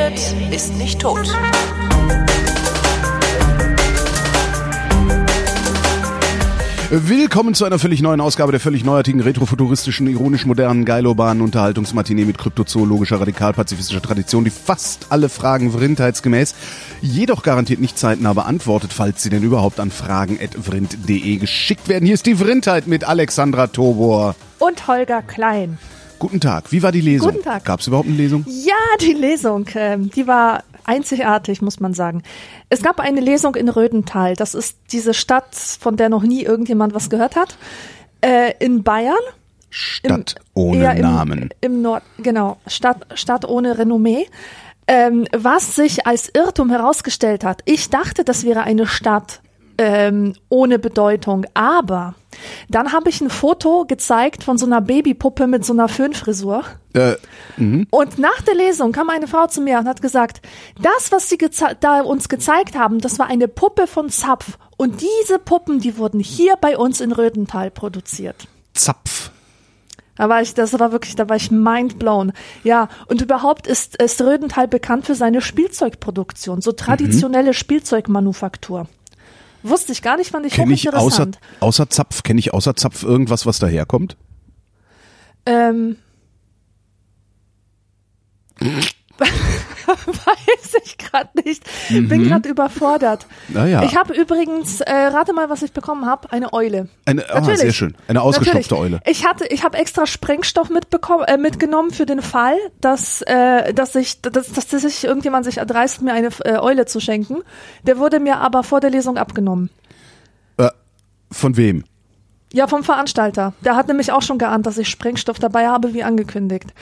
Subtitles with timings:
[0.00, 1.28] redet, ist nicht tot.
[6.92, 12.36] Willkommen zu einer völlig neuen Ausgabe der völlig neuartigen, retrofuturistischen, ironisch modernen, geilobanen Unterhaltungsmatinee mit
[12.36, 16.56] kryptozoologischer, radikal-pazifistischer Tradition, die fast alle Fragen vrindheitsgemäß,
[17.00, 22.06] jedoch garantiert nicht zeitnah beantwortet, falls sie denn überhaupt an fragen.vrind.de geschickt werden.
[22.06, 24.34] Hier ist die Vrindheit mit Alexandra Tobor.
[24.58, 25.78] Und Holger Klein.
[26.20, 26.70] Guten Tag.
[26.70, 27.32] Wie war die Lesung?
[27.32, 27.64] Guten Tag.
[27.64, 28.44] Gab es überhaupt eine Lesung?
[28.46, 32.22] Ja, die Lesung, ähm, die war einzigartig, muss man sagen.
[32.68, 34.36] Es gab eine Lesung in Rödental.
[34.36, 37.56] Das ist diese Stadt, von der noch nie irgendjemand was gehört hat.
[38.20, 39.16] Äh, in Bayern.
[39.70, 41.48] Stadt Im- ohne im, Namen.
[41.60, 42.58] Im Nord, genau.
[42.66, 44.26] Stadt, Stadt ohne Renommee.
[44.86, 47.62] Ähm, was sich als Irrtum herausgestellt hat.
[47.64, 49.40] Ich dachte, das wäre eine Stadt
[49.80, 52.14] ähm, ohne Bedeutung, aber
[52.68, 56.64] dann habe ich ein Foto gezeigt von so einer Babypuppe mit so einer Föhnfrisur.
[56.92, 57.14] Äh,
[57.56, 57.86] mhm.
[57.90, 60.42] Und nach der Lesung kam eine Frau zu mir und hat gesagt,
[60.82, 61.38] das, was sie
[61.80, 64.58] da uns gezeigt haben, das war eine Puppe von Zapf.
[64.76, 68.48] Und diese Puppen, die wurden hier bei uns in Rödental produziert.
[68.74, 69.30] Zapf.
[70.16, 72.32] Da war ich, das war wirklich, da war ich mind blown.
[72.64, 78.86] Ja, und überhaupt ist, ist Rödental bekannt für seine Spielzeugproduktion, so traditionelle Spielzeugmanufaktur.
[79.62, 81.30] Wusste ich gar nicht, fand ich Kenne ich außer,
[81.60, 84.16] außer Zapf, kenne ich außer Zapf irgendwas, was daherkommt?
[85.46, 85.96] Ähm,
[90.06, 91.64] weiß ich gerade nicht.
[91.88, 93.26] Bin gerade überfordert.
[93.48, 93.82] Naja.
[93.82, 96.88] Ich habe übrigens, äh, rate mal, was ich bekommen habe, eine Eule.
[97.04, 97.60] Eine, ah, Natürlich.
[97.60, 97.96] sehr schön.
[98.08, 98.94] Eine ausgestopfte Natürlich.
[98.94, 99.00] Eule.
[99.06, 103.94] Ich hatte, ich habe extra Sprengstoff mitbekommen, äh, mitgenommen für den Fall, dass, äh, dass
[103.94, 107.42] ich, dass, dass sich irgendjemand sich erdreist, mir eine äh, Eule zu schenken.
[107.84, 109.70] Der wurde mir aber vor der Lesung abgenommen.
[110.56, 110.70] Äh,
[111.30, 111.84] von wem?
[112.52, 113.52] Ja, vom Veranstalter.
[113.64, 116.74] Der hat nämlich auch schon geahnt, dass ich Sprengstoff dabei habe, wie angekündigt.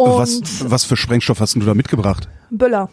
[0.00, 2.28] Und Was, was für Sprengstoff hast du da mitgebracht?
[2.50, 2.88] Böller.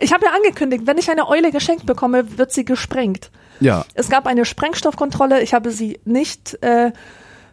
[0.00, 3.30] Ich habe ja angekündigt, wenn ich eine Eule geschenkt bekomme, wird sie gesprengt.
[3.60, 3.84] Ja.
[3.94, 6.92] Es gab eine Sprengstoffkontrolle, ich habe sie nicht äh,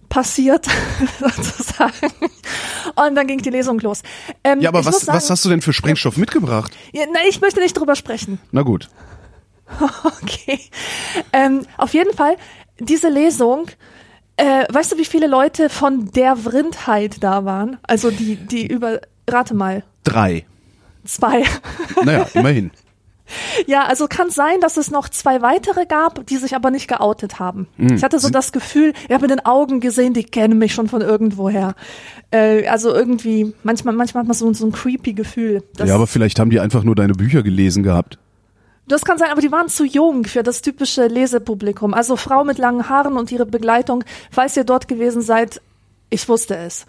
[0.10, 0.68] passiert,
[1.20, 2.12] sozusagen.
[2.96, 4.02] Und dann ging die Lesung los.
[4.44, 6.72] Ähm, Ja, aber was, sagen, was hast du denn für Sprengstoff mitgebracht?
[6.92, 8.40] Ja, nein, ich möchte nicht drüber sprechen.
[8.52, 8.90] Na gut.
[10.04, 10.60] Okay.
[11.34, 12.38] Ähm, auf jeden Fall,
[12.80, 13.66] diese Lesung,
[14.38, 17.78] äh, weißt du, wie viele Leute von der Vrindheit da waren?
[17.84, 20.46] Also die, die über, rate mal, Drei.
[21.06, 21.44] zwei.
[22.04, 22.72] Naja, immerhin.
[23.66, 27.40] Ja, also kann sein, dass es noch zwei weitere gab, die sich aber nicht geoutet
[27.40, 27.68] haben.
[27.78, 27.96] Hm.
[27.96, 30.88] Ich hatte so das Gefühl, ich habe in den Augen gesehen, die kennen mich schon
[30.88, 31.74] von irgendwoher.
[32.30, 35.64] Äh, also irgendwie, manchmal, manchmal hat man so, so ein creepy Gefühl.
[35.84, 38.20] Ja, aber vielleicht haben die einfach nur deine Bücher gelesen gehabt.
[38.88, 41.94] Das kann sein, aber die waren zu jung für das typische Lesepublikum.
[41.94, 45.62] Also Frau mit langen Haaren und ihre Begleitung, falls ihr dort gewesen seid,
[46.10, 46.86] ich wusste es.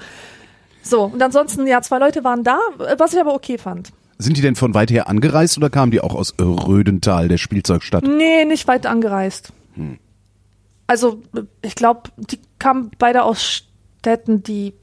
[0.83, 2.59] So, und ansonsten, ja, zwei Leute waren da,
[2.99, 3.93] was ich aber okay fand.
[4.19, 8.05] Sind die denn von weit her angereist oder kamen die auch aus Rödental, der Spielzeugstadt?
[8.05, 9.53] Nee, nicht weit angereist.
[10.87, 11.23] Also,
[11.63, 13.65] ich glaube, die kamen beide aus
[14.01, 14.75] Städten, die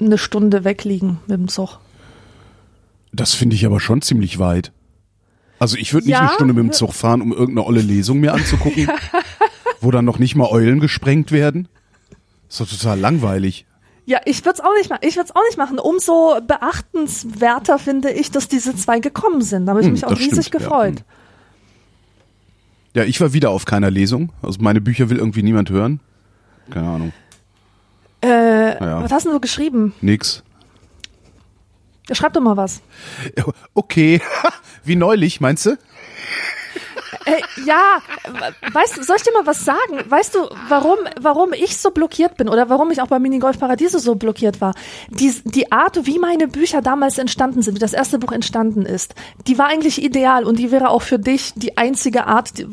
[0.00, 1.80] eine Stunde weg liegen mit dem Zug.
[3.12, 4.72] Das finde ich aber schon ziemlich weit.
[5.62, 6.22] Also ich würde nicht Ja.
[6.22, 8.90] eine Stunde mit dem Zug fahren, um irgendeine olle Lesung mir anzugucken,
[9.80, 11.68] wo dann noch nicht mal Eulen gesprengt werden.
[12.48, 13.64] Ist doch total langweilig.
[14.04, 15.02] Ja, ich würde es auch nicht machen.
[15.06, 15.78] Ich würde es auch nicht machen.
[15.78, 19.66] Umso beachtenswerter finde ich, dass diese zwei gekommen sind.
[19.66, 20.68] Da habe ich Hm, mich auch das riesig stimmt, ja.
[20.68, 21.04] gefreut.
[22.94, 24.32] Ja, ich war wieder auf keiner Lesung.
[24.42, 26.00] Also meine Bücher will irgendwie niemand hören.
[26.72, 27.12] Keine Ahnung.
[28.24, 29.00] Äh, Ja.
[29.04, 29.94] Was hast denn du geschrieben?
[30.00, 30.42] Nix.
[32.10, 32.82] Schreib doch mal was.
[33.74, 34.20] Okay.
[34.84, 35.78] Wie neulich, meinst du?
[37.24, 40.00] Äh, ja, we- weißt du, soll ich dir mal was sagen?
[40.08, 43.98] Weißt du, warum, warum ich so blockiert bin oder warum ich auch bei Minigolf Paradiso
[43.98, 44.74] so blockiert war?
[45.08, 49.14] Die, die Art, wie meine Bücher damals entstanden sind, wie das erste Buch entstanden ist,
[49.46, 52.66] die war eigentlich ideal und die wäre auch für dich die einzige Art, die,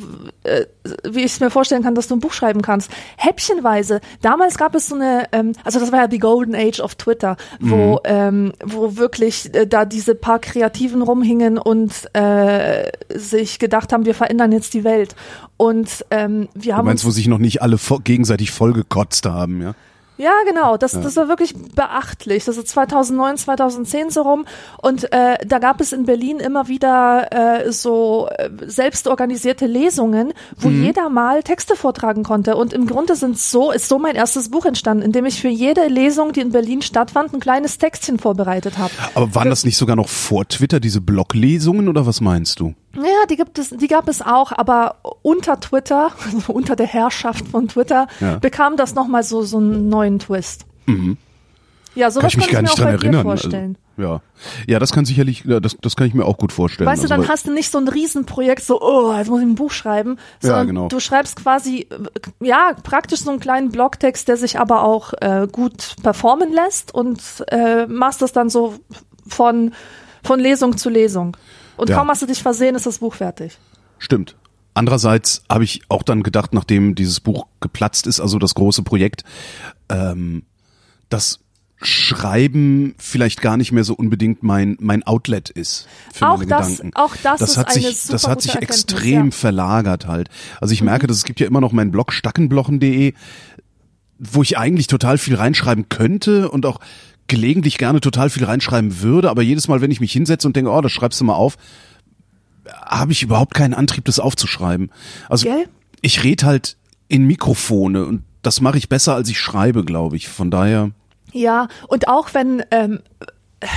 [0.43, 0.65] äh,
[1.03, 2.89] wie ich es mir vorstellen kann, dass du ein Buch schreiben kannst.
[3.17, 4.01] Häppchenweise.
[4.21, 7.37] Damals gab es so eine, ähm, also das war ja die Golden Age of Twitter,
[7.59, 14.05] wo, ähm, wo wirklich äh, da diese paar Kreativen rumhingen und äh, sich gedacht haben,
[14.05, 15.15] wir verändern jetzt die Welt.
[15.57, 19.75] Und ähm, wir Du haben meinst, wo sich noch nicht alle gegenseitig vollgekotzt haben, ja?
[20.19, 22.45] ja genau, das, das war wirklich beachtlich.
[22.45, 24.45] Das ist 2009, 2010 so rum.
[24.81, 30.69] Und äh, da gab es in Berlin immer wieder äh, so äh, selbstorganisierte Lesungen, wo
[30.69, 32.55] jeder mal Texte vortragen konnte.
[32.55, 35.49] Und im Grunde sind so, ist so mein erstes Buch entstanden, in dem ich für
[35.49, 38.93] jede Lesung, die in Berlin stattfand, ein kleines Textchen vorbereitet habe.
[39.15, 42.75] Aber waren das nicht sogar noch vor Twitter, diese Bloglesungen oder was meinst du?
[42.95, 47.47] Ja, die gibt es, die gab es auch, aber unter Twitter, also unter der Herrschaft
[47.47, 48.37] von Twitter, Ja.
[48.39, 50.65] bekam das nochmal so, so einen neuen Twist.
[51.95, 53.23] Ja, sowas Kann ich mich gar nicht ich mir auch dran bei dir erinnern.
[53.23, 53.77] vorstellen.
[53.97, 54.21] Also, Ja,
[54.67, 56.87] ja, das kann sicherlich, ja, das, das kann ich mir auch gut vorstellen.
[56.87, 59.41] Weißt du, Also, dann weil- hast du nicht so ein Riesenprojekt, so, oh, jetzt muss
[59.41, 60.87] ich ein Buch schreiben, sondern genau.
[60.87, 61.87] du schreibst quasi,
[62.39, 67.21] ja, praktisch so einen kleinen Blogtext, der sich aber auch äh, gut performen lässt und
[67.49, 68.75] äh, machst das dann so
[69.27, 69.73] von,
[70.23, 71.35] von Lesung zu Lesung.
[71.79, 71.97] Und Ja.
[71.97, 73.57] kaum hast du dich versehen, ist das Buch fertig.
[73.97, 74.35] Stimmt.
[74.73, 79.23] Andererseits habe ich auch dann gedacht, nachdem dieses Buch geplatzt ist, also das große Projekt,
[79.89, 80.43] ähm,
[81.09, 81.39] dass
[81.81, 86.67] Schreiben vielleicht gar nicht mehr so unbedingt mein mein Outlet ist für Auch meine das-
[86.77, 86.91] Gedanken.
[86.95, 89.23] auch das ist hat eine sich, das hat sich extrem ja.
[89.23, 89.31] Mhm.
[89.31, 90.29] verlagert halt.
[90.59, 93.13] Also ich merke, dass es gibt ja immer noch meinen Blog stackenblochen.de,
[94.19, 96.81] wo ich eigentlich total viel reinschreiben könnte und auch
[97.29, 100.71] gelegentlich gerne total viel reinschreiben würde, aber jedes Mal, wenn ich mich hinsetze und denke,
[100.71, 101.57] oh, das schreibst du mal auf,
[102.85, 104.91] habe ich überhaupt keinen Antrieb, das aufzuschreiben.
[105.29, 105.67] Also Gell?
[106.01, 106.75] ich rede halt
[107.07, 110.27] in Mikrofone und das mache ich besser, als ich schreibe, glaube ich.
[110.27, 110.91] Von daher,
[111.31, 112.99] Ja, und auch wenn, ähm,
[113.59, 113.67] äh,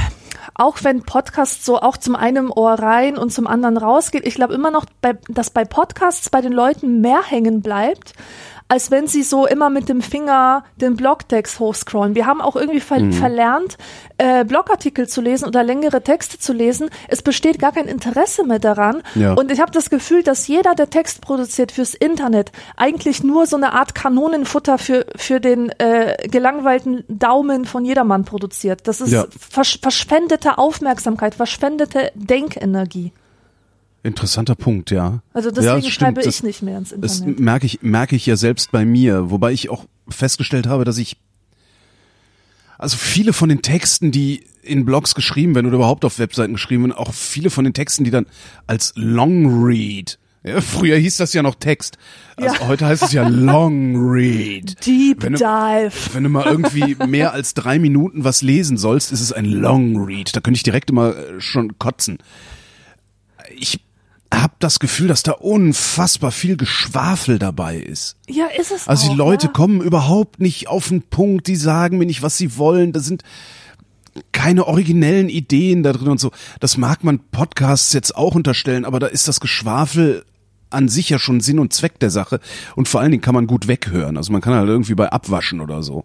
[0.54, 4.54] auch wenn Podcast so auch zum einen Ohr rein und zum anderen rausgeht, ich glaube
[4.54, 8.14] immer noch, bei, dass bei Podcasts bei den Leuten mehr hängen bleibt,
[8.73, 12.15] als wenn sie so immer mit dem Finger den Blogtext hochscrollen.
[12.15, 13.13] Wir haben auch irgendwie ver Mhm.
[13.13, 13.77] verlernt,
[14.17, 16.89] äh, Blogartikel zu lesen oder längere Texte zu lesen.
[17.09, 19.03] Es besteht gar kein Interesse mehr daran.
[19.15, 19.35] Ja.
[19.35, 23.57] Und ich habe das Gefühl, dass jeder, der Text produziert fürs Internet, eigentlich nur so
[23.57, 28.89] eine Art Kanonenfutter für, für den äh, gelangweilten Daumen von jedermann produziert.
[28.89, 29.27] Das ist Ja.
[29.39, 33.13] versch verschwendete Aufmerksamkeit, verschwendete Denkenergie.
[34.02, 35.22] Interessanter Punkt, ja.
[35.32, 35.94] Also ja, deswegen das stimmt.
[35.94, 37.40] schreibe ich das, nicht mehr ins Das Internet.
[37.40, 41.16] merke ich, merke ich ja selbst bei mir, wobei ich auch festgestellt habe, dass ich
[42.78, 46.82] also viele von den Texten, die in Blogs geschrieben werden oder überhaupt auf Webseiten geschrieben
[46.84, 48.26] werden, auch viele von den Texten, die dann
[48.66, 51.96] als Long Read, ja, früher hieß das ja noch Text,
[52.37, 52.66] also Ja.
[52.66, 54.84] heute heißt es ja Long Read.
[54.84, 55.93] Deep Wenn du- Dive.
[56.12, 60.04] Wenn du mal irgendwie mehr als drei Minuten was lesen sollst, ist es ein Long
[60.04, 60.34] Read.
[60.34, 62.19] Da könnte ich direkt immer äh, schon kotzen.
[64.32, 68.17] Ich habe das Gefühl, dass da unfassbar viel Geschwafel dabei ist.
[68.29, 69.52] Ja, ist es Also auch, die Leute ja.
[69.52, 72.93] kommen überhaupt nicht auf den Punkt, die sagen mir nicht, was sie wollen.
[72.93, 73.23] Da sind
[74.32, 76.31] keine originellen Ideen da drin und so.
[76.61, 80.25] Das mag man Podcasts jetzt auch unterstellen, aber da ist das Geschwafel
[80.70, 82.40] an sich ja schon Sinn und Zweck der Sache.
[82.75, 84.17] Und vor allen Dingen kann man gut weghören.
[84.17, 86.05] Also man kann halt irgendwie bei abwaschen oder so.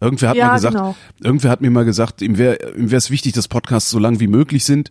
[0.00, 0.96] Irgendwer hat Ja, mal gesagt, genau.
[1.20, 4.20] irgendwer hat mir mal gesagt, ihm wäre ihm wäre es wichtig, dass Podcasts so lang
[4.20, 4.90] wie möglich sind.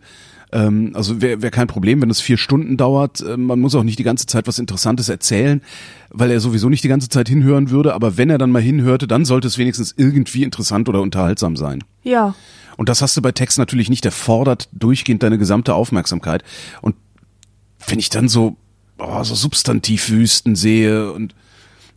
[0.52, 3.20] Ähm, also wäre wär kein Problem, wenn es vier Stunden dauert.
[3.20, 5.62] Ähm, man muss auch nicht die ganze Zeit was Interessantes erzählen,
[6.10, 7.94] weil er sowieso nicht die ganze Zeit hinhören würde.
[7.94, 11.84] Aber wenn er dann mal hinhörte, dann sollte es wenigstens irgendwie interessant oder unterhaltsam sein.
[12.02, 12.34] Ja.
[12.76, 14.04] Und das hast du bei Text natürlich nicht.
[14.04, 16.44] Der fordert durchgehend deine gesamte Aufmerksamkeit.
[16.80, 16.94] Und
[17.86, 18.56] wenn ich dann so,
[18.98, 21.34] oh, so Substantivwüsten sehe und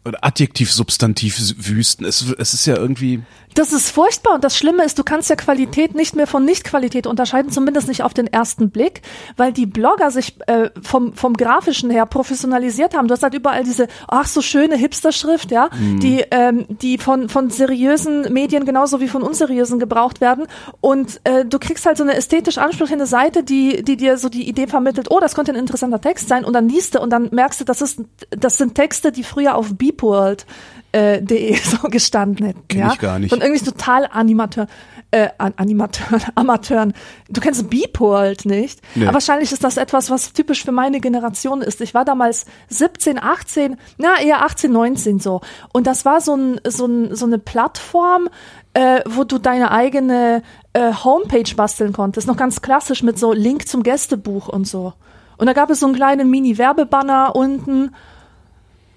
[0.04, 3.22] oder Adjektiv-Substantivwüsten, es, es ist ja irgendwie,
[3.54, 7.08] Das ist furchtbar und das Schlimme ist, du kannst ja Qualität nicht mehr von Nichtqualität
[7.08, 9.02] unterscheiden, zumindest nicht auf den ersten Blick,
[9.38, 13.08] weil die Blogger sich äh, vom, vom Grafischen her professionalisiert haben.
[13.08, 15.70] Du hast halt überall diese, ach so schöne Hipster-Schrift, ja,
[16.02, 20.48] die, ähm, die von, von seriösen Medien genauso wie von unseriösen gebraucht werden
[20.80, 24.48] und äh, du kriegst halt so eine ästhetisch ansprechende Seite, die, die dir so die
[24.48, 27.30] Idee vermittelt, oh, das könnte ein interessanter Text sein und dann liest du und dann
[27.32, 30.46] merkst du, das ist, das sind Texte, die früher auf Beepworld
[30.92, 32.68] äh, de so gestanden hätten.
[32.68, 32.92] Kenn ja?
[32.94, 33.30] ich gar nicht.
[33.32, 34.68] Von irgendwie total Animateur,
[35.12, 36.94] äh, An- Animateuren, Amateuren.
[37.30, 38.82] Du kennst Beepworld nicht.
[38.96, 39.06] Nee.
[39.06, 41.82] Aber wahrscheinlich ist das etwas, was typisch für meine Generation ist.
[41.82, 45.42] Ich war damals 17, 18, na eher 18, 19 so.
[45.74, 48.30] Und das war so, ein, so, ein, so eine Plattform,
[48.74, 50.44] äh, wo du deine eigene
[50.74, 52.28] äh, Homepage basteln konntest.
[52.28, 54.94] Noch ganz klassisch mit so Link zum Gästebuch und so.
[55.38, 57.96] Und da gab es so einen kleinen Mini-Werbebanner unten.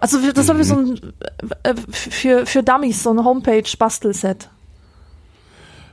[0.04, 1.00] Also das war wie so ein
[1.62, 4.50] äh, für, für Dummies, so ein Homepage-Bastelset.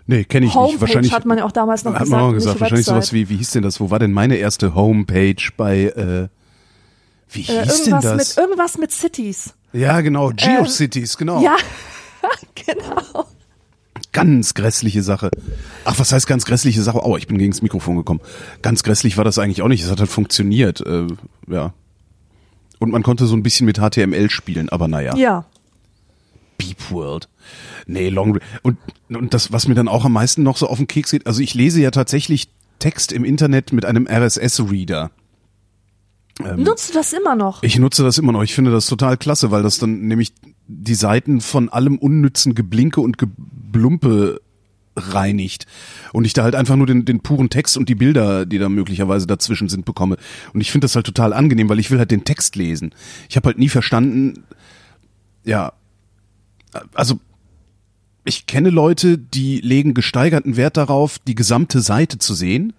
[0.05, 0.55] nee, kenne ich nicht.
[0.61, 2.11] Homepage Wahrscheinlich hat man ja auch damals noch hat gesagt.
[2.11, 3.03] man auch nicht gesagt, wahrscheinlich Website.
[3.05, 3.79] sowas wie, wie hieß denn das?
[3.79, 6.27] Wo war denn meine erste Homepage bei, äh,
[7.29, 8.17] wie Äh, hieß denn irgendwas, das?
[8.17, 9.53] mit, irgendwas mit Cities.
[9.71, 11.41] ja, genau, GeoCities, genau.
[11.41, 11.55] Ja,
[12.55, 13.25] genau.
[14.11, 15.31] Ganz grässliche Sache.
[15.85, 16.99] Ach, was heißt ganz grässliche Sache?
[17.05, 18.19] Oh, ich bin gegen das Mikrofon gekommen.
[18.61, 19.83] Ganz grässlich war das eigentlich auch nicht.
[19.85, 20.81] Es hat halt funktioniert.
[20.85, 21.07] Äh,
[21.47, 21.73] ja.
[22.81, 25.15] Und man konnte so ein bisschen mit HTML spielen, aber naja.
[25.15, 25.45] Ja.
[26.57, 27.29] Beep World.
[27.85, 30.87] Nee, Long und und das was mir dann auch am meisten noch so auf den
[30.87, 35.11] Keks geht, also ich lese ja tatsächlich Text im Internet mit einem RSS Reader.
[36.57, 37.61] Nutzt du das immer noch?
[37.61, 38.41] Ich nutze das immer noch.
[38.41, 40.33] Ich finde das total klasse, weil das dann nämlich
[40.67, 44.41] die Seiten von allem unnützen Geblinke und Geblumpe
[44.95, 45.67] reinigt
[46.13, 48.69] und ich da halt einfach nur den, den puren Text und die Bilder, die da
[48.69, 50.17] möglicherweise dazwischen sind, bekomme.
[50.53, 52.93] Und ich finde das halt total angenehm, weil ich will halt den Text lesen.
[53.29, 54.43] Ich habe halt nie verstanden,
[55.43, 55.73] ja,
[56.93, 57.19] also
[58.23, 62.73] ich kenne Leute, die legen gesteigerten Wert darauf, die gesamte Seite zu sehen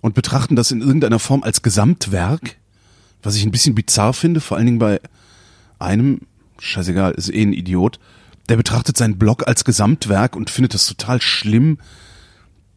[0.00, 2.56] und betrachten das in irgendeiner Form als Gesamtwerk,
[3.22, 5.00] was ich ein bisschen bizarr finde, vor allen Dingen bei
[5.78, 6.20] einem,
[6.60, 7.98] scheißegal, ist eh ein Idiot,
[8.48, 11.78] der betrachtet seinen Blog als Gesamtwerk und findet das total schlimm,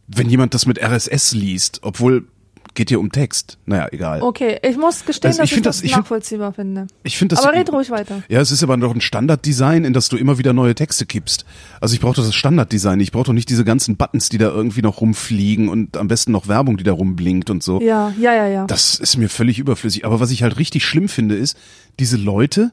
[0.08, 2.28] wenn jemand das mit RSS liest, obwohl
[2.74, 3.58] geht hier um Text.
[3.66, 4.22] Naja, egal.
[4.22, 6.88] Okay, ich muss gestehen, Also dass ich ich, find das, das- ich find- nachvollziehbar finde.
[7.04, 8.24] Ich finde das Aber red ruhig weiter.
[8.30, 11.44] Ja, es ist aber doch ein Standarddesign, in das du immer wieder neue Texte kippst.
[11.82, 13.02] Also ich brauche das Standarddesign.
[13.02, 16.32] Ich brauche doch nicht diese ganzen Buttons, die da irgendwie noch rumfliegen und am besten
[16.32, 17.82] noch Werbung, die da rumblinkt und so.
[17.82, 18.66] Ja, ja, ja, ja.
[18.68, 20.06] Das ist mir völlig überflüssig.
[20.06, 21.58] Aber was ich halt richtig schlimm finde, ist,
[22.00, 22.72] diese Leute,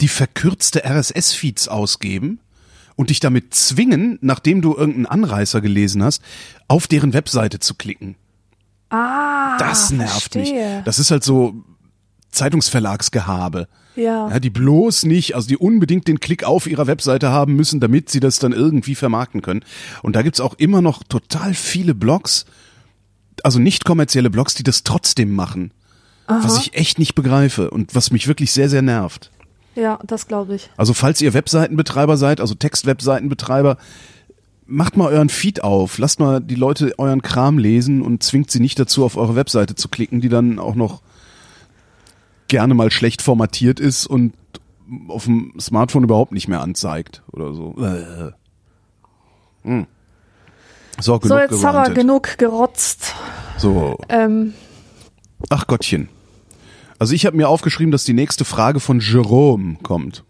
[0.00, 2.40] die verkürzte RSS-Feeds ausgeben
[2.96, 6.22] und dich damit zwingen, nachdem du irgendeinen Anreißer gelesen hast,
[6.68, 8.16] auf deren Webseite zu klicken.
[8.90, 10.48] ah, Das nervt mich.
[10.50, 10.82] verstehe.
[10.84, 11.54] Das ist halt so
[12.30, 13.68] Zeitungsverlagsgehabe.
[13.96, 14.28] Ja.
[14.28, 18.08] Ja, die bloß nicht, also die unbedingt den Klick auf ihrer Webseite haben müssen, damit
[18.08, 19.64] sie das dann irgendwie vermarkten können.
[20.02, 22.46] Und da gibt's auch immer noch total viele Blogs,
[23.42, 25.72] also nicht kommerzielle Blogs, die das trotzdem machen.
[26.28, 29.32] Was ich echt nicht begreife und was mich wirklich sehr, sehr nervt.
[29.74, 30.70] Ja, das glaube ich.
[30.76, 33.76] Also falls ihr Webseitenbetreiber seid, also Textwebseitenbetreiber,
[34.66, 38.60] macht mal euren Feed auf, lasst mal die Leute euren Kram lesen und zwingt sie
[38.60, 41.02] nicht dazu, auf eure Webseite zu klicken, die dann auch noch
[42.48, 44.32] gerne mal schlecht formatiert ist und
[45.08, 47.74] auf dem Smartphone überhaupt nicht mehr anzeigt oder so.
[47.78, 48.32] Äh.
[49.62, 49.86] Hm.
[51.00, 51.94] So, genug so, jetzt haben wir gerantet.
[51.94, 53.14] genug gerotzt.
[53.56, 54.54] So, Ähm,
[55.48, 56.08] ach Gottchen.
[57.00, 60.22] Also ich habe mir aufgeschrieben, dass die nächste Frage von Jerome kommt.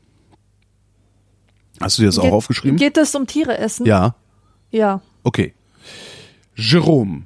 [1.81, 2.77] Hast du dir das auch geht, aufgeschrieben?
[2.79, 3.87] Geht es um Tiere essen?
[3.87, 4.15] Ja.
[4.71, 5.03] Ja.
[5.25, 5.53] Okay.
[6.55, 7.23] Jerome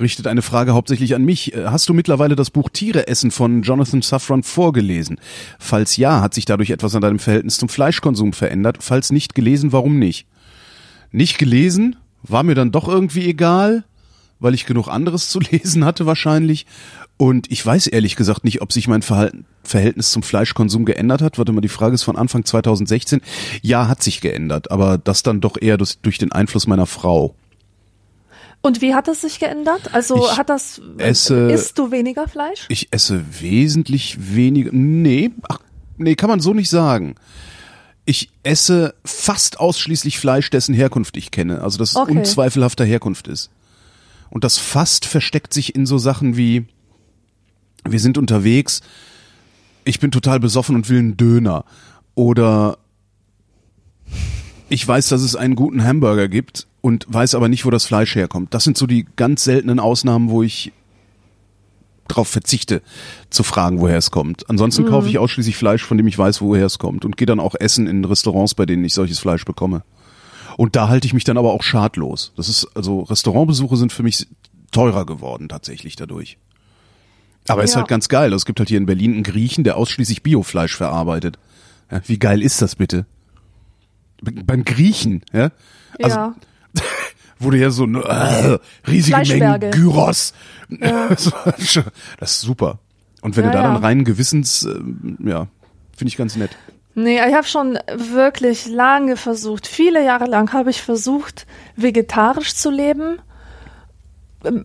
[0.00, 1.54] richtet eine Frage hauptsächlich an mich.
[1.54, 5.20] Äh, Hast du mittlerweile das Buch Tiere essen von Jonathan Safran vorgelesen?
[5.60, 8.78] Falls ja, hat sich dadurch etwas an deinem Verhältnis zum Fleischkonsum verändert?
[8.80, 10.26] Falls nicht gelesen, warum nicht?
[11.12, 11.94] Nicht gelesen?
[12.24, 13.84] War mir dann doch irgendwie egal,
[14.40, 16.66] weil ich genug anderes zu lesen hatte wahrscheinlich.
[17.16, 21.38] Und ich weiß ehrlich gesagt nicht, ob sich mein Verhalten, Verhältnis zum Fleischkonsum geändert hat.
[21.38, 23.20] Warte mal, die Frage ist von Anfang 2016.
[23.62, 27.34] Ja, hat sich geändert, aber das dann doch eher durch, durch den Einfluss meiner Frau.
[28.60, 29.92] Und wie hat es sich geändert?
[29.92, 32.66] Also Ich hat das, esse- isst du weniger Fleisch?
[32.68, 34.70] Ich esse wesentlich weniger.
[34.72, 35.58] Nee, ach,
[35.98, 37.14] nee, kann man so nicht sagen.
[38.04, 41.60] Ich esse fast ausschließlich Fleisch, dessen Herkunft ich kenne.
[41.62, 42.16] Also das Okay.
[42.18, 43.50] unzweifelhafter Herkunft ist.
[44.30, 46.66] Und das fast versteckt sich in so Sachen wie,
[47.88, 48.80] wir sind unterwegs,
[49.84, 51.64] ich bin total besoffen und will einen Döner.
[52.14, 52.78] Oder
[54.68, 58.14] ich weiß, dass es einen guten Hamburger gibt und weiß aber nicht, wo das Fleisch
[58.14, 58.54] herkommt.
[58.54, 60.72] Das sind so die ganz seltenen Ausnahmen, wo ich
[62.08, 62.82] darauf verzichte,
[63.30, 64.48] zu fragen, woher es kommt.
[64.50, 67.40] Ansonsten kaufe ich ausschließlich Fleisch, von dem ich weiß, woher es kommt und gehe dann
[67.40, 69.82] auch essen in Restaurants, bei denen ich solches Fleisch bekomme.
[70.56, 72.32] Und da halte ich mich dann aber auch schadlos.
[72.36, 74.26] Das ist also Restaurantbesuche sind für mich
[74.70, 76.38] teurer geworden tatsächlich dadurch.
[77.48, 77.78] Aber ist Ja.
[77.78, 78.32] halt ganz geil.
[78.32, 81.38] Es gibt halt hier in Berlin einen Griechen, der ausschließlich Biofleisch verarbeitet.
[81.90, 83.06] Ja, wie geil ist das bitte?
[84.22, 85.50] Beim Griechen, ja?
[86.00, 86.34] Also, ja.
[87.40, 88.58] wurde ja so eine äh,
[88.88, 89.70] riesige Menge.
[89.70, 90.32] Gyros.
[90.98, 91.26] Das
[92.20, 92.78] ist super.
[93.20, 93.72] Und wenn Ja, du da ja.
[93.72, 95.48] dann reinen Gewissens, ähm, ja,
[95.96, 96.50] finde ich ganz nett.
[96.94, 101.46] Nee, ich habe schon wirklich lange versucht, viele Jahre lang habe ich versucht,
[101.76, 103.18] vegetarisch zu leben,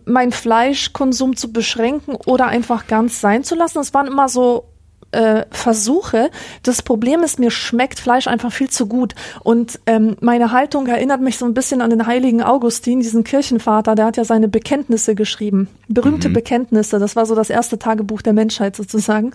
[0.04, 3.78] meinen Fleischkonsum zu beschränken oder einfach ganz sein zu lassen.
[3.78, 4.64] Es waren immer so
[5.12, 6.30] äh, Versuche.
[6.62, 9.14] Das Problem ist, mir schmeckt Fleisch einfach viel zu gut.
[9.42, 13.94] Und ähm, meine Haltung erinnert mich so ein bisschen an den heiligen Augustin, diesen Kirchenvater,
[13.94, 15.68] der hat ja seine Bekenntnisse geschrieben.
[15.88, 16.98] Berühmte Bekenntnisse.
[16.98, 19.32] Das war so das erste Tagebuch der Menschheit sozusagen.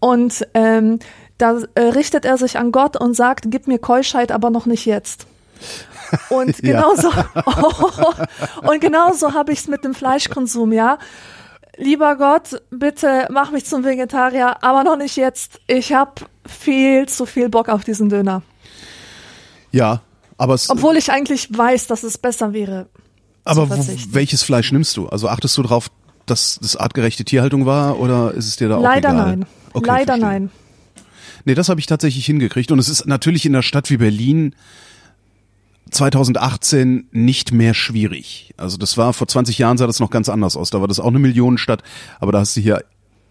[0.00, 0.98] Und ähm,
[1.38, 4.86] da äh, richtet er sich an Gott und sagt, gib mir Keuschheit, aber noch nicht
[4.86, 5.26] jetzt.
[6.30, 7.08] Und genauso,
[8.62, 10.98] und genauso habe ich es mit dem Fleischkonsum, ja.
[11.78, 15.60] Lieber Gott, bitte mach mich zum Vegetarier, aber noch nicht jetzt.
[15.66, 16.12] Ich habe
[16.46, 18.42] viel zu viel Bock auf diesen Döner.
[19.70, 20.02] Ja,
[20.36, 22.88] aber, es, Obwohl ich eigentlich weiß, dass es besser wäre.
[23.44, 23.68] aber
[24.10, 25.08] welches Fleisch nimmst du?
[25.08, 25.90] Also achtest du drauf,
[26.26, 29.26] dass das artgerechte Tierhaltung war oder ist es dir da auch Leider egal?
[29.36, 29.46] nein.
[29.72, 30.26] Okay, Leider verstehe.
[30.28, 30.50] nein.
[31.44, 32.70] Nee, das habe ich tatsächlich hingekriegt.
[32.70, 34.54] Und es ist natürlich in einer Stadt wie Berlin
[35.92, 38.54] 2018 nicht mehr schwierig.
[38.56, 40.70] Also das war vor 20 Jahren sah das noch ganz anders aus.
[40.70, 41.82] Da war das auch eine Millionenstadt,
[42.20, 42.82] aber da hast du hier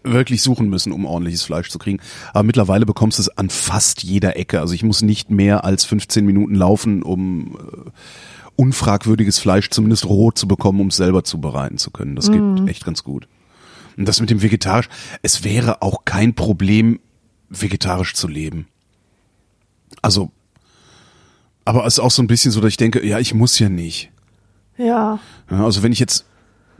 [0.04, 2.00] wirklich suchen müssen, um ordentliches Fleisch zu kriegen.
[2.32, 4.60] Aber mittlerweile bekommst du es an fast jeder Ecke.
[4.60, 7.90] Also ich muss nicht mehr als 15 Minuten laufen, um äh,
[8.56, 12.16] unfragwürdiges Fleisch zumindest roh zu bekommen, um es selber zubereiten zu können.
[12.16, 13.28] Das geht echt ganz gut.
[13.96, 14.88] Und das mit dem Vegetarisch,
[15.22, 17.00] es wäre auch kein Problem,
[17.48, 18.66] vegetarisch zu leben.
[20.00, 20.30] Also
[21.64, 23.68] Aber es ist auch so ein bisschen so, dass ich denke, ja, ich muss ja
[23.68, 24.10] nicht.
[24.76, 25.18] Ja.
[25.50, 26.24] Ja, also wenn ich jetzt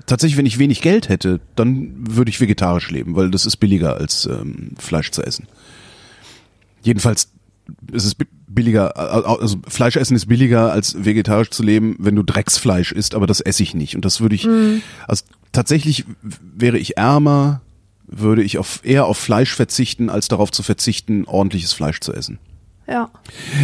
[0.06, 3.96] tatsächlich, wenn ich wenig Geld hätte, dann würde ich vegetarisch leben, weil das ist billiger
[3.96, 5.46] als ähm, Fleisch zu essen.
[6.82, 7.30] Jedenfalls
[7.92, 12.24] ist es bi- billiger, also Fleisch essen ist billiger als vegetarisch zu leben, wenn du
[12.24, 13.94] Drecksfleisch isst, aber das esse ich nicht.
[13.94, 14.48] Und das würde ich,
[15.06, 17.60] also tatsächlich wäre ich ärmer,
[18.08, 22.38] würde ich auf, eher auf Fleisch verzichten, als darauf zu verzichten, ordentliches Fleisch zu essen.
[22.86, 23.10] Ja.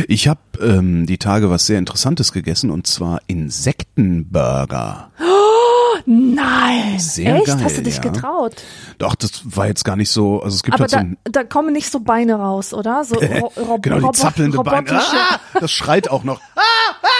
[0.07, 5.11] Ich habe ähm, die Tage was sehr Interessantes gegessen und zwar Insektenburger.
[6.07, 6.99] Nein.
[6.99, 7.47] Sehr Echt?
[7.47, 8.03] geil, Hast du dich ja.
[8.03, 8.55] getraut?
[8.99, 10.43] Doch, das war jetzt gar nicht so.
[10.43, 13.05] Also es gibt Aber halt da, da kommen nicht so Beine raus, oder?
[13.05, 15.01] So ro ro genau die zappelnde Beine.
[15.01, 16.41] Ah, das schreit auch noch.
[16.55, 16.61] Ah,
[17.03, 17.18] ah.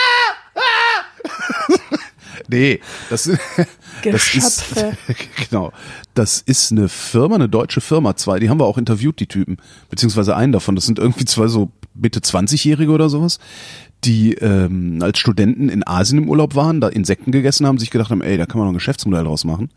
[2.49, 3.25] Nee, das,
[4.05, 4.75] das ist
[5.51, 5.73] genau.
[6.15, 8.39] Das ist eine Firma, eine deutsche Firma, zwei.
[8.39, 9.59] Die haben wir auch interviewt, die Typen,
[9.91, 10.75] beziehungsweise einen davon.
[10.75, 13.39] Das sind irgendwie zwei so Mitte 20-Jährige oder sowas,
[14.05, 18.11] die ähm, als Studenten in Asien im Urlaub waren, da Insekten gegessen haben, sich gedacht
[18.11, 19.71] haben, ey, da kann man noch ein Geschäftsmodell draus machen.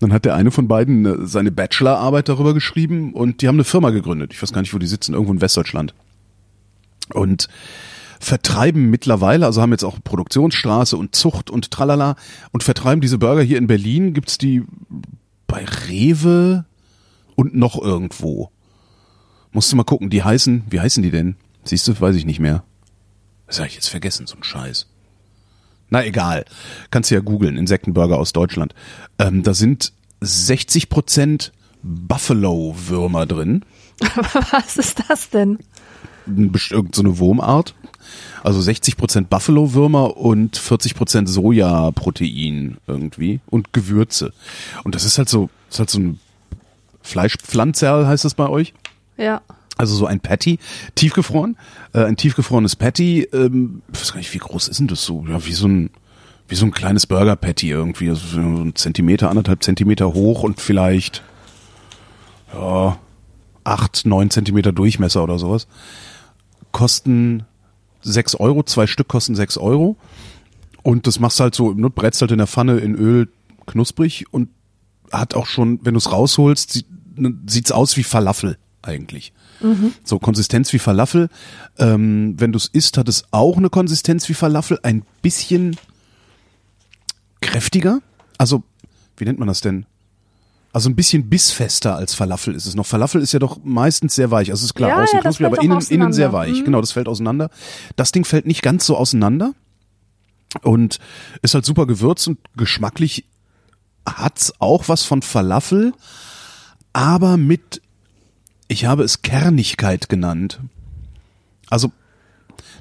[0.00, 3.64] Dann hat der eine von beiden äh, seine Bachelorarbeit darüber geschrieben und die haben eine
[3.64, 4.32] Firma gegründet.
[4.32, 5.94] Ich weiß gar nicht, wo die sitzen, irgendwo in Westdeutschland.
[7.12, 7.48] Und
[8.20, 12.16] vertreiben mittlerweile, also haben jetzt auch Produktionsstraße und Zucht und tralala
[12.52, 14.12] und vertreiben diese Burger hier in Berlin.
[14.12, 14.62] Gibt's die
[15.46, 16.66] bei Rewe
[17.34, 18.50] und noch irgendwo.
[19.52, 21.36] Musst du mal gucken, die heißen, wie heißen die denn?
[21.64, 22.62] Siehst du, weiß ich nicht mehr.
[23.46, 24.86] Das habe ich jetzt vergessen, so ein Scheiß.
[25.88, 26.44] Na egal,
[26.90, 28.74] kannst du ja googeln, Insektenburger aus Deutschland.
[29.18, 33.64] Ähm, da sind 60 Prozent Buffalo-Würmer drin.
[34.52, 35.58] Was ist das denn?
[36.26, 37.74] irgend so eine Wurmart.
[38.42, 44.32] Also 60% Buffalo-Würmer und 40% Sojaprotein irgendwie und Gewürze.
[44.84, 46.20] Und das ist halt so, ist halt so ein
[47.02, 48.74] Fleischpflanzerl, heißt das bei euch?
[49.16, 49.42] Ja.
[49.76, 50.58] Also so ein Patty,
[50.94, 51.56] tiefgefroren,
[51.94, 55.24] äh, ein tiefgefrorenes Patty, ähm, ich weiß gar nicht, wie groß ist denn das so?
[55.28, 55.90] Ja, wie so ein,
[56.48, 61.22] wie so ein kleines Burger-Patty irgendwie, also so ein Zentimeter, anderthalb Zentimeter hoch und vielleicht,
[62.52, 62.98] ja,
[63.64, 65.66] acht, neun Zentimeter Durchmesser oder sowas.
[66.72, 67.44] Kosten
[68.02, 69.96] sechs Euro, zwei Stück kosten sechs Euro.
[70.82, 73.28] Und das machst du halt so, ne, brätst halt in der Pfanne in Öl
[73.66, 74.48] knusprig und
[75.12, 76.86] hat auch schon, wenn du es rausholst, sieht,
[77.16, 79.32] ne, sieht's aus wie Falafel eigentlich.
[80.04, 81.28] So Konsistenz wie Falafel.
[81.78, 85.76] Ähm, wenn du es isst, hat es auch eine Konsistenz wie Falafel, ein bisschen
[87.42, 88.00] kräftiger.
[88.38, 88.62] Also,
[89.18, 89.84] wie nennt man das denn?
[90.72, 92.86] Also ein bisschen bissfester als Falafel ist es noch.
[92.86, 94.50] Falafel ist ja doch meistens sehr weich.
[94.50, 96.60] Also es ist klar, Ja, außen ja, knusprig, aber innen, innen sehr weich.
[96.60, 96.64] Mhm.
[96.64, 97.50] Genau, das fällt auseinander.
[97.96, 99.52] Das Ding fällt nicht ganz so auseinander
[100.62, 100.98] und
[101.42, 103.24] ist halt super gewürzt und geschmacklich
[104.06, 105.92] hat's auch was von Falafel,
[106.92, 107.82] aber mit,
[108.68, 110.60] ich habe es Kernigkeit genannt.
[111.68, 111.92] Also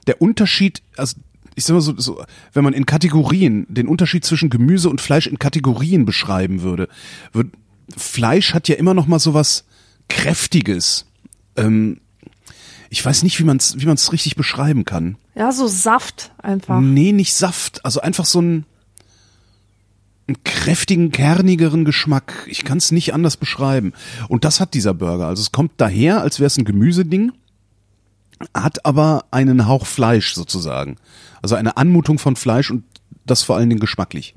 [0.07, 1.17] der Unterschied, also
[1.55, 2.23] ich sag mal so, so,
[2.53, 6.87] wenn man in Kategorien den Unterschied zwischen Gemüse und Fleisch in Kategorien beschreiben würde,
[7.33, 7.47] wird
[7.95, 9.65] Fleisch hat ja immer noch mal so was
[10.07, 11.05] kräftiges.
[11.55, 11.99] Ähm,
[12.89, 15.17] ich weiß nicht, wie man es wie man's richtig beschreiben kann.
[15.35, 16.79] Ja, so Saft einfach.
[16.81, 18.65] Nee, nicht Saft, also einfach so ein
[20.29, 22.45] einen kräftigen, kernigeren Geschmack.
[22.47, 23.93] Ich kann es nicht anders beschreiben.
[24.27, 25.27] Und das hat dieser Burger.
[25.27, 27.31] Also es kommt daher, als wäre es ein Gemüseding,
[28.53, 30.97] hat aber einen Hauch Fleisch sozusagen.
[31.41, 32.83] Also eine Anmutung von Fleisch und
[33.25, 34.35] das vor allen Dingen geschmacklich.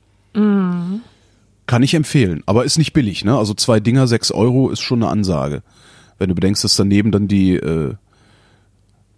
[1.72, 3.24] Kann ich empfehlen, aber ist nicht billig.
[3.24, 3.34] Ne?
[3.34, 5.62] Also zwei Dinger, sechs Euro ist schon eine Ansage.
[6.18, 7.94] Wenn du bedenkst, dass daneben dann die äh,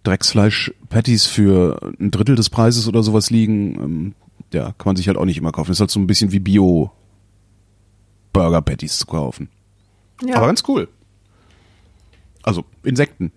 [0.03, 4.15] Drecksfleisch-Patties für ein Drittel des Preises oder sowas liegen, ähm,
[4.53, 5.73] ja, kann man sich halt auch nicht immer kaufen.
[5.73, 9.49] Ist halt so ein bisschen wie Bio-Burger-Patties zu kaufen.
[10.25, 10.37] Ja.
[10.37, 10.87] Aber ganz cool.
[12.41, 13.33] Also Insekten.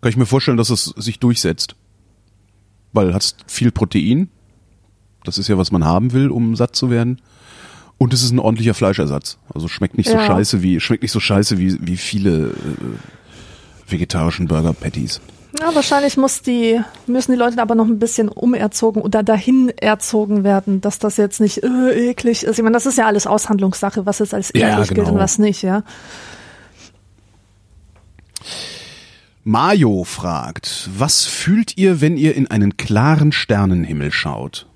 [0.00, 1.74] Kann ich mir vorstellen, dass es sich durchsetzt.
[2.92, 4.28] Weil hat viel Protein.
[5.24, 7.20] Das ist ja, was man haben will, um satt zu werden.
[8.02, 9.36] Und es ist ein ordentlicher Fleischersatz.
[9.52, 10.24] Also schmeckt nicht so Ja.
[10.24, 12.54] scheiße wie, schmeckt nicht so scheiße wie, wie viele äh,
[13.86, 15.20] vegetarischen Burger Patties.
[15.60, 20.44] Ja, wahrscheinlich muss die, müssen die Leute aber noch ein bisschen umerzogen oder dahin erzogen
[20.44, 22.56] werden, dass das jetzt nicht äh, eklig ist.
[22.58, 25.18] Ich meine, das ist ja alles Aushandlungssache, was jetzt als eklig Ja, gilt und genau.
[25.18, 25.82] was nicht, ja.
[29.44, 34.66] Mayo fragt, was fühlt ihr, wenn ihr in einen klaren Sternenhimmel schaut?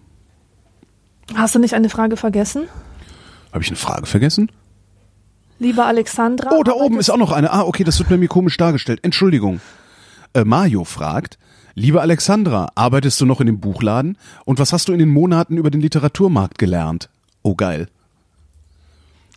[1.35, 2.65] Hast du nicht eine Frage vergessen?
[3.55, 4.51] Habe ich eine Frage vergessen?
[5.61, 6.51] Liebe Alexandra.
[6.53, 7.53] Oh, da oben ist auch noch eine.
[7.53, 8.99] Ah, okay, das wird bei mir komisch dargestellt.
[9.05, 9.61] Entschuldigung.
[10.33, 11.39] Äh, Mario fragt,
[11.77, 14.19] liebe Alexandra, arbeitest du noch in dem Buchladen?
[14.45, 17.11] Und was hast du in den Monaten über den Literaturmarkt gelernt?
[17.43, 17.87] Oh, geil.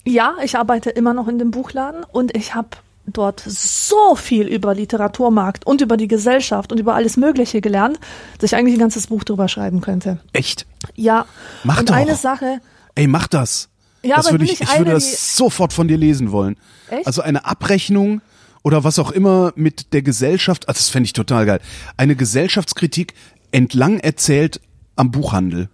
[0.03, 2.69] Ja, ich arbeite immer noch in dem Buchladen und ich habe
[3.06, 7.99] dort so viel über Literaturmarkt und über die Gesellschaft und über alles Mögliche gelernt,
[8.39, 10.19] dass ich eigentlich ein ganzes Buch drüber schreiben könnte.
[10.34, 10.65] Echt?
[10.95, 11.27] Ja.
[11.63, 11.95] Mach und doch.
[11.95, 12.62] eine Sache,
[12.97, 13.69] Ey, mach das.
[14.03, 16.55] Ja, das würde ich, ich ich würde eine, das sofort von dir lesen wollen.
[16.89, 17.07] Echt?
[17.07, 18.21] Also eine Abrechnung
[18.63, 21.60] oder was auch immer mit der Gesellschaft, also das fände ich total geil.
[21.97, 23.13] Eine Gesellschaftskritik
[23.51, 24.62] entlang erzählt
[24.95, 25.69] am Buchhandel.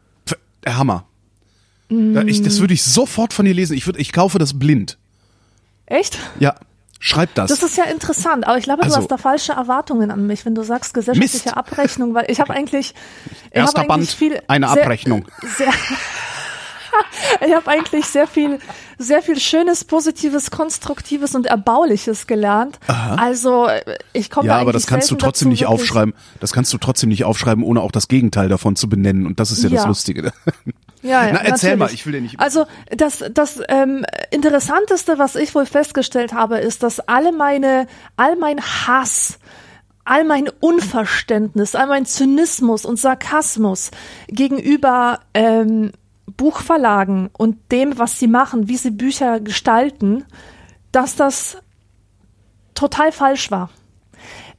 [0.66, 1.06] Hammer.
[1.90, 3.76] Da ich, das würde ich sofort von dir lesen.
[3.78, 4.98] Ich würde, ich kaufe das blind.
[5.86, 6.18] echt?
[6.40, 6.56] Ja,
[7.00, 7.50] schreib das.
[7.50, 10.46] Das ist ja interessant, aber ich glaube, Also- du hast da falsche Erwartungen an mich,
[10.46, 11.58] wenn du sagst gesellschaftliche Mist.
[11.58, 12.96] Abrechnung, weil ich habe eigentlich
[13.52, 15.26] ich Erster hab eigentlich Band, viel, eine sehr, Abrechnung.
[15.58, 15.68] Sehr,
[17.46, 18.60] ich habe eigentlich sehr viel,
[18.98, 22.80] sehr viel Schönes, Positives, Konstruktives und Erbauliches gelernt.
[22.88, 23.68] Also
[24.14, 26.14] ich komme ja, eigentlich aber das kannst du trotzdem dazu, nicht wirklich- aufschreiben.
[26.40, 29.26] Das kannst du trotzdem nicht aufschreiben, ohne auch das Gegenteil davon zu benennen.
[29.28, 29.88] Und das ist ja, das Ja.
[29.88, 30.34] Lustige.
[31.02, 31.80] Ja, ja, Na, erzähl natürlich.
[31.80, 32.40] mal, ich will dir nicht.
[32.40, 38.38] Also das, das ähm, Interessanteste, was ich wohl festgestellt habe, ist, dass alle meine, all
[38.38, 39.38] mein Hass,
[40.06, 43.92] all mein Unverständnis, all mein Zynismus und Sarkasmus
[44.28, 45.92] gegenüber ähm,
[46.26, 50.26] Buchverlagen und dem, was sie machen, wie sie Bücher gestalten,
[50.92, 51.58] dass das
[52.76, 53.70] total falsch war.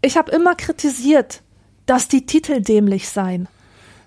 [0.02, 1.42] Ich habe immer kritisiert,
[1.86, 3.48] dass die Titel dämlich seien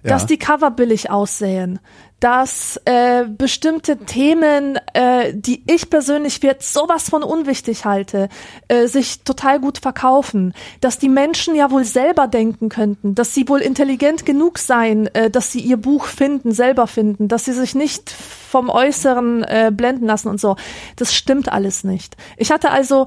[0.07, 0.27] dass Ja.
[0.27, 1.79] die Cover billig aussehen,
[2.19, 8.29] dass äh, bestimmte Themen, äh, die ich persönlich für jetzt sowas von unwichtig halte,
[8.67, 13.47] äh, sich total gut verkaufen, dass die Menschen ja wohl selber denken könnten, dass sie
[13.47, 17.75] wohl intelligent genug seien, äh, dass sie ihr Buch finden, selber finden, dass sie sich
[17.75, 20.55] nicht vom Äußeren äh, blenden lassen und so.
[20.95, 22.17] Das stimmt alles nicht.
[22.37, 23.05] Ich hatte also,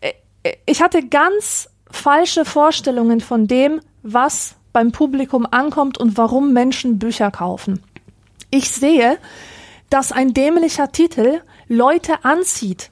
[0.00, 0.12] äh,
[0.66, 7.30] ich hatte ganz falsche Vorstellungen von dem, was beim Publikum ankommt und warum Menschen Bücher
[7.30, 7.82] kaufen.
[8.54, 9.18] Ich sehe,
[9.88, 12.90] dass ein dämlicher Titel Leute anzieht,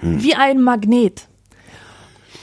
[0.00, 1.28] wie ein Magnet.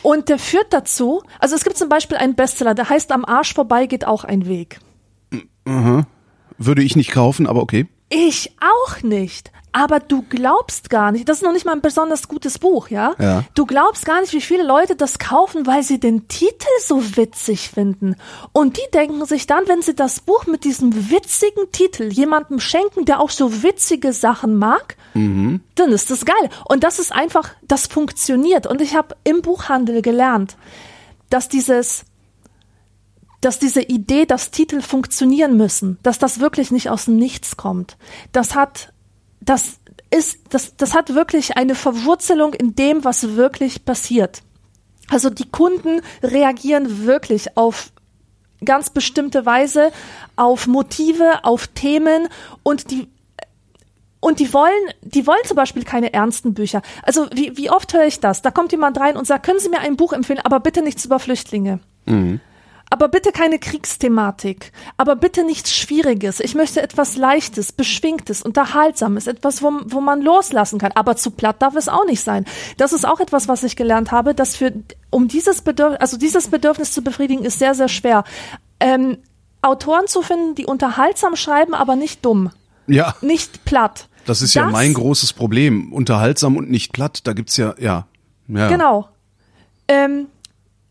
[0.04, 3.56] Und der führt dazu, also es gibt zum Beispiel einen Bestseller, der heißt Am Arsch
[3.56, 4.80] vorbei geht auch ein Weg.
[6.60, 7.88] Würde ich nicht kaufen, aber okay.
[8.10, 9.52] Ich auch nicht.
[9.72, 13.14] Aber du glaubst gar nicht, das ist noch nicht mal ein besonders gutes Buch, ja?
[13.20, 13.44] Ja.
[13.54, 17.70] Du glaubst gar nicht, wie viele Leute das kaufen, weil sie den Titel so witzig
[17.70, 18.16] finden.
[18.52, 23.06] Und die denken sich dann, wenn sie das Buch mit diesem witzigen Titel jemandem schenken,
[23.06, 26.50] der auch so witzige Sachen mag, dann ist das geil.
[26.68, 28.66] Und das ist einfach, das funktioniert.
[28.66, 30.58] Und ich habe im Buchhandel gelernt,
[31.30, 32.06] dass dieses
[33.42, 37.98] dass diese Idee, dass Titel funktionieren müssen, dass das wirklich nicht aus dem Nichts kommt,
[38.32, 38.94] das hat,
[39.42, 39.80] das
[40.12, 44.42] ist, das, das hat wirklich eine Verwurzelung in dem, was wirklich passiert.
[45.10, 47.92] Also die Kunden reagieren wirklich auf
[48.64, 49.92] ganz bestimmte Weise,
[50.36, 52.28] auf Motive, auf Themen
[52.64, 53.08] und die
[54.22, 56.82] und die wollen, die wollen zum Beispiel keine ernsten Bücher.
[57.04, 58.42] Also wie, wie oft höre ich das?
[58.42, 61.06] Da kommt jemand rein und sagt, können Sie mir ein Buch empfehlen, aber bitte nichts
[61.06, 61.80] über Flüchtlinge.
[62.92, 64.72] Aber bitte keine Kriegsthematik.
[64.98, 66.40] Aber bitte nichts Schwieriges.
[66.40, 70.92] Ich möchte etwas Leichtes, Beschwingtes, Unterhaltsames, etwas, wo, wo man loslassen kann.
[70.94, 72.46] Aber zu platt darf es auch nicht sein.
[72.78, 74.74] Das ist auch etwas, was ich gelernt habe, dass für,
[75.12, 78.24] um dieses Bedürfnis, also dieses Bedürfnis zu befriedigen, ist sehr, sehr schwer.
[78.80, 79.18] Ähm,
[79.62, 82.50] Autoren zu finden, die unterhaltsam schreiben, aber nicht dumm.
[82.88, 84.08] Ja, Nicht platt.
[84.26, 85.94] das ist ja Das- mein großes Problem.
[85.94, 87.28] Unterhaltsam und nicht platt.
[87.28, 88.08] Da gibt's ja, ja.
[88.48, 88.68] ja.
[88.70, 89.10] Genau.
[89.88, 90.28] Ähm,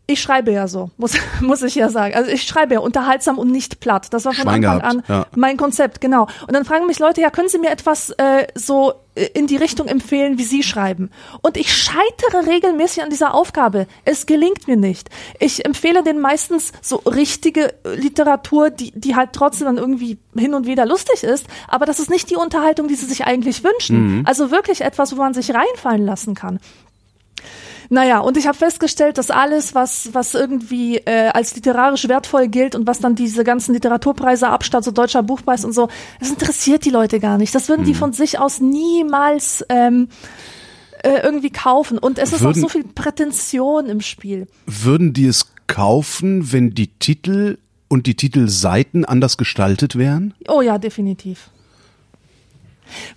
[0.09, 2.15] ich schreibe ja so, muss, muss ich ja sagen.
[2.15, 4.07] Also ich schreibe ja unterhaltsam und nicht platt.
[4.11, 5.25] Das war von Schwein Anfang gehabt, an ja.
[5.35, 6.23] mein Konzept, genau.
[6.47, 9.57] Und dann fragen mich Leute, ja, können Sie mir etwas äh, so äh, in die
[9.57, 11.11] Richtung empfehlen, wie Sie schreiben?
[11.41, 13.85] Und ich scheitere regelmäßig an dieser Aufgabe.
[14.03, 15.09] Es gelingt mir nicht.
[15.39, 20.55] Ich empfehle denen meistens so richtige äh, Literatur, die, die halt trotzdem dann irgendwie hin
[20.55, 24.23] und wieder lustig ist, aber das ist nicht die Unterhaltung, die sie sich eigentlich wünschen.
[24.25, 26.59] Also wirklich etwas, wo man sich reinfallen lassen kann.
[27.91, 32.75] Naja, und ich habe festgestellt, dass alles, was, was irgendwie äh, als literarisch wertvoll gilt
[32.75, 36.91] und was dann diese ganzen Literaturpreise abstatt, so deutscher Buchpreis und so, das interessiert die
[36.91, 37.53] Leute gar nicht.
[37.55, 40.09] Das würden die von sich aus niemals ähm,
[41.03, 41.97] äh, irgendwie kaufen.
[41.97, 44.47] Und es ist Würden- auch so viel Prätension im Spiel.
[44.67, 50.35] Würden die es kaufen, wenn die Titel und die Titelseiten anders gestaltet wären?
[50.47, 51.49] Oh ja, definitiv.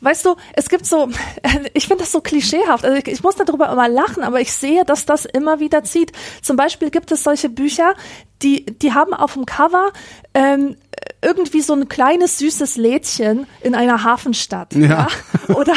[0.01, 1.09] Weißt du, es gibt so,
[1.75, 2.85] ich finde das so klischeehaft.
[2.85, 6.13] Also ich, ich muss darüber immer lachen, aber ich sehe, dass das immer wieder zieht.
[6.43, 7.95] Zum Beispiel gibt es solche Bücher,
[8.43, 9.93] die, die haben auf dem Cover
[10.35, 10.77] ähm,
[11.23, 14.75] irgendwie so ein kleines süßes Lädchen in einer Hafenstadt.
[14.75, 14.89] Ja.
[14.89, 15.09] ja?
[15.55, 15.75] Oder,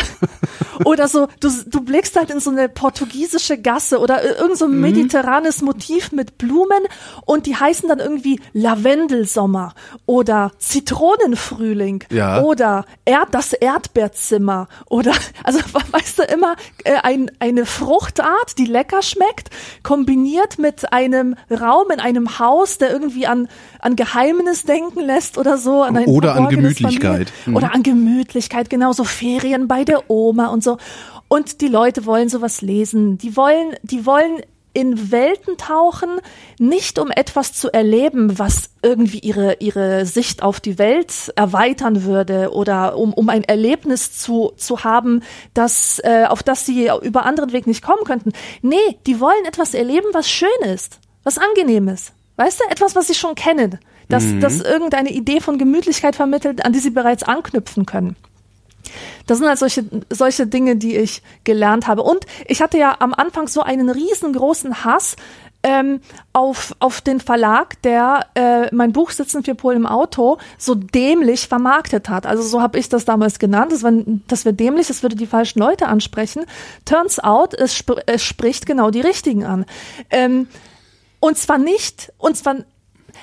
[0.86, 4.72] oder so, du, du blickst halt in so eine portugiesische Gasse oder irgend so ein
[4.72, 4.82] mhm.
[4.82, 6.84] mediterranes Motiv mit Blumen
[7.26, 9.74] und die heißen dann irgendwie Lavendelsommer
[10.06, 12.42] oder Zitronenfrühling ja.
[12.42, 15.60] oder Erd, das Erdbeerzimmer oder, also
[15.92, 19.50] weißt du immer, äh, ein, eine Fruchtart, die lecker schmeckt,
[19.84, 23.48] kombiniert mit einem Raum in einem Haus, der irgendwie an,
[23.80, 25.82] an Geheimnis denken lässt oder so.
[25.84, 27.32] An oder an Gemütlichkeit.
[27.46, 27.56] Mhm.
[27.56, 30.78] Oder an Gemütlichkeit, genau, so Ferien bei der Oma und so.
[31.28, 33.18] Und die Leute wollen sowas lesen.
[33.18, 34.42] Die wollen, die wollen
[34.76, 36.20] in Welten tauchen,
[36.60, 42.54] nicht um etwas zu erleben, was irgendwie ihre, ihre Sicht auf die Welt erweitern würde
[42.54, 47.54] oder um, um ein Erlebnis zu, zu haben, das, äh, auf das sie über anderen
[47.54, 48.34] Weg nicht kommen könnten.
[48.62, 52.12] Nee, die wollen etwas erleben, was schön ist, was angenehm ist.
[52.38, 54.42] Weißt du, etwas, was sie schon kennen, das, mhm.
[54.42, 58.16] das irgendeine Idee von Gemütlichkeit vermittelt, an die sie bereits anknüpfen können.
[59.26, 62.04] Das sind halt solche, solche Dinge, die ich gelernt habe.
[62.04, 65.16] Und ich hatte ja am Anfang so einen riesengroßen Hass
[65.64, 70.76] ähm, auf, auf den Verlag, der äh, mein Buch Sitzen für Polen im Auto so
[70.76, 72.28] dämlich vermarktet hat.
[72.28, 73.72] Also so habe ich das damals genannt.
[73.72, 73.92] Das, war,
[74.28, 76.46] das wäre dämlich, das würde die falschen Leute ansprechen.
[76.86, 79.66] Turns out, es, sp es spricht genau die richtigen an.
[80.12, 80.48] Ähm,
[81.26, 82.58] und zwar nicht, und zwar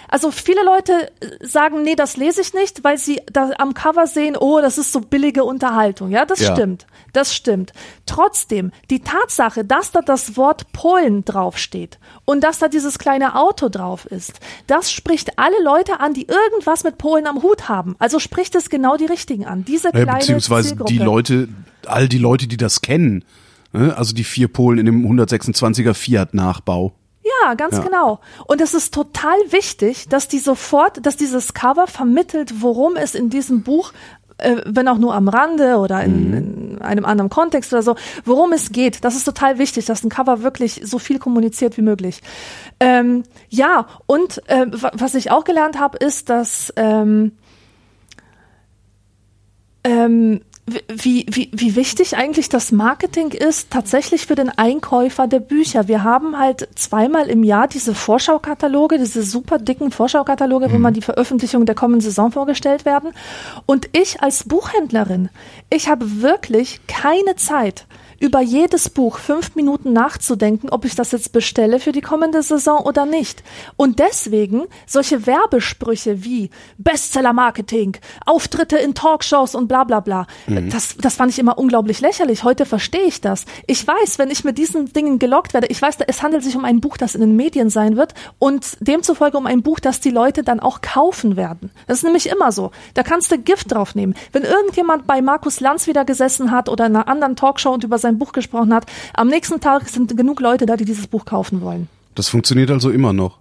[0.09, 1.11] also viele Leute
[1.41, 4.93] sagen, nee, das lese ich nicht, weil sie da am Cover sehen, oh, das ist
[4.93, 6.11] so billige Unterhaltung.
[6.11, 6.55] Ja, das ja.
[6.55, 6.87] stimmt.
[7.13, 7.73] Das stimmt.
[8.07, 13.69] Trotzdem, die Tatsache, dass da das Wort Polen draufsteht und dass da dieses kleine Auto
[13.69, 17.97] drauf ist, das spricht alle Leute an, die irgendwas mit Polen am Hut haben.
[17.99, 19.65] Also spricht es genau die richtigen an.
[19.65, 20.93] Diese kleine ja, beziehungsweise Zielgruppe.
[20.93, 21.49] die Leute,
[21.87, 23.25] all die Leute, die das kennen.
[23.73, 23.97] Ne?
[23.97, 26.93] Also die vier Polen in dem 126er Fiat-Nachbau.
[27.43, 27.83] Ja, ganz ja.
[27.83, 28.21] genau.
[28.47, 33.31] Und es ist total wichtig, dass die sofort, dass dieses Cover vermittelt, worum es in
[33.31, 33.93] diesem Buch
[34.39, 36.37] äh, wenn auch nur am Rande oder in, mhm.
[36.37, 39.05] in, einem anderen Kontext oder so, worum es geht.
[39.05, 42.23] Das ist total wichtig, dass ein Cover wirklich so viel kommuniziert wie möglich.
[42.81, 47.33] Ähm, ja, und äh, was ich auch gelernt habe, ist, dass ähm,
[49.85, 55.89] ähm, wie, wie, wie wichtig eigentlich das Marketing ist, tatsächlich für den Einkäufer der Bücher.
[55.89, 60.73] Wir haben halt zweimal im Jahr diese Vorschaukataloge, diese super dicken Vorschaukataloge, mhm.
[60.73, 63.11] wo man die Veröffentlichung der kommenden Saison vorgestellt werden.
[63.67, 65.31] Und ich als Buchhändlerin,
[65.69, 67.87] ich habe wirklich keine Zeit,
[68.23, 72.85] über jedes Buch fünf Minuten nachzudenken, ob ich das jetzt bestelle für die kommende Saison
[72.85, 73.43] oder nicht.
[73.77, 80.71] Und deswegen solche Werbesprüche wie Bestseller-Marketing, Auftritte in Talkshows und bla bla bla, mhm.
[80.71, 82.45] das, das fand ich immer unglaublich lächerlich.
[82.45, 83.45] Heute verstehe ich das.
[83.67, 86.65] Ich weiß, wenn ich mit diesen Dingen gelockt werde, ich weiß, es handelt sich um
[86.65, 90.11] ein Buch, das in den Medien sein wird und demzufolge um ein Buch, das die
[90.11, 91.73] Leute dann auch kaufen werden.
[91.89, 92.71] Das ist nämlich immer so.
[92.95, 94.15] Da kannst du Gift drauf nehmen.
[94.31, 97.99] Wenn irgendjemand bei Markus Lanz wieder gesessen hat oder in einer anderen Talkshow und über
[97.99, 98.87] sein sein Buch gesprochen hat.
[99.15, 101.89] Am nächsten Tag sind genug Leute da, die dieses Buch kaufen wollen.
[102.15, 103.39] Das funktioniert also immer noch.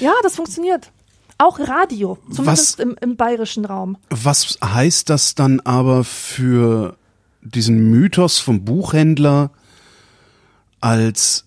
[0.00, 0.90] Ja, das funktioniert.
[1.38, 3.96] Auch Radio, zumindest was, im, im bayerischen Raum.
[4.10, 6.96] Was heißt das dann aber für
[7.40, 9.50] diesen Mythos vom Buchhändler
[10.80, 11.44] als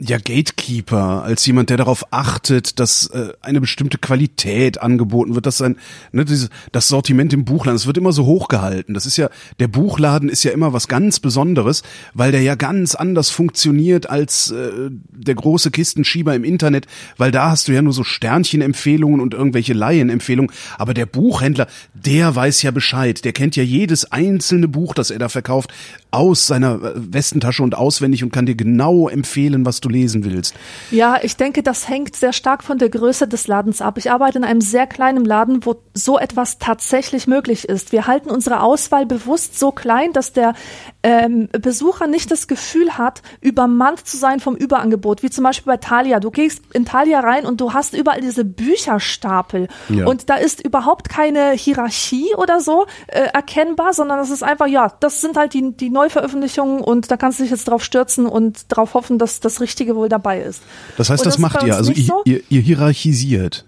[0.00, 5.60] ja Gatekeeper, als jemand, der darauf achtet, dass äh, eine bestimmte Qualität angeboten wird, dass
[5.60, 5.76] ein
[6.12, 8.94] ne, dieses, das Sortiment im Buchladen, es wird immer so hochgehalten.
[8.94, 11.82] Das ist ja der Buchladen ist ja immer was ganz Besonderes,
[12.14, 16.86] weil der ja ganz anders funktioniert als äh, der große Kistenschieber im Internet,
[17.18, 22.34] weil da hast du ja nur so Sternchenempfehlungen und irgendwelche Laienempfehlungen, aber der Buchhändler, der
[22.34, 25.74] weiß ja Bescheid, der kennt ja jedes einzelne Buch, das er da verkauft,
[26.10, 30.54] aus seiner äh, Westentasche und auswendig und kann dir genau empfehlen, was du lesen willst.
[30.90, 33.98] Ja, ich denke, das hängt sehr stark von der Größe des Ladens ab.
[33.98, 37.92] Ich arbeite in einem sehr kleinen Laden, wo so etwas tatsächlich möglich ist.
[37.92, 40.54] Wir halten unsere Auswahl bewusst so klein, dass der
[41.02, 45.76] ähm, Besucher nicht das Gefühl hat, übermannt zu sein vom Überangebot, wie zum Beispiel bei
[45.78, 46.20] Thalia.
[46.20, 50.06] Du gehst in Thalia rein und du hast überall diese Bücherstapel ja.
[50.06, 54.92] und da ist überhaupt keine Hierarchie oder so äh, erkennbar, sondern es ist einfach, ja,
[55.00, 58.70] das sind halt die, die Neuveröffentlichungen und da kannst du dich jetzt drauf stürzen und
[58.70, 60.62] darauf hoffen, dass das richtig Richtige wohl dabei ist.
[60.96, 62.22] Das heißt, das, das macht ihr, also ihr, so?
[62.24, 63.64] ihr, ihr hierarchisiert.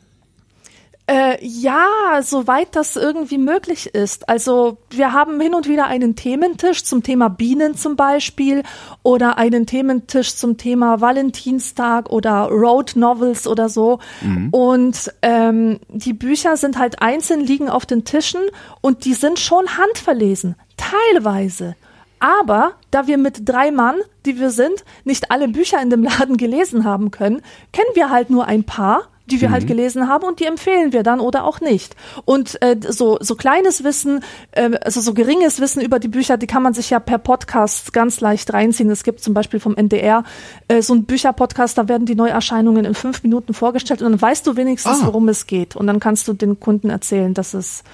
[1.08, 4.28] Äh, ja, soweit das irgendwie möglich ist.
[4.28, 8.62] Also wir haben hin und wieder einen Thementisch zum Thema Bienen zum Beispiel
[9.02, 13.98] oder einen Thementisch zum Thema Valentinstag oder Road Novels oder so.
[14.20, 14.50] Mhm.
[14.50, 18.42] Und ähm, die Bücher sind halt einzeln liegen auf den Tischen
[18.80, 21.74] und die sind schon handverlesen, teilweise.
[22.22, 26.36] Aber da wir mit drei Mann, die wir sind, nicht alle Bücher in dem Laden
[26.36, 30.40] gelesen haben können, kennen wir halt nur ein paar die wir halt gelesen haben und
[30.40, 31.94] die empfehlen wir dann oder auch nicht.
[32.26, 36.48] Und äh, so so kleines Wissen, äh, also so geringes Wissen über die Bücher, die
[36.48, 38.90] kann man sich ja per Podcast ganz leicht reinziehen.
[38.90, 40.24] Es gibt zum Beispiel vom NDR
[40.68, 44.46] äh, so ein Bücherpodcast, da werden die Neuerscheinungen in fünf Minuten vorgestellt und dann weißt
[44.46, 45.06] du wenigstens, Ah.
[45.06, 45.76] worum es geht.
[45.76, 47.84] Und dann kannst du den Kunden erzählen, dass es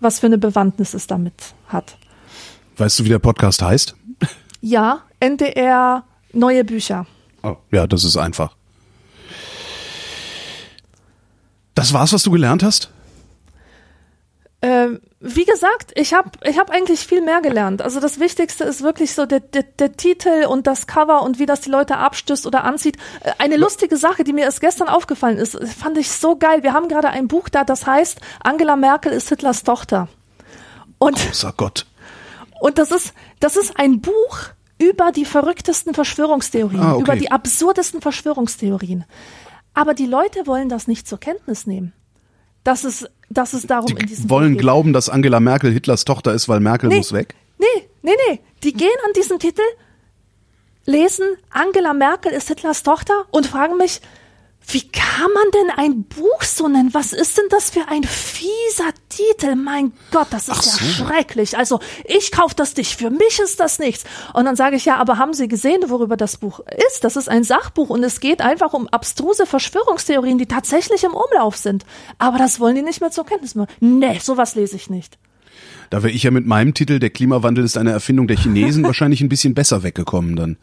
[0.00, 1.96] was für eine Bewandtnis es damit hat.
[2.76, 3.94] Weißt du, wie der Podcast heißt?
[4.60, 7.06] Ja, NDR neue Bücher.
[7.42, 7.56] Oh.
[7.70, 8.56] Ja, das ist einfach.
[11.74, 12.90] Das war's, was du gelernt hast?
[14.62, 17.82] Ähm, wie gesagt, ich habe ich hab eigentlich viel mehr gelernt.
[17.82, 21.46] Also das Wichtigste ist wirklich so der, der, der Titel und das Cover und wie
[21.46, 22.96] das die Leute abstößt oder anzieht.
[23.20, 26.62] Äh, Eine lustige Sache, die mir erst gestern aufgefallen ist, fand ich so geil.
[26.62, 30.08] Wir haben gerade ein Buch da, das heißt Angela Merkel ist Hitlers Tochter.
[30.98, 31.86] Und Großer Gott.
[32.64, 34.38] Und das ist, das ist ein Buch
[34.78, 37.02] über die verrücktesten Verschwörungstheorien, Ah, okay.
[37.02, 39.04] über die absurdesten Verschwörungstheorien.
[39.74, 41.92] Aber die Leute wollen das nicht zur Kenntnis nehmen.
[42.64, 46.06] Dass es, dass es darum in Die diesem wollen Buch glauben, dass Angela Merkel Hitlers
[46.06, 46.96] Tochter ist, weil Merkel Nee.
[46.96, 47.34] muss weg.
[47.58, 47.66] Nee,
[48.02, 48.40] nee, nee.
[48.62, 49.62] Die gehen an diesen Titel,
[50.86, 54.00] lesen Angela Merkel ist Hitlers Tochter und fragen mich,
[54.66, 56.92] wie kann man denn ein Buch so nennen?
[56.92, 59.56] Was ist denn das für ein fieser Titel?
[59.56, 61.04] Mein Gott, das ist Ach ja so.
[61.04, 61.56] schrecklich.
[61.56, 64.04] Also ich kauf das nicht, für mich ist das nichts.
[64.32, 67.04] Und dann sage ich, ja, aber haben Sie gesehen, worüber das Buch ist?
[67.04, 71.56] Das ist ein Sachbuch und es geht einfach um abstruse Verschwörungstheorien, die tatsächlich im Umlauf
[71.56, 71.84] sind.
[72.18, 73.68] Aber das wollen die nicht mehr zur Kenntnis nehmen.
[73.80, 75.18] Nee, sowas lese ich nicht.
[75.90, 79.20] Da wäre ich ja mit meinem Titel, der Klimawandel ist eine Erfindung der Chinesen, wahrscheinlich
[79.20, 80.56] ein bisschen besser weggekommen dann.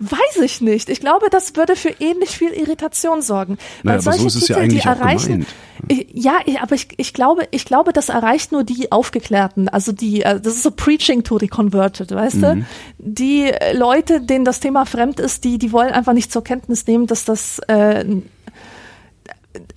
[0.00, 0.88] Weiß ich nicht.
[0.88, 3.58] Ich glaube, das würde für ähnlich viel Irritation sorgen.
[3.82, 5.46] Naja, aber so ist es ja die erreichen,
[5.86, 9.68] Ich- ja, ich- aber ich, ich glaube, ich glaube, das erreicht nur die Aufgeklärten.
[9.68, 12.40] Also die, äh, das ist so Preaching to the Converted, weißt Mhm.
[12.40, 12.64] du?
[12.98, 16.86] Die äh, Leute, denen das Thema fremd ist, die, die wollen einfach nicht zur Kenntnis
[16.86, 18.04] nehmen, dass das, äh,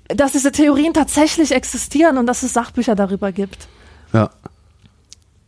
[0.07, 3.67] dass diese Theorien tatsächlich existieren und dass es Sachbücher darüber gibt.
[4.13, 4.29] Ja.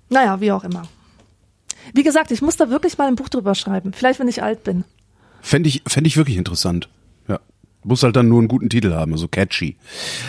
[0.10, 0.84] Naja, wie auch immer.
[1.94, 3.94] Wie gesagt, ich muss da wirklich mal ein Buch drüber schreiben.
[3.94, 4.84] Vielleicht, wenn ich alt bin.
[5.42, 6.90] Fände ich, fänd ich wirklich interessant.
[7.28, 7.40] Ja.
[7.84, 9.78] Muss halt dann nur einen guten Titel haben, so catchy.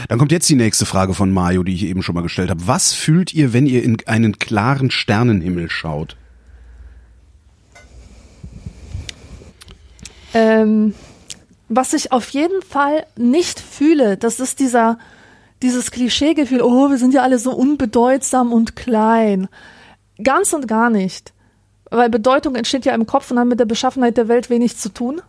[0.08, 2.66] Dann kommt jetzt die nächste Frage von Mario, die ich eben schon mal gestellt habe.
[2.66, 6.16] Was fühlt ihr, wenn ihr in einen klaren Sternenhimmel schaut?
[10.34, 10.94] Ähm,
[11.68, 14.98] was ich auf jeden Fall nicht fühle, das ist dieser,
[15.62, 19.48] dieses Klischeegefühl, oh, wir sind ja alle so unbedeutsam und klein.
[20.22, 21.33] Ganz und gar nicht.
[21.90, 24.88] Weil Bedeutung entsteht ja im Kopf und hat mit der Beschaffenheit der Welt wenig zu
[24.88, 25.22] tun.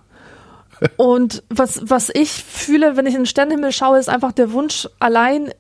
[0.98, 4.90] Und was, was ich fühle, wenn ich in den Sternenhimmel schaue, ist einfach der Wunsch,
[5.00, 5.54] allein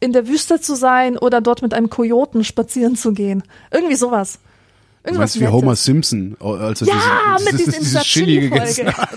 [0.00, 3.42] in der Wüste zu sein oder dort mit einem Kojoten spazieren zu gehen.
[3.70, 4.38] Irgendwie sowas.
[5.02, 5.52] Du Irgendwas meinst wie.
[5.52, 9.08] Homer Simpson, als er Ja, diese, mit dieses, dieses Chili gegessen hat.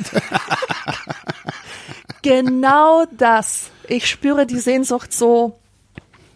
[2.22, 3.70] Genau das.
[3.88, 5.58] Ich spüre die Sehnsucht so,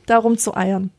[0.06, 0.92] darum zu eiern.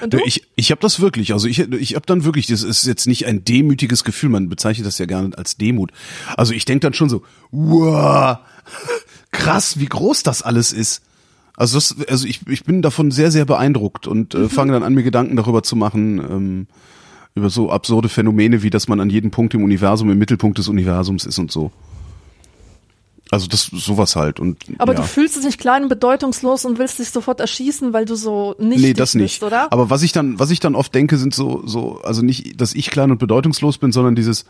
[0.00, 0.18] Und du?
[0.24, 3.26] Ich, ich habe das wirklich, also ich, ich habe dann wirklich, das ist jetzt nicht
[3.26, 5.92] ein demütiges Gefühl, man bezeichnet das ja gerne als Demut.
[6.36, 8.38] Also ich denk dann schon so, wow,
[9.30, 11.02] krass, wie groß das alles ist.
[11.56, 14.94] Also, das, also ich, ich bin davon sehr, sehr beeindruckt und äh, fange dann an,
[14.94, 16.66] mir Gedanken darüber zu machen, ähm,
[17.36, 20.68] über so absurde Phänomene, wie dass man an jedem Punkt im Universum im Mittelpunkt des
[20.68, 21.70] Universums ist und so.
[23.30, 25.00] Also das sowas halt und Aber ja.
[25.00, 28.54] du fühlst dich nicht klein und bedeutungslos und willst dich sofort erschießen, weil du so
[28.58, 29.40] nicht Nee, das nicht.
[29.40, 29.72] bist, oder?
[29.72, 32.74] Aber was ich dann, was ich dann oft denke, sind so, so, also nicht, dass
[32.74, 34.44] ich klein und bedeutungslos bin, sondern dieses,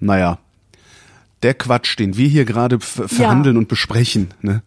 [0.00, 0.38] naja,
[1.42, 4.62] der Quatsch, den wir hier gerade ver- verhandeln und besprechen, ne,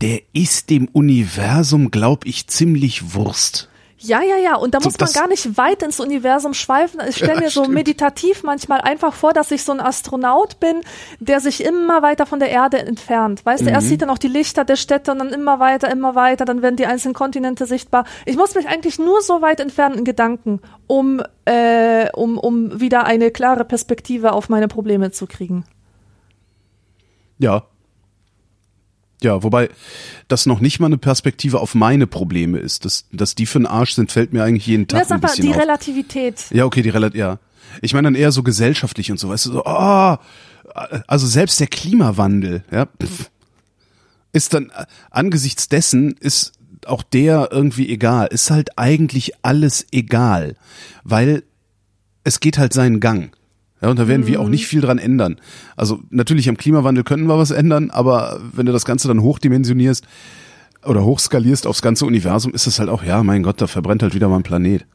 [0.00, 3.68] der ist dem Universum, glaub ich, ziemlich Wurst.
[4.02, 4.54] Ja, ja, ja.
[4.56, 7.00] Und da So, muss man gar nicht weit ins Universum schweifen.
[7.08, 7.74] Ich stelle Ja, mir so stimmt.
[7.74, 10.80] meditativ manchmal einfach vor, dass ich so ein Astronaut bin,
[11.20, 13.44] der sich immer weiter von der Erde entfernt.
[13.44, 13.90] Weißt du, erst Mhm.
[13.90, 16.76] sieht er noch die Lichter der Städte und dann immer weiter, immer weiter, dann werden
[16.76, 18.04] die einzelnen Kontinente sichtbar.
[18.26, 23.04] Ich muss mich eigentlich nur so weit entfernen in Gedanken, um, äh, um, um wieder
[23.04, 25.64] eine klare Perspektive auf meine Probleme zu kriegen.
[27.38, 27.64] Ja.
[29.22, 29.68] Ja, wobei
[30.28, 32.84] das noch nicht mal eine Perspektive auf meine Probleme ist.
[32.84, 35.20] Dass, dass die für den Arsch sind, fällt mir eigentlich jeden Tag Das ist ein
[35.20, 35.60] bisschen die auf.
[35.60, 36.46] Relativität.
[36.50, 37.38] Ja, okay, die Relativ, ja.
[37.82, 40.16] Ich meine dann eher so gesellschaftlich und so, weißt du, so, oh,
[41.06, 43.30] also selbst der Klimawandel, ja, pff,
[44.32, 44.72] ist dann
[45.10, 46.52] angesichts dessen ist
[46.86, 48.28] auch der irgendwie egal.
[48.28, 50.56] Ist halt eigentlich alles egal,
[51.04, 51.42] weil
[52.24, 53.36] es geht halt seinen Gang.
[53.82, 55.36] Ja, und da werden wir auch nicht viel dran ändern.
[55.76, 60.06] Also natürlich am Klimawandel könnten wir was ändern, aber wenn du das Ganze dann hochdimensionierst
[60.84, 64.14] oder hochskalierst aufs ganze Universum, ist es halt auch, ja, mein Gott, da verbrennt halt
[64.14, 64.86] wieder mal ein Planet.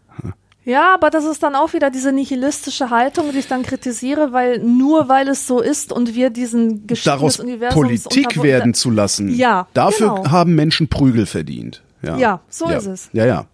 [0.66, 4.60] Ja, aber das ist dann auch wieder diese nihilistische Haltung, die ich dann kritisiere, weil
[4.60, 8.90] nur weil es so ist und wir diesen Geschichten Daraus des Universums Politik werden zu
[8.90, 9.30] lassen.
[9.30, 10.32] Ja, Dafür genau.
[10.32, 11.84] haben Menschen Prügel verdient.
[12.02, 12.78] Ja, Ja, so ja.
[12.78, 13.10] ist es.
[13.14, 13.46] Ja, ja.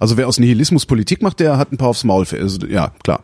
[0.00, 2.26] Also wer aus Nihilismus Politik macht, der hat ein paar aufs Maul.
[2.32, 3.22] Also, ja, klar.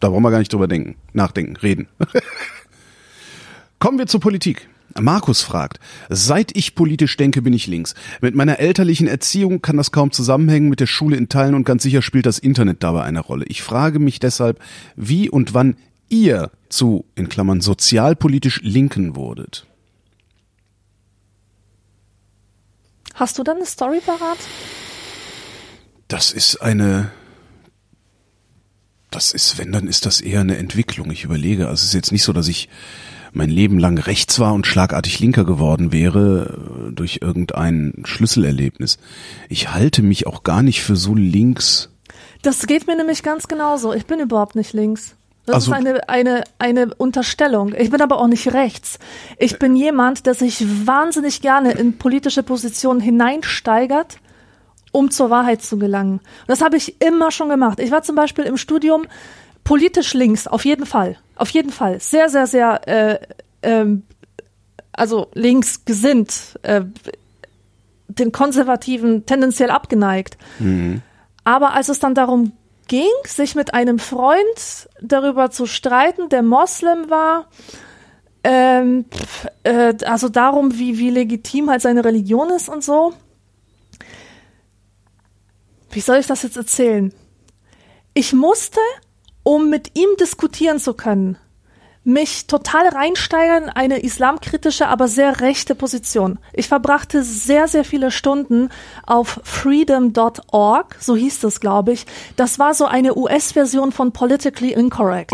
[0.00, 1.88] Da brauchen wir gar nicht drüber denken, nachdenken, reden.
[3.78, 4.68] Kommen wir zur Politik.
[4.98, 5.78] Markus fragt,
[6.08, 7.94] seit ich politisch denke, bin ich links.
[8.20, 11.82] Mit meiner elterlichen Erziehung kann das kaum zusammenhängen mit der Schule in Teilen und ganz
[11.82, 13.44] sicher spielt das Internet dabei eine Rolle.
[13.46, 14.60] Ich frage mich deshalb,
[14.96, 15.76] wie und wann
[16.08, 19.66] ihr zu, in Klammern, sozialpolitisch Linken wurdet.
[23.14, 24.38] Hast du dann eine Story parat?
[26.08, 27.10] Das ist eine,
[29.16, 31.10] das ist, wenn, dann ist das eher eine Entwicklung.
[31.10, 32.68] Ich überlege, also es ist jetzt nicht so, dass ich
[33.32, 38.98] mein Leben lang rechts war und schlagartig linker geworden wäre äh, durch irgendein Schlüsselerlebnis.
[39.48, 41.90] Ich halte mich auch gar nicht für so links.
[42.42, 43.92] Das geht mir nämlich ganz genauso.
[43.92, 45.16] Ich bin überhaupt nicht links.
[45.46, 47.74] Das Also- ist eine, eine, eine Unterstellung.
[47.76, 48.98] Ich bin aber auch nicht rechts.
[49.38, 54.18] Ich bin jemand, der sich wahnsinnig gerne in politische Positionen hineinsteigert,
[54.96, 56.20] um zur Wahrheit zu gelangen.
[56.20, 57.80] Und das habe ich immer schon gemacht.
[57.80, 59.06] Ich war zum Beispiel im Studium
[59.62, 61.18] politisch links, auf jeden Fall.
[61.36, 62.00] Auf jeden Fall.
[62.00, 63.18] Sehr, sehr, sehr, äh,
[63.62, 64.04] ähm,
[64.92, 66.80] also links gesinnt, äh,
[68.08, 70.38] den Konservativen tendenziell abgeneigt.
[71.44, 72.52] Aber als es dann darum
[72.88, 77.48] ging, sich mit einem Freund darüber zu streiten, der Moslem war,
[78.44, 79.04] ähm,
[79.62, 83.12] äh, also darum, wie, wie legitim halt seine Religion ist und so.
[85.96, 87.10] Wie soll ich das jetzt erzählen?
[88.12, 88.80] Ich musste,
[89.42, 91.38] um mit ihm diskutieren zu können,
[92.04, 96.38] mich total reinsteigern in eine islamkritische, aber sehr rechte Position.
[96.52, 98.68] Ich verbrachte sehr, sehr viele Stunden
[99.06, 102.04] auf freedom.org, so hieß das, glaube ich.
[102.36, 105.32] Das war so eine US-Version von Politically Incorrect.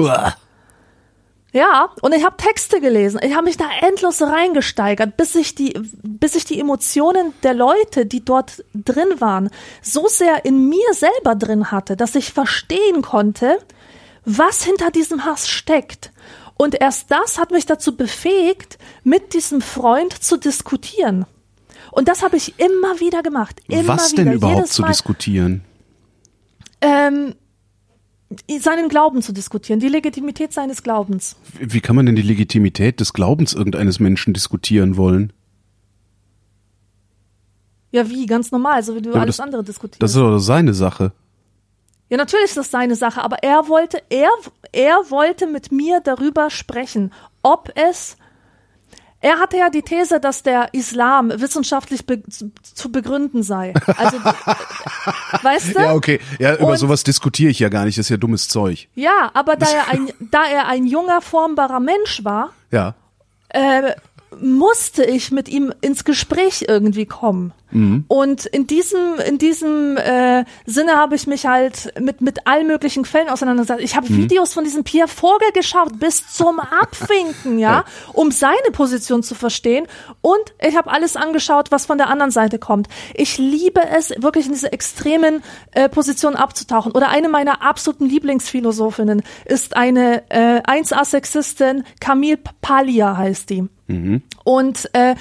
[1.52, 3.20] Ja, und ich habe Texte gelesen.
[3.22, 8.06] Ich habe mich da endlos reingesteigert, bis ich die, bis ich die Emotionen der Leute,
[8.06, 9.50] die dort drin waren,
[9.82, 13.58] so sehr in mir selber drin hatte, dass ich verstehen konnte,
[14.24, 16.10] was hinter diesem Hass steckt.
[16.56, 21.26] Und erst das hat mich dazu befähigt, mit diesem Freund zu diskutieren.
[21.90, 23.60] Und das habe ich immer wieder gemacht.
[23.68, 25.64] Immer Was wieder, denn überhaupt jedes zu Mal, diskutieren?
[26.80, 27.34] Ähm,
[28.60, 31.36] seinen Glauben zu diskutieren, die Legitimität seines Glaubens.
[31.58, 35.32] Wie kann man denn die Legitimität des Glaubens irgendeines Menschen diskutieren wollen?
[37.90, 38.26] Ja, wie?
[38.26, 40.02] Ganz normal, so wie du aber alles das- andere diskutierst.
[40.02, 41.12] Das ist doch seine Sache.
[42.08, 44.30] ja, natürlich ist das seine Sache, aber er wollte, er,
[44.72, 47.12] er wollte mit mir darüber sprechen,
[47.42, 48.16] ob es
[49.22, 52.22] er hatte ja die These, dass der Islam wissenschaftlich be
[52.62, 53.72] zu begründen sei.
[53.96, 54.18] Also,
[55.42, 55.80] weißt du?
[55.80, 56.20] Ja, okay.
[56.38, 57.96] Ja, über Und- sowas diskutiere ich ja gar nicht.
[57.98, 58.88] Das ist ja dummes Zeug.
[58.94, 62.94] Ja, aber da er ein, da er ein junger, formbarer Mensch war, Ja.
[63.48, 63.92] äh,
[64.40, 67.52] musste ich mit ihm ins Gespräch irgendwie kommen.
[68.08, 73.02] Und in diesem, in diesem äh, Sinne habe ich mich halt mit, mit allen möglichen
[73.02, 73.82] Quellen auseinandergesetzt.
[73.82, 79.22] Ich habe Videos von diesem Pierre Vogel geschaut, bis zum Abwinken, ja, um seine Position
[79.22, 79.86] zu verstehen.
[80.20, 82.88] Und ich habe alles angeschaut, was von der anderen Seite kommt.
[83.14, 85.42] Ich liebe es, wirklich in diese extremen
[85.72, 86.92] äh, Positionen abzutauchen.
[86.92, 93.64] Oder eine meiner absoluten Lieblingsphilosophinnen ist eine äh, 1A-Sexistin, Camille Paglia heißt die.
[94.44, 95.14] Und äh,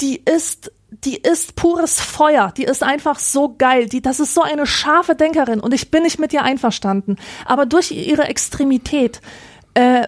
[0.00, 4.42] die ist die ist pures Feuer, die ist einfach so geil, die das ist so
[4.42, 9.20] eine scharfe Denkerin und ich bin nicht mit ihr einverstanden, aber durch ihre Extremität
[9.74, 10.06] äh,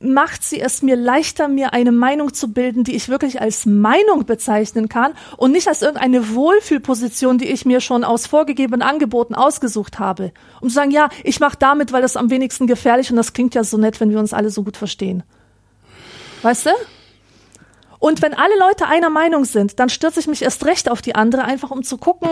[0.00, 4.26] macht sie es mir leichter, mir eine Meinung zu bilden, die ich wirklich als Meinung
[4.26, 9.98] bezeichnen kann und nicht als irgendeine Wohlfühlposition, die ich mir schon aus vorgegebenen Angeboten ausgesucht
[9.98, 10.32] habe.
[10.60, 13.54] Um zu sagen, ja, ich mache damit, weil das am wenigsten gefährlich und das klingt
[13.54, 15.24] ja so nett, wenn wir uns alle so gut verstehen.
[16.42, 16.70] Weißt du?
[17.98, 21.14] Und wenn alle Leute einer Meinung sind, dann stürze ich mich erst recht auf die
[21.14, 22.28] andere, einfach um zu gucken.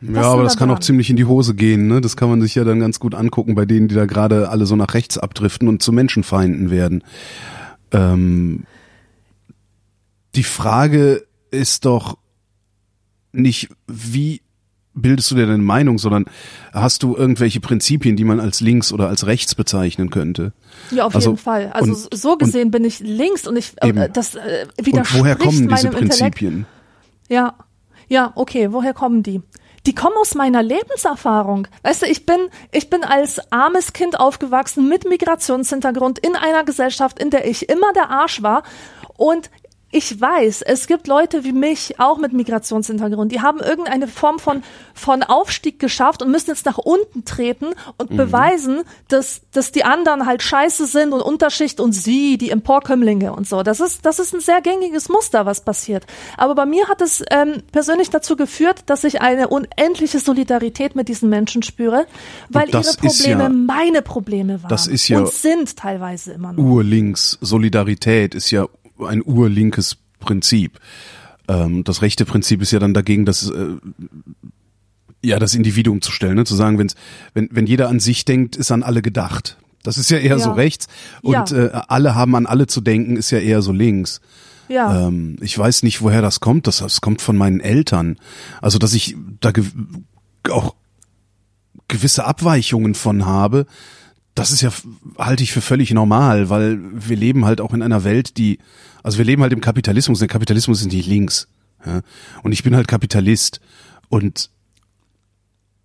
[0.00, 0.82] Ja, aber das da kann auch dran?
[0.82, 2.00] ziemlich in die Hose gehen, ne?
[2.00, 4.64] Das kann man sich ja dann ganz gut angucken bei denen, die da gerade alle
[4.64, 7.02] so nach rechts abdriften und zu Menschenfeinden werden.
[7.90, 8.64] Ähm,
[10.36, 12.18] die Frage ist doch
[13.32, 14.42] nicht, wie
[15.00, 16.26] bildest du dir deine Meinung, sondern
[16.72, 20.52] hast du irgendwelche Prinzipien, die man als links oder als rechts bezeichnen könnte?
[20.90, 21.70] Ja, auf Also, jeden Fall.
[21.72, 24.12] Also und- so gesehen bin ich links und ich äh, Eben.
[24.12, 26.18] das äh, Und widerspricht woher kommen diese meinem Intellekt.
[26.18, 26.66] Prinzipien?
[27.28, 27.54] Ja,
[28.08, 28.72] ja, okay.
[28.72, 29.42] Woher kommen die?
[29.86, 31.66] Die kommen aus meiner Lebenserfahrung.
[31.82, 32.36] Weißt du, ich bin,
[32.72, 37.92] ich bin als armes Kind aufgewachsen mit Migrationshintergrund in einer Gesellschaft, in der ich immer
[37.94, 38.64] der Arsch war
[39.16, 39.50] und
[39.90, 44.62] ich weiß, es gibt Leute wie mich, auch mit Migrationshintergrund, die haben irgendeine Form von,
[44.92, 48.16] von Aufstieg geschafft und müssen jetzt nach unten treten und mhm.
[48.18, 53.48] beweisen, dass, dass die anderen halt scheiße sind und Unterschicht und sie, die Emporkömmlinge und
[53.48, 53.62] so.
[53.62, 56.06] Das ist, das ist ein sehr gängiges Muster, was passiert.
[56.36, 61.08] Aber bei mir hat es ähm, persönlich dazu geführt, dass ich eine unendliche Solidarität mit
[61.08, 62.06] diesen Menschen spüre,
[62.50, 66.62] weil ihre Probleme ja, meine Probleme waren das ist ja und sind teilweise immer noch.
[66.62, 68.66] Urlinks Solidarität ist ja
[69.06, 70.78] ein urlinkes Prinzip.
[71.48, 73.76] Ähm, das rechte Prinzip ist ja dann dagegen, das äh,
[75.22, 76.44] ja das Individuum zu stellen, ne?
[76.44, 76.94] zu sagen, wenn's,
[77.34, 79.56] wenn wenn jeder an sich denkt, ist an alle gedacht.
[79.82, 80.38] Das ist ja eher ja.
[80.38, 80.86] so rechts
[81.22, 81.56] und ja.
[81.56, 84.20] äh, alle haben an alle zu denken, ist ja eher so links.
[84.68, 85.08] Ja.
[85.08, 86.66] Ähm, ich weiß nicht, woher das kommt.
[86.66, 88.16] Das, das kommt von meinen Eltern.
[88.60, 89.64] Also, dass ich da ge
[90.50, 90.74] auch
[91.88, 93.66] gewisse Abweichungen von habe,
[94.38, 94.70] das ist ja,
[95.18, 98.58] halte ich für völlig normal, weil wir leben halt auch in einer Welt, die,
[99.02, 101.48] also wir leben halt im Kapitalismus, der Kapitalismus ist nicht links.
[101.84, 102.02] Ja?
[102.44, 103.60] Und ich bin halt Kapitalist
[104.08, 104.50] und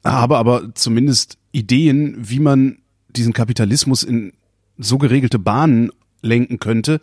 [0.04, 2.78] habe aber zumindest Ideen, wie man
[3.10, 4.34] diesen Kapitalismus in
[4.78, 5.89] so geregelte Bahnen
[6.22, 7.01] lenken könnte,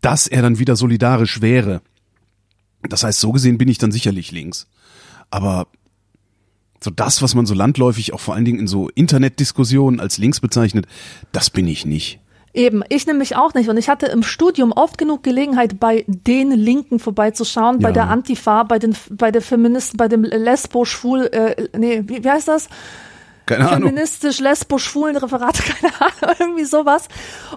[0.00, 1.82] dass er dann wieder solidarisch wäre.
[2.88, 4.68] Das heißt, so gesehen bin ich dann sicherlich links.
[5.30, 5.66] Aber
[6.80, 10.40] so das, was man so landläufig auch vor allen Dingen in so Internetdiskussionen als links
[10.40, 10.86] bezeichnet,
[11.32, 12.20] das bin ich nicht.
[12.54, 13.68] Eben, ich nämlich auch nicht.
[13.68, 17.88] Und ich hatte im Studium oft genug Gelegenheit, bei den Linken vorbeizuschauen, ja.
[17.88, 22.24] bei der Antifa, bei den, bei der Feministen, bei dem Lesbo, Schwul, äh, nee, wie,
[22.24, 22.68] wie heißt das?
[23.46, 23.88] Keine Ahnung.
[23.88, 27.08] Feministisch, lesbo, schwulen Referat, keine Ahnung, irgendwie sowas.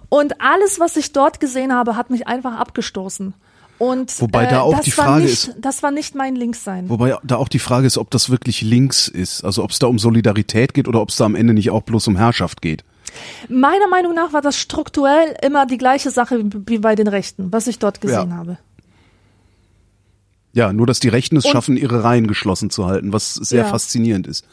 [0.10, 3.34] Und alles, was ich dort gesehen habe, hat mich einfach abgestoßen.
[3.82, 6.88] Und wobei da äh, auch die Frage nicht, ist, das war nicht mein Linkssein.
[6.88, 9.88] Wobei da auch die Frage ist, ob das wirklich links ist, also ob es da
[9.88, 12.84] um Solidarität geht oder ob es da am Ende nicht auch bloß um Herrschaft geht.
[13.50, 17.66] Meiner Meinung nach war das strukturell immer die gleiche Sache wie bei den Rechten, was
[17.66, 18.36] ich dort gesehen ja.
[18.36, 18.60] habe.
[20.54, 23.64] Ja, nur dass die Rechten es Und, schaffen, ihre Reihen geschlossen zu halten, was sehr
[23.64, 23.68] ja.
[23.68, 24.46] faszinierend ist.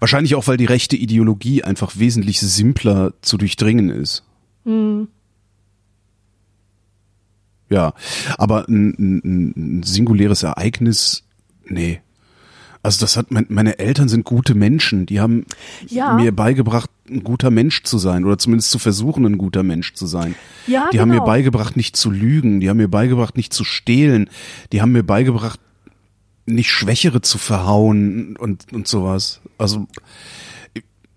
[0.00, 4.24] Wahrscheinlich auch, weil die rechte Ideologie einfach wesentlich simpler zu durchdringen ist.
[4.64, 5.06] Hm.
[7.72, 7.94] Ja,
[8.36, 11.24] aber ein, ein, ein singuläres Ereignis,
[11.64, 12.00] nee.
[12.82, 15.46] Also das hat mein, meine Eltern sind gute Menschen, die haben
[15.86, 16.14] ja.
[16.14, 20.06] mir beigebracht, ein guter Mensch zu sein oder zumindest zu versuchen, ein guter Mensch zu
[20.06, 20.34] sein.
[20.66, 21.02] Ja, die genau.
[21.02, 21.26] haben mir genau.
[21.26, 24.28] beigebracht, nicht zu lügen, die haben mir beigebracht, nicht zu stehlen,
[24.72, 25.60] die haben mir beigebracht,
[26.44, 29.40] nicht Schwächere zu verhauen und und sowas.
[29.58, 29.86] Also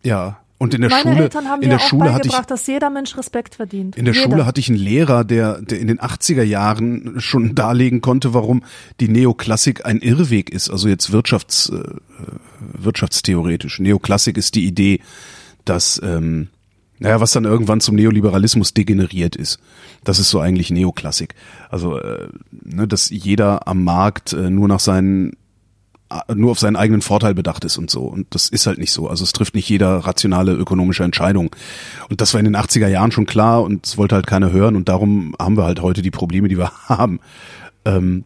[0.03, 2.65] ja, und in der Meine Schule, Eltern haben in der auch Schule hatte ich, dass
[2.65, 3.97] jeder Mensch Respekt verdient.
[3.97, 4.25] In der jeder.
[4.25, 8.63] Schule hatte ich einen Lehrer, der, der in den 80er Jahren schon darlegen konnte, warum
[9.01, 10.69] die Neoklassik ein Irrweg ist.
[10.69, 11.83] Also jetzt wirtschafts, äh,
[12.59, 13.79] wirtschaftstheoretisch.
[13.79, 15.01] Neoklassik ist die Idee,
[15.65, 16.47] dass, ähm,
[16.99, 19.59] naja, was dann irgendwann zum Neoliberalismus degeneriert ist.
[20.05, 21.35] Das ist so eigentlich Neoklassik.
[21.69, 25.33] Also, äh, ne, dass jeder am Markt äh, nur nach seinen
[26.33, 28.03] nur auf seinen eigenen Vorteil bedacht ist und so.
[28.03, 29.09] Und das ist halt nicht so.
[29.09, 31.55] Also es trifft nicht jeder rationale ökonomische Entscheidung.
[32.09, 34.75] Und das war in den 80er Jahren schon klar und es wollte halt keiner hören
[34.75, 37.19] und darum haben wir halt heute die Probleme, die wir haben.
[37.85, 38.23] Ähm,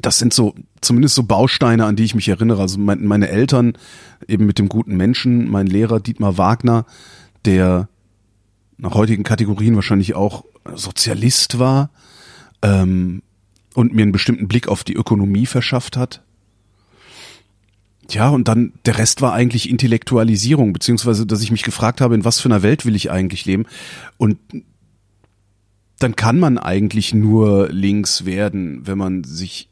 [0.00, 2.60] das sind so, zumindest so Bausteine, an die ich mich erinnere.
[2.60, 3.74] Also mein, meine Eltern
[4.26, 6.86] eben mit dem guten Menschen, mein Lehrer Dietmar Wagner,
[7.44, 7.88] der
[8.78, 11.90] nach heutigen Kategorien wahrscheinlich auch Sozialist war
[12.62, 13.22] ähm,
[13.74, 16.22] und mir einen bestimmten Blick auf die Ökonomie verschafft hat
[18.10, 22.24] ja, und dann der Rest war eigentlich Intellektualisierung, beziehungsweise, dass ich mich gefragt habe, in
[22.24, 23.66] was für einer Welt will ich eigentlich leben?
[24.18, 24.38] Und
[25.98, 29.68] dann kann man eigentlich nur links werden, wenn man sich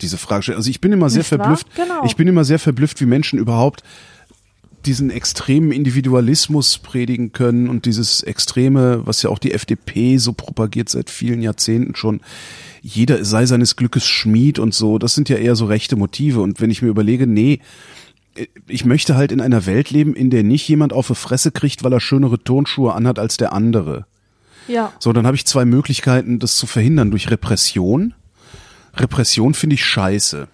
[0.00, 0.56] diese Frage stellt.
[0.56, 1.66] Also ich bin immer sehr Nicht verblüfft.
[1.74, 2.04] Genau.
[2.04, 3.82] Ich bin immer sehr verblüfft, wie Menschen überhaupt
[4.86, 10.88] diesen extremen Individualismus predigen können und dieses extreme, was ja auch die FDP so propagiert
[10.88, 12.20] seit vielen Jahrzehnten schon,
[12.80, 16.40] jeder sei seines Glückes Schmied und so, das sind ja eher so rechte Motive.
[16.40, 17.60] Und wenn ich mir überlege, nee,
[18.66, 21.82] ich möchte halt in einer Welt leben, in der nicht jemand auf die Fresse kriegt,
[21.82, 24.06] weil er schönere Turnschuhe anhat als der andere.
[24.68, 24.92] Ja.
[24.98, 28.14] So, dann habe ich zwei Möglichkeiten, das zu verhindern durch Repression.
[28.94, 30.48] Repression finde ich scheiße.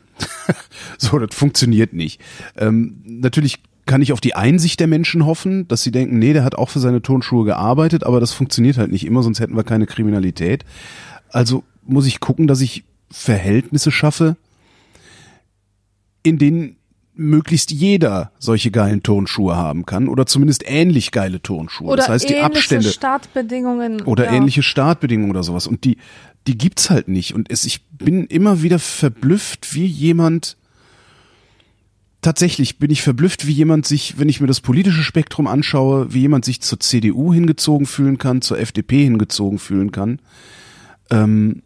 [0.99, 2.20] so, das funktioniert nicht.
[2.57, 6.45] Ähm, natürlich kann ich auf die Einsicht der Menschen hoffen, dass sie denken, nee, der
[6.45, 9.64] hat auch für seine Turnschuhe gearbeitet, aber das funktioniert halt nicht immer, sonst hätten wir
[9.64, 10.64] keine Kriminalität.
[11.30, 14.37] Also muss ich gucken, dass ich Verhältnisse schaffe,
[16.22, 16.76] in denen
[17.16, 21.89] möglichst jeder solche geilen Turnschuhe haben kann oder zumindest ähnlich geile Turnschuhe.
[21.89, 24.32] Oder das heißt die Abstände Startbedingungen oder ja.
[24.32, 25.99] ähnliche Startbedingungen oder sowas und die
[26.47, 30.57] die gibt's halt nicht und es, ich bin immer wieder verblüfft, wie jemand
[32.25, 36.20] tatsächlich bin ich verblüfft, wie jemand sich, wenn ich mir das politische Spektrum anschaue, wie
[36.20, 40.20] jemand sich zur CDU hingezogen fühlen kann, zur FDP hingezogen fühlen kann.
[41.11, 41.62] Ähm,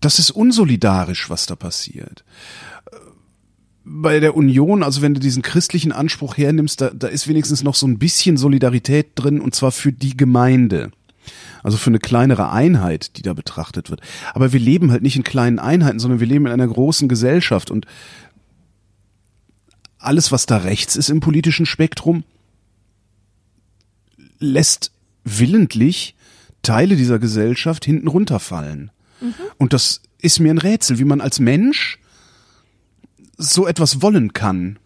[0.00, 2.24] das ist unsolidarisch, was da passiert.
[3.84, 7.74] Bei der Union, also wenn du diesen christlichen Anspruch hernimmst, da, da ist wenigstens noch
[7.74, 10.90] so ein bisschen Solidarität drin und zwar für die Gemeinde.
[11.62, 14.00] Also für eine kleinere Einheit, die da betrachtet wird.
[14.34, 17.70] Aber wir leben halt nicht in kleinen Einheiten, sondern wir leben in einer großen Gesellschaft
[17.70, 17.86] und
[19.98, 22.24] alles, was da rechts ist im politischen Spektrum,
[24.38, 24.92] lässt
[25.24, 26.14] willentlich
[26.62, 28.90] Teile dieser Gesellschaft hinten runterfallen.
[29.20, 29.34] Mhm.
[29.58, 31.98] Und das ist mir ein Rätsel, wie man als Mensch
[33.36, 34.78] so etwas wollen kann.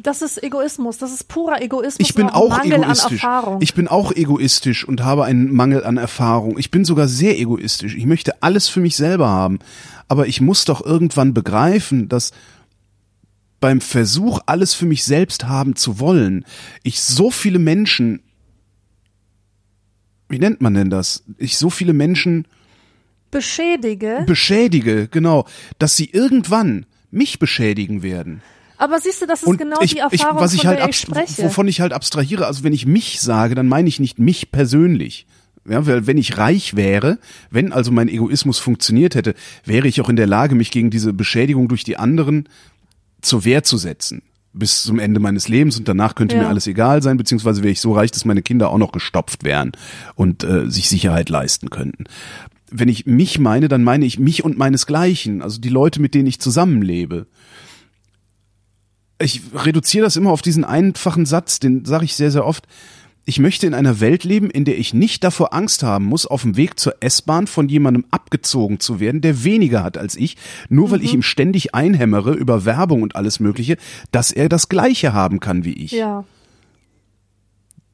[0.00, 2.08] Das ist Egoismus, das ist purer Egoismus.
[2.08, 3.24] Ich bin auch, auch egoistisch.
[3.60, 6.58] Ich bin auch egoistisch und habe einen Mangel an Erfahrung.
[6.58, 7.94] Ich bin sogar sehr egoistisch.
[7.94, 9.60] Ich möchte alles für mich selber haben.
[10.08, 12.32] Aber ich muss doch irgendwann begreifen, dass
[13.62, 16.44] beim Versuch, alles für mich selbst haben zu wollen,
[16.82, 18.20] ich so viele Menschen,
[20.28, 21.24] wie nennt man denn das?
[21.38, 22.46] Ich so viele Menschen
[23.30, 24.24] beschädige.
[24.26, 25.46] Beschädige, genau,
[25.78, 28.42] dass sie irgendwann mich beschädigen werden.
[28.78, 30.98] Aber siehst du, das ist und genau ich, die Erfahrung, ich, was ich halt ich
[30.98, 31.44] spreche.
[31.44, 35.26] Wovon ich halt abstrahiere, also wenn ich mich sage, dann meine ich nicht mich persönlich.
[35.68, 39.34] Ja, weil wenn ich reich wäre, wenn also mein Egoismus funktioniert hätte,
[39.64, 42.48] wäre ich auch in der Lage, mich gegen diese Beschädigung durch die anderen
[43.22, 44.22] zur Wehr zu setzen.
[44.52, 46.42] Bis zum Ende meines Lebens und danach könnte ja.
[46.42, 49.44] mir alles egal sein, beziehungsweise wäre ich so reich, dass meine Kinder auch noch gestopft
[49.44, 49.72] wären
[50.14, 52.04] und äh, sich Sicherheit leisten könnten.
[52.70, 56.26] Wenn ich mich meine, dann meine ich mich und meinesgleichen, also die Leute, mit denen
[56.26, 57.26] ich zusammenlebe
[59.22, 62.66] ich reduziere das immer auf diesen einfachen Satz, den sage ich sehr, sehr oft.
[63.24, 66.42] Ich möchte in einer Welt leben, in der ich nicht davor Angst haben muss, auf
[66.42, 70.36] dem Weg zur S-Bahn von jemandem abgezogen zu werden, der weniger hat als ich,
[70.68, 71.18] nur weil ich mhm.
[71.18, 73.76] ihm ständig einhämmere über Werbung und alles Mögliche,
[74.10, 75.92] dass er das Gleiche haben kann wie ich.
[75.92, 76.24] Ja.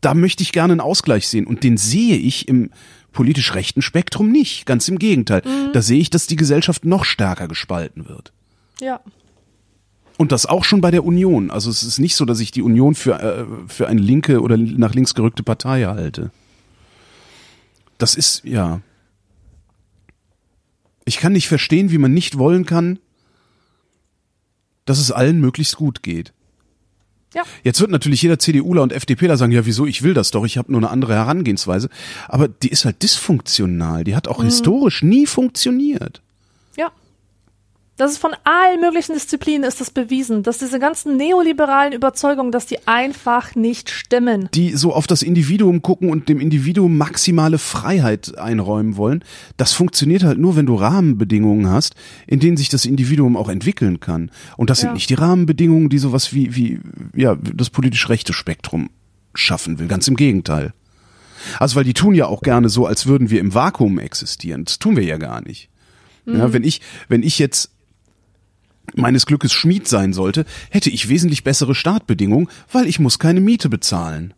[0.00, 2.70] Da möchte ich gerne einen Ausgleich sehen und den sehe ich im
[3.12, 4.64] politisch rechten Spektrum nicht.
[4.64, 5.42] Ganz im Gegenteil.
[5.44, 5.72] Mhm.
[5.74, 8.32] Da sehe ich, dass die Gesellschaft noch stärker gespalten wird.
[8.80, 9.00] Ja.
[10.18, 11.50] Und das auch schon bei der Union.
[11.50, 14.56] Also es ist nicht so, dass ich die Union für, äh, für eine linke oder
[14.56, 16.32] nach links gerückte Partei halte.
[17.98, 18.80] Das ist, ja.
[21.04, 22.98] Ich kann nicht verstehen, wie man nicht wollen kann,
[24.86, 26.32] dass es allen möglichst gut geht.
[27.32, 27.44] Ja.
[27.62, 30.58] Jetzt wird natürlich jeder CDUler und FDPler sagen, ja, wieso, ich will das doch, ich
[30.58, 31.90] habe nur eine andere Herangehensweise.
[32.26, 34.02] Aber die ist halt dysfunktional.
[34.02, 34.46] Die hat auch mhm.
[34.46, 36.22] historisch nie funktioniert.
[37.98, 42.64] Das ist von allen möglichen Disziplinen ist das bewiesen, dass diese ganzen neoliberalen Überzeugungen, dass
[42.64, 44.48] die einfach nicht stimmen.
[44.54, 49.24] Die so auf das Individuum gucken und dem Individuum maximale Freiheit einräumen wollen,
[49.56, 51.96] das funktioniert halt nur, wenn du Rahmenbedingungen hast,
[52.28, 54.30] in denen sich das Individuum auch entwickeln kann.
[54.56, 54.82] Und das ja.
[54.82, 56.78] sind nicht die Rahmenbedingungen, die sowas wie, wie,
[57.16, 58.90] ja, das politisch rechte Spektrum
[59.34, 59.88] schaffen will.
[59.88, 60.72] Ganz im Gegenteil.
[61.58, 64.64] Also, weil die tun ja auch gerne so, als würden wir im Vakuum existieren.
[64.64, 65.68] Das tun wir ja gar nicht.
[66.26, 66.52] Ja, mhm.
[66.52, 67.72] wenn ich, wenn ich jetzt
[68.96, 73.68] meines Glückes Schmied sein sollte, hätte ich wesentlich bessere Startbedingungen, weil ich muss keine Miete
[73.68, 74.34] bezahlen.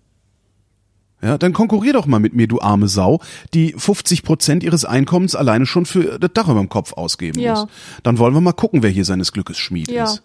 [1.22, 3.20] Ja, dann konkurrier doch mal mit mir, du arme Sau,
[3.52, 7.52] die 50 Prozent ihres Einkommens alleine schon für das Dach über dem Kopf ausgeben ja.
[7.52, 7.66] muss.
[8.02, 10.04] Dann wollen wir mal gucken, wer hier seines Glückes Schmied ja.
[10.04, 10.22] ist.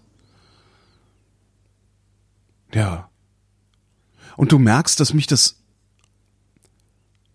[2.74, 3.10] Ja.
[4.38, 5.58] Und du merkst, dass mich das,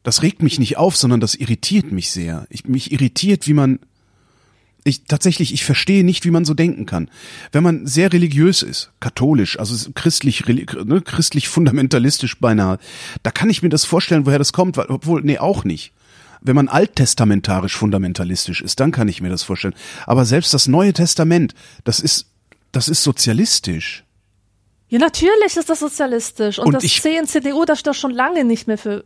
[0.02, 2.46] das regt mich nicht auf, sondern das irritiert mich sehr.
[2.48, 3.78] Ich, mich irritiert, wie man,
[4.84, 7.10] ich tatsächlich, ich verstehe nicht, wie man so denken kann.
[7.52, 12.78] Wenn man sehr religiös ist, katholisch, also christlich, ne, christlich fundamentalistisch beinahe,
[13.22, 15.92] da kann ich mir das vorstellen, woher das kommt, weil, obwohl, nee, auch nicht.
[16.40, 19.74] Wenn man alttestamentarisch fundamentalistisch ist, dann kann ich mir das vorstellen.
[20.06, 21.54] Aber selbst das Neue Testament,
[21.84, 22.26] das ist,
[22.72, 24.04] das ist sozialistisch.
[24.90, 26.58] Ja, natürlich ist das sozialistisch.
[26.58, 29.04] Und, und das ich, CNCDU, das steht schon lange nicht mehr für,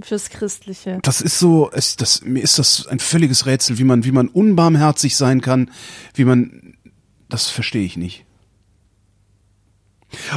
[0.00, 0.98] fürs Christliche.
[1.02, 4.28] Das ist so, es, das, mir ist das ein völliges Rätsel, wie man, wie man
[4.28, 5.70] unbarmherzig sein kann,
[6.14, 6.78] wie man,
[7.28, 8.25] das verstehe ich nicht.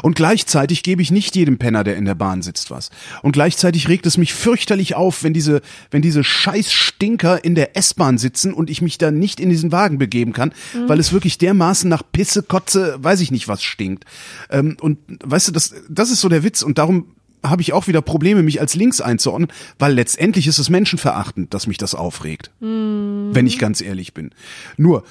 [0.01, 2.89] Und gleichzeitig gebe ich nicht jedem Penner, der in der Bahn sitzt, was.
[3.22, 5.61] Und gleichzeitig regt es mich fürchterlich auf, wenn diese,
[5.91, 9.97] wenn diese Scheißstinker in der S-Bahn sitzen und ich mich da nicht in diesen Wagen
[9.97, 10.89] begeben kann, mhm.
[10.89, 14.05] weil es wirklich dermaßen nach Pisse, Kotze, weiß ich nicht was stinkt.
[14.49, 17.88] Ähm, und weißt du, das, das ist so der Witz und darum habe ich auch
[17.88, 22.51] wieder Probleme, mich als links einzuordnen, weil letztendlich ist es menschenverachtend, dass mich das aufregt.
[22.59, 23.30] Mhm.
[23.32, 24.32] Wenn ich ganz ehrlich bin.
[24.78, 25.03] Nur,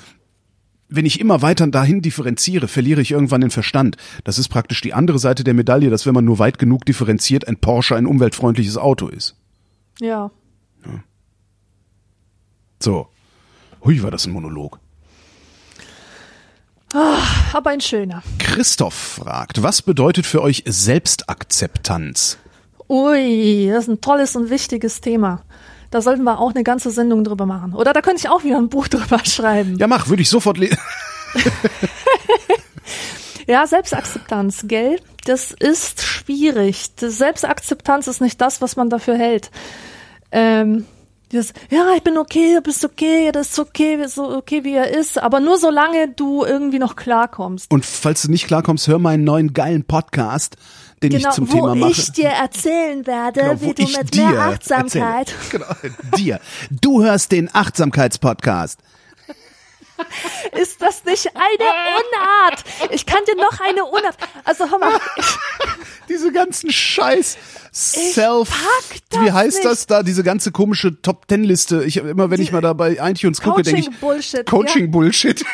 [0.88, 3.96] wenn ich immer weiter dahin differenziere, verliere ich irgendwann den Verstand.
[4.24, 7.46] Das ist praktisch die andere Seite der Medaille, dass wenn man nur weit genug differenziert,
[7.46, 9.36] ein Porsche ein umweltfreundliches Auto ist.
[10.00, 10.30] Ja.
[10.84, 11.04] ja.
[12.80, 13.08] So.
[13.84, 14.80] Hui, war das ein Monolog.
[16.94, 18.22] Ach, aber ein schöner.
[18.38, 22.38] Christoph fragt, was bedeutet für euch Selbstakzeptanz?
[22.88, 25.42] Ui, das ist ein tolles und wichtiges Thema.
[25.90, 27.74] Da sollten wir auch eine ganze Sendung drüber machen.
[27.74, 29.78] Oder da könnte ich auch wieder ein Buch drüber schreiben.
[29.78, 30.78] Ja, mach, würde ich sofort lesen.
[33.48, 35.00] Ja, Selbstakzeptanz, gell?
[35.24, 36.94] Das ist schwierig.
[36.96, 39.50] Das Selbstakzeptanz ist nicht das, was man dafür hält.
[40.30, 40.84] Ähm,
[41.32, 44.90] das, ja, ich bin okay, du bist okay, das ist okay, so okay wie er
[44.90, 47.70] ist, aber nur solange du irgendwie noch klarkommst.
[47.70, 50.56] Und falls du nicht klarkommst, hör meinen neuen geilen Podcast,
[51.02, 51.90] den genau, ich zum wo Thema mache.
[51.92, 55.34] ich dir erzählen werde, Genau, wo wie du mit mehr Achtsamkeit.
[55.50, 55.64] Erzähle.
[55.80, 56.40] Genau, dir.
[56.70, 58.80] Du hörst den Achtsamkeitspodcast.
[60.60, 62.64] Ist das nicht eine Unart?
[62.92, 64.16] Ich kann dir noch eine Unart.
[64.44, 65.24] Also hör mal, ich,
[66.08, 67.36] Diese ganzen Scheiß
[67.72, 68.50] Self,
[69.20, 69.64] wie heißt nicht.
[69.66, 71.84] das da, diese ganze komische Top Ten Liste.
[71.84, 74.46] Ich immer, wenn ich mal da bei iTunes gucke, denke ich, Coaching Bullshit.
[74.46, 75.44] Coaching Bullshit.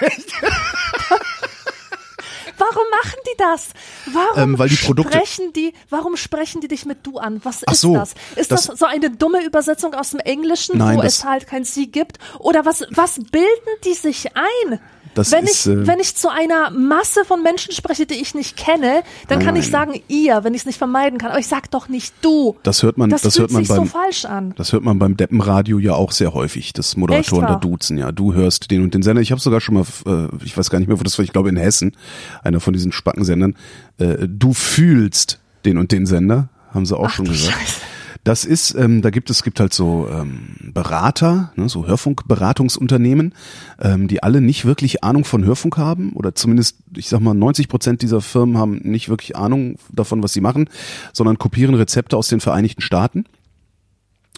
[2.58, 3.68] Warum machen die das?
[4.12, 7.40] Warum Ähm, die sprechen die, warum sprechen die dich mit du an?
[7.44, 8.14] Was ist so, das?
[8.36, 11.64] Ist das, das- so eine dumme Übersetzung aus dem Englischen, Nein, wo es halt kein
[11.64, 12.18] sie gibt?
[12.38, 14.80] Oder was, was bilden die sich ein?
[15.14, 18.34] Das wenn ist, ich, äh, wenn ich zu einer Masse von Menschen spreche, die ich
[18.34, 19.70] nicht kenne, dann kann ich Nein.
[19.70, 21.30] sagen ihr, wenn ich es nicht vermeiden kann.
[21.30, 22.56] Aber ich sag doch nicht du.
[22.62, 24.54] Das hört man, Das, das, hört man sich so beim, falsch an.
[24.56, 28.12] das hört man beim Deppenradio ja auch sehr häufig, dass Moderatoren da duzen, ja.
[28.12, 29.22] Du hörst den und den Sender.
[29.22, 31.32] Ich habe sogar schon mal, äh, ich weiß gar nicht mehr, wo das war, ich
[31.32, 31.96] glaube in Hessen,
[32.42, 33.56] einer von diesen Spackensendern,
[33.98, 37.56] äh, du fühlst den und den Sender, haben sie auch schon du gesagt.
[37.56, 37.80] Scheiße.
[38.24, 43.34] Das ist, ähm, da gibt es gibt halt so ähm, Berater, ne, so Hörfunkberatungsunternehmen,
[43.78, 47.68] ähm, die alle nicht wirklich Ahnung von Hörfunk haben oder zumindest, ich sag mal, 90
[47.68, 50.70] Prozent dieser Firmen haben nicht wirklich Ahnung davon, was sie machen,
[51.12, 53.26] sondern kopieren Rezepte aus den Vereinigten Staaten.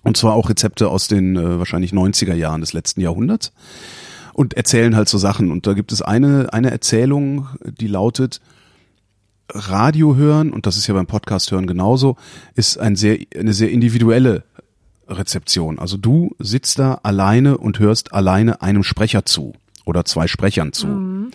[0.03, 3.53] Und zwar auch Rezepte aus den äh, wahrscheinlich 90er Jahren des letzten Jahrhunderts
[4.34, 5.53] und erzählen halt so Sachen.
[5.53, 8.41] Und da gibt es eine, eine Erzählung, die lautet,
[9.51, 12.17] Radio hören, und das ist ja beim Podcast hören genauso,
[12.55, 14.45] ist ein sehr, eine sehr individuelle
[15.09, 15.79] Rezeption.
[15.79, 21.31] Also du sitzt da alleine und hörst alleine einem Sprecher zu oder zwei Sprechern zu.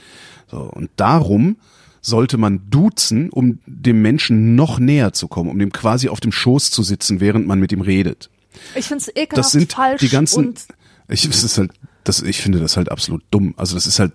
[0.49, 1.57] So, und darum
[2.01, 6.32] sollte man duzen, um dem Menschen noch näher zu kommen, um dem quasi auf dem
[6.32, 8.30] Schoß zu sitzen, während man mit ihm redet.
[8.76, 10.66] Ich finde es ekelhaft Das sind falsch die ganzen, und
[11.07, 11.72] ich, es ist halt,
[12.03, 13.53] das, ich finde das halt absolut dumm.
[13.55, 14.12] Also das ist halt,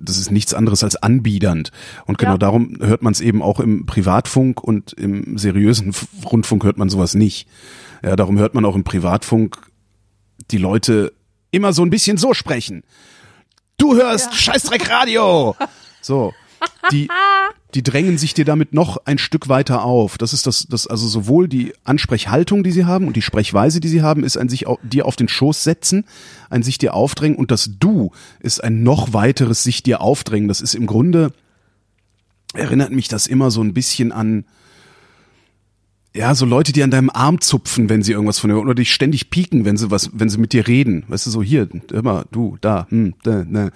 [0.00, 1.70] das ist nichts anderes als anbiedernd.
[2.06, 2.38] Und genau Ja.
[2.38, 7.14] darum hört man es eben auch im Privatfunk und im seriösen Rundfunk hört man sowas
[7.14, 7.48] nicht.
[8.02, 9.56] Ja, darum hört man auch im Privatfunk
[10.50, 11.12] die Leute
[11.50, 12.82] immer so ein bisschen so sprechen.
[13.78, 15.54] Du hörst Scheißdreck Radio.
[16.02, 16.32] So.
[16.92, 17.08] Die,
[17.74, 20.18] die drängen sich dir damit noch ein Stück weiter auf.
[20.18, 23.88] Das ist das, das, also sowohl die Ansprechhaltung, die sie haben und die Sprechweise, die
[23.88, 26.04] sie haben, ist ein sich au- dir auf den Schoß setzen,
[26.50, 30.48] ein sich dir aufdrängen und das Du ist ein noch weiteres sich dir aufdrängen.
[30.48, 31.32] Das ist im Grunde,
[32.54, 34.44] erinnert mich das immer so ein bisschen an,
[36.16, 38.92] ja, so Leute, die an deinem Arm zupfen, wenn sie irgendwas von dir oder dich
[38.92, 41.04] ständig pieken, wenn sie was, wenn sie mit dir reden.
[41.08, 43.70] Weißt du, so hier, immer, du, da, hm, da, ne.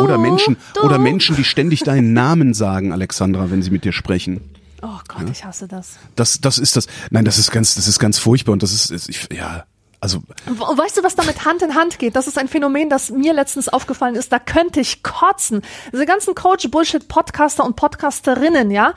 [0.00, 0.82] Oder Menschen, du.
[0.82, 4.40] oder Menschen, die ständig deinen Namen sagen, Alexandra, wenn sie mit dir sprechen.
[4.82, 5.96] oh Gott, ich hasse das.
[6.14, 8.90] Das, das ist das, nein, das ist ganz, das ist ganz furchtbar und das ist,
[8.90, 9.64] ist ich, ja,
[10.00, 12.16] also, weißt du, was damit Hand in Hand geht?
[12.16, 14.30] Das ist ein Phänomen, das mir letztens aufgefallen ist.
[14.30, 15.62] Da könnte ich kotzen.
[15.92, 18.94] Diese ganzen Coach-Bullshit-Podcaster und Podcasterinnen, ja,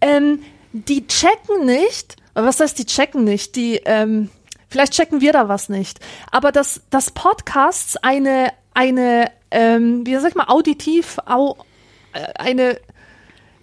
[0.00, 0.38] ähm,
[0.72, 4.30] die checken nicht, was heißt, die checken nicht, die, ähm,
[4.68, 10.30] vielleicht checken wir da was nicht, aber dass, dass Podcasts eine, eine, ähm, wie sag
[10.30, 11.56] ich mal, auditiv, au,
[12.12, 12.78] äh, eine,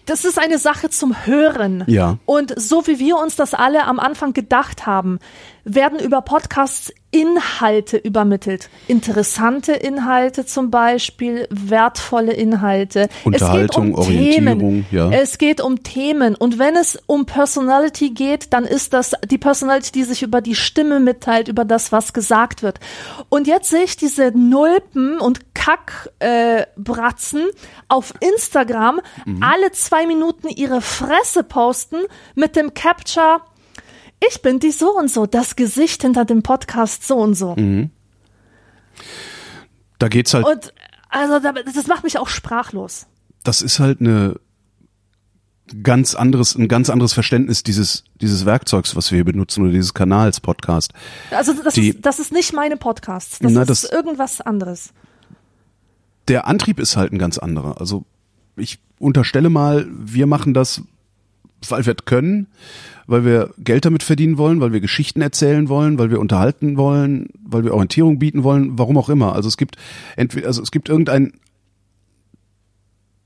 [0.06, 1.84] das ist eine Sache zum Hören.
[1.88, 2.18] Ja.
[2.26, 5.20] Und so wie wir uns das alle am Anfang gedacht haben,
[5.64, 8.70] werden über Podcasts Inhalte übermittelt.
[8.88, 13.08] Interessante Inhalte zum Beispiel, wertvolle Inhalte.
[13.24, 14.86] Unterhaltung, es geht um Orientierung, Themen.
[14.90, 15.12] ja.
[15.12, 16.34] Es geht um Themen.
[16.36, 20.56] Und wenn es um Personality geht, dann ist das die Personality, die sich über die
[20.56, 22.80] Stimme mitteilt, über das, was gesagt wird.
[23.30, 27.54] Und jetzt sehe ich diese Nulpen und Kackbratzen äh,
[27.90, 29.42] auf Instagram Mhm.
[29.44, 31.98] alle zwei Minuten ihre Fresse posten
[32.36, 33.42] mit dem Capture
[34.30, 37.56] ich bin die so und so, das Gesicht hinter dem Podcast so und so.
[37.56, 37.90] Mhm.
[40.00, 40.74] da geht's halt, Und
[41.10, 43.08] also da- das macht mich auch sprachlos.
[43.44, 44.36] das ist halt eine
[45.82, 49.94] ganz anderes, ein ganz anderes Verständnis dieses, dieses Werkzeugs, was wir hier benutzen oder dieses
[49.94, 50.94] Kanals Podcast.
[51.32, 53.40] Also das, Die- ist, das ist nicht meine Podcasts.
[53.40, 54.94] Das Na, ist das- irgendwas anderes.
[56.28, 57.80] der Antrieb ist halt ein ganz anderer.
[57.80, 58.06] Also
[58.56, 60.82] ich unterstelle mal, wir machen das,
[61.70, 62.48] weil wir können,
[63.08, 67.30] weil wir Geld damit verdienen wollen, weil wir Geschichten erzählen wollen, weil wir unterhalten wollen,
[67.44, 69.34] weil wir Orientierung bieten wollen, warum auch immer.
[69.36, 69.78] Also es gibt
[70.16, 71.34] entweder, also es gibt irgendein,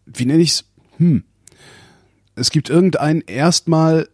[0.05, 0.65] wie nenne ich's?
[0.97, 1.23] Hm.
[2.35, 4.07] Es gibt irgendein erstmal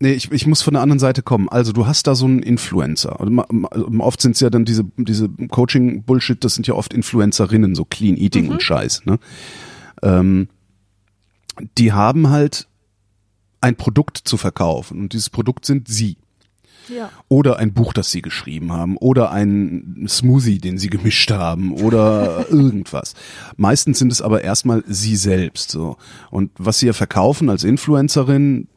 [0.00, 1.48] Nee, ich, ich muss von der anderen Seite kommen.
[1.48, 3.20] Also du hast da so einen Influencer.
[3.20, 3.32] Also,
[4.00, 8.16] oft sind es ja dann diese, diese Coaching-Bullshit, das sind ja oft Influencerinnen, so Clean
[8.16, 9.06] Eating und Scheiß.
[9.06, 9.18] Ne?
[10.02, 10.48] Ähm,
[11.78, 12.68] die haben halt
[13.60, 16.18] ein Produkt zu verkaufen und dieses Produkt sind sie.
[16.88, 17.10] Ja.
[17.28, 18.98] Oder ein Buch, das sie geschrieben haben.
[18.98, 21.72] Oder ein Smoothie, den sie gemischt haben.
[21.72, 23.14] Oder irgendwas.
[23.56, 25.70] Meistens sind es aber erstmal sie selbst.
[25.70, 25.96] So.
[26.30, 28.68] Und was sie ja verkaufen als Influencerin,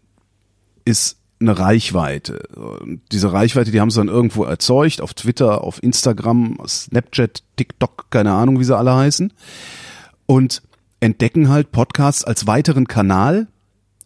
[0.86, 2.48] ist eine Reichweite.
[2.56, 8.10] Und diese Reichweite, die haben sie dann irgendwo erzeugt, auf Twitter, auf Instagram, Snapchat, TikTok,
[8.10, 9.34] keine Ahnung, wie sie alle heißen.
[10.26, 10.62] Und
[11.00, 13.48] entdecken halt Podcasts als weiteren Kanal,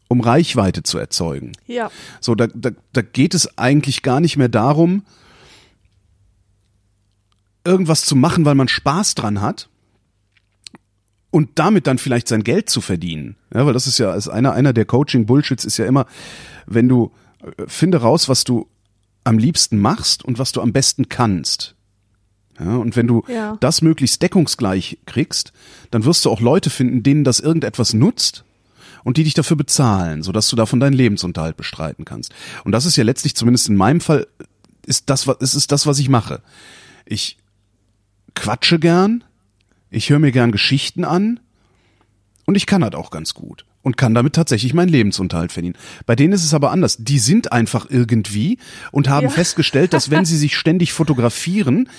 [0.07, 1.53] um Reichweite zu erzeugen.
[1.67, 1.89] Ja.
[2.19, 5.03] So, da, da, da geht es eigentlich gar nicht mehr darum,
[7.63, 9.69] irgendwas zu machen, weil man Spaß dran hat
[11.29, 13.37] und damit dann vielleicht sein Geld zu verdienen.
[13.53, 16.05] Ja, weil das ist ja, ist einer, einer der Coaching-Bullshits ist ja immer,
[16.65, 17.11] wenn du,
[17.41, 18.67] äh, finde raus, was du
[19.23, 21.75] am liebsten machst und was du am besten kannst.
[22.59, 23.57] Ja, und wenn du Ja.
[23.59, 25.51] das möglichst deckungsgleich kriegst,
[25.89, 28.43] dann wirst du auch Leute finden, denen das irgendetwas nutzt
[29.03, 32.33] und die dich dafür bezahlen, sodass du davon deinen Lebensunterhalt bestreiten kannst.
[32.63, 34.27] Und das ist ja letztlich, zumindest in meinem Fall,
[34.85, 36.41] ist das, was, ist, ist das, was ich mache.
[37.05, 37.37] Ich
[38.35, 39.23] quatsche gern,
[39.89, 41.39] ich höre mir gern Geschichten an
[42.45, 45.75] und ich kann das auch ganz gut und kann damit tatsächlich meinen Lebensunterhalt verdienen.
[46.05, 46.97] Bei denen ist es aber anders.
[46.99, 48.59] Die sind einfach irgendwie
[48.91, 49.29] und haben Ja.
[49.31, 51.89] festgestellt, dass wenn sie sich ständig fotografieren,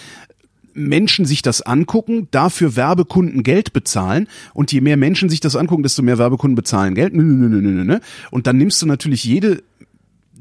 [0.74, 5.82] Menschen sich das angucken, dafür Werbekunden Geld bezahlen und je mehr Menschen sich das angucken,
[5.82, 7.14] desto mehr Werbekunden bezahlen Geld.
[7.14, 7.98] Nö, nö, nö, nö, nö.
[8.30, 9.62] Und dann nimmst du natürlich jede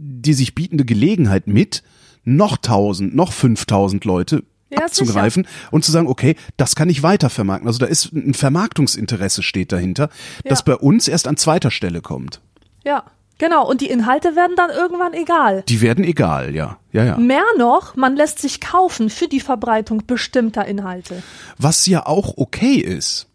[0.03, 1.83] die sich bietende Gelegenheit mit,
[2.23, 7.29] noch tausend, noch fünftausend Leute Ja, abzugreifen und zu sagen, okay, das kann ich weiter
[7.29, 7.67] vermarkten.
[7.67, 10.09] Also da ist ein Vermarktungsinteresse steht dahinter,
[10.43, 10.65] das Ja.
[10.65, 12.41] bei uns erst an zweiter Stelle kommt.
[12.83, 13.03] Ja.
[13.41, 13.67] Genau.
[13.67, 15.63] Und die Inhalte werden dann irgendwann egal.
[15.67, 16.77] Die werden egal, ja.
[16.91, 17.17] Ja, ja.
[17.17, 21.23] Mehr noch, man lässt sich kaufen für die Verbreitung bestimmter Inhalte.
[21.57, 23.25] Was ja auch okay ist.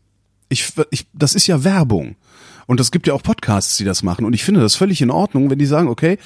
[0.48, 2.14] Ich, ich, das ist ja Werbung.
[2.66, 4.24] Und es gibt ja auch Podcasts, die das machen.
[4.24, 6.18] Und ich finde das völlig in Ordnung, wenn die sagen, okay,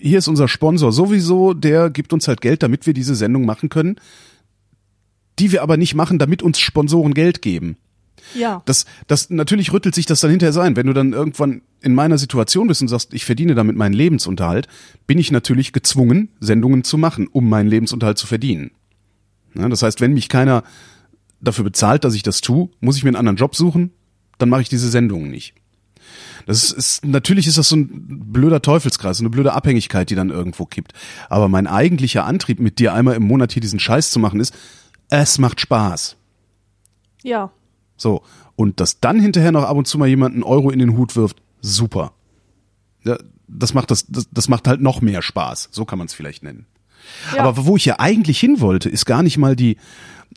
[0.00, 3.70] hier ist unser Sponsor sowieso, der gibt uns halt Geld, damit wir diese Sendung machen
[3.70, 3.96] können,
[5.40, 7.76] die wir aber nicht machen, damit uns Sponsoren Geld geben.
[8.34, 8.62] Ja.
[8.64, 10.76] Das, das, natürlich rüttelt sich das dann hinterher sein.
[10.76, 14.66] Wenn du dann irgendwann in meiner Situation bist und sagst, ich verdiene damit meinen Lebensunterhalt,
[15.06, 18.72] bin ich natürlich gezwungen, Sendungen zu machen, um meinen Lebensunterhalt zu verdienen.
[19.54, 20.64] Ja, das heißt, wenn mich keiner
[21.40, 23.92] dafür bezahlt, dass ich das tue, muss ich mir einen anderen Job suchen,
[24.38, 25.54] dann mache ich diese Sendungen nicht.
[26.46, 27.88] Das ist, ist natürlich ist das so ein
[28.32, 30.92] blöder Teufelskreis, so eine blöde Abhängigkeit, die dann irgendwo kippt.
[31.28, 34.54] Aber mein eigentlicher Antrieb, mit dir einmal im Monat hier diesen Scheiß zu machen, ist,
[35.08, 36.16] es macht Spaß.
[37.22, 37.50] Ja.
[37.96, 38.22] So.
[38.56, 41.16] Und dass dann hinterher noch ab und zu mal jemand einen Euro in den Hut
[41.16, 42.12] wirft, super.
[43.04, 43.18] Ja,
[43.48, 45.68] das macht das, das, das macht halt noch mehr Spaß.
[45.70, 46.66] So kann man es vielleicht nennen.
[47.34, 47.44] Ja.
[47.44, 49.76] Aber wo ich ja eigentlich hin wollte, ist gar nicht mal die,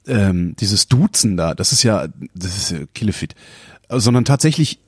[0.05, 1.55] ähm, dieses Duzen da.
[1.55, 3.36] Das ist ja, das ist ja Killefit.
[3.89, 4.80] Sondern tatsächlich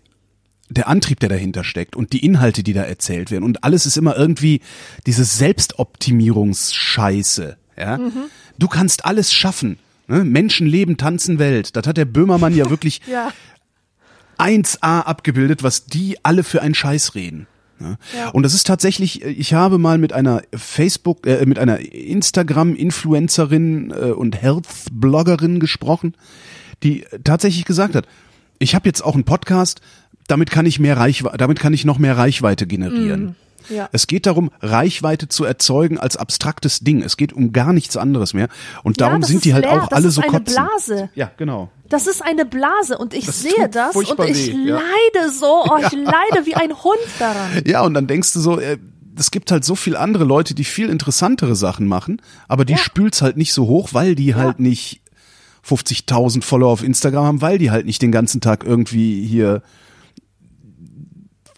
[0.69, 3.43] der Antrieb, der dahinter steckt und die Inhalte, die da erzählt werden.
[3.43, 4.61] Und alles ist immer irgendwie
[5.05, 7.57] diese Selbstoptimierungsscheiße.
[7.77, 7.99] Ja?
[8.57, 9.77] Du kannst alles schaffen.
[10.11, 10.23] Ne?
[10.25, 11.75] Menschen leben, tanzen Welt.
[11.75, 13.31] Das hat der Böhmermann ja wirklich Ja.
[14.37, 17.47] 1A abgebildet, was die alle für einen Scheiß reden.
[17.79, 17.95] Ja.
[18.15, 18.29] Ja.
[18.29, 24.11] Und das ist tatsächlich, ich habe mal mit einer Facebook, äh, mit einer Instagram-Influencerin äh,
[24.11, 26.15] und Health-Bloggerin gesprochen,
[26.83, 28.05] die tatsächlich gesagt hat,
[28.59, 29.81] ich habe jetzt auch einen Podcast,
[30.27, 33.35] damit kann ich mehr Reichweite, damit kann ich noch mehr Reichweite generieren.
[33.69, 33.89] Ja.
[33.91, 37.01] Es geht darum, Reichweite zu erzeugen als abstraktes Ding.
[37.01, 38.47] Es geht um gar nichts anderes mehr.
[38.83, 39.83] Und Ja, darum das sind ist die halt leer.
[39.83, 40.55] auch Das alle ist so eine kotzen.
[40.55, 41.09] Blase.
[41.15, 41.69] Ja, genau.
[41.89, 44.75] Das ist eine Blase und ich Das sehe das und ich weh, ja.
[44.75, 47.61] leide so, oh, ich leide wie ein Hund daran.
[47.65, 48.77] Ja, und dann denkst du so, äh,
[49.17, 52.79] es gibt halt so viel andere Leute, die viel interessantere Sachen machen, aber die Ja.
[52.79, 55.01] spült's halt nicht so hoch, weil die halt nicht
[55.67, 59.61] 50.000 Follower auf Instagram haben, weil die halt nicht den ganzen Tag irgendwie hier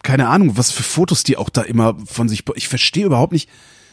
[0.04, 2.44] keine Ahnung, was für Fotos die auch da immer von sich.
[2.54, 3.48] Ich verstehe überhaupt nicht,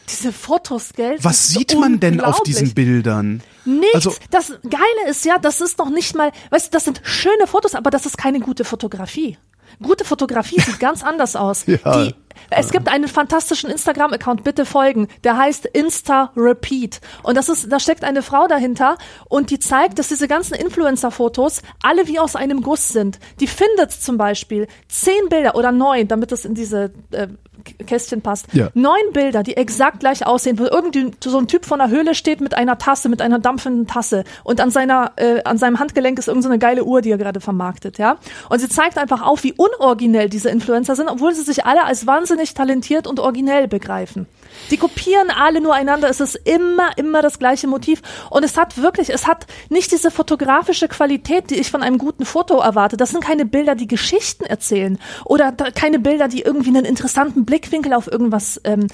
[0.08, 1.16] Diese Fotos, gell?
[1.20, 3.42] was sieht man denn auf diesen Bildern?
[3.64, 3.94] Nichts.
[3.94, 7.46] Also das Geile ist ja, das ist noch nicht mal, weißt du, das sind schöne
[7.46, 9.38] Fotos, aber das ist keine gute Fotografie.
[9.80, 11.64] Gute Fotografie sieht ganz anders aus.
[11.66, 12.04] Ja.
[12.04, 12.14] Die,
[12.50, 15.08] es gibt einen fantastischen Instagram-Account, bitte folgen.
[15.24, 17.00] Der heißt Insta Repeat.
[17.22, 18.96] Und das ist, da steckt eine Frau dahinter
[19.28, 23.18] und die zeigt, dass diese ganzen Influencer-Fotos alle wie aus einem Guss sind.
[23.40, 27.28] Die findet zum Beispiel zehn Bilder oder neun, damit es in diese äh,
[27.62, 28.46] Kästchen passt.
[28.52, 28.68] Ja.
[28.74, 32.40] Neun Bilder, die exakt gleich aussehen, wo irgendwie so ein Typ vor einer Höhle steht
[32.40, 36.28] mit einer Tasse, mit einer dampfenden Tasse und an seiner, äh, an seinem Handgelenk ist
[36.28, 38.16] irgendeine so eine geile Uhr, die er gerade vermarktet, ja.
[38.48, 42.06] Und sie zeigt einfach auf, wie unoriginell diese Influencer sind, obwohl sie sich alle als
[42.06, 44.26] wahnsinnig talentiert und originell begreifen.
[44.70, 46.08] Die kopieren alle nur einander.
[46.08, 48.02] Es ist immer, immer das gleiche Motiv.
[48.30, 52.24] Und es hat wirklich, es hat nicht diese fotografische Qualität, die ich von einem guten
[52.24, 52.96] Foto erwarte.
[52.96, 57.92] Das sind keine Bilder, die Geschichten erzählen oder keine Bilder, die irgendwie einen interessanten Blickwinkel
[57.92, 58.86] auf irgendwas, ähm,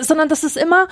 [0.00, 0.88] sondern das ist immer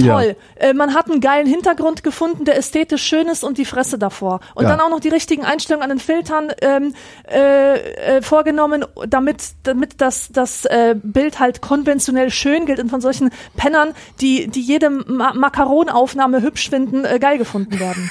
[0.00, 0.36] toll.
[0.60, 0.68] Ja.
[0.68, 4.40] Äh, man hat einen geilen Hintergrund gefunden, der ästhetisch schön ist und die Fresse davor.
[4.54, 4.70] Und ja.
[4.70, 6.94] dann auch noch die richtigen Einstellungen an den Filtern ähm,
[7.30, 13.00] äh, äh, vorgenommen, damit, damit das, das äh, Bild halt konventionell schön gilt und von
[13.00, 18.10] solchen Pennern, die, die jede Ma Makaronaufnahme hübsch finden, äh, geil gefunden werden.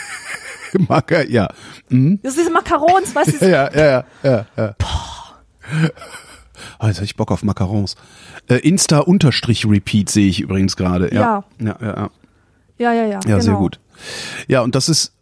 [0.87, 1.49] Macar, ja.
[1.89, 2.19] Mhm.
[2.21, 3.45] Das ist diese Macarons, weißt du?
[3.49, 4.75] ja, ja, ja, ja, ja.
[4.77, 5.39] Boah.
[6.79, 7.95] Oh, jetzt hab ich Bock auf Macarons.
[8.47, 11.13] Äh, Insta-Repeat sehe ich übrigens gerade.
[11.13, 11.43] Ja.
[11.59, 11.65] Ja.
[11.65, 11.77] ja.
[11.79, 12.09] ja, ja, ja.
[12.77, 13.19] Ja, ja, ja.
[13.19, 13.39] genau.
[13.39, 13.79] sehr gut.
[14.47, 15.13] Ja, und das ist,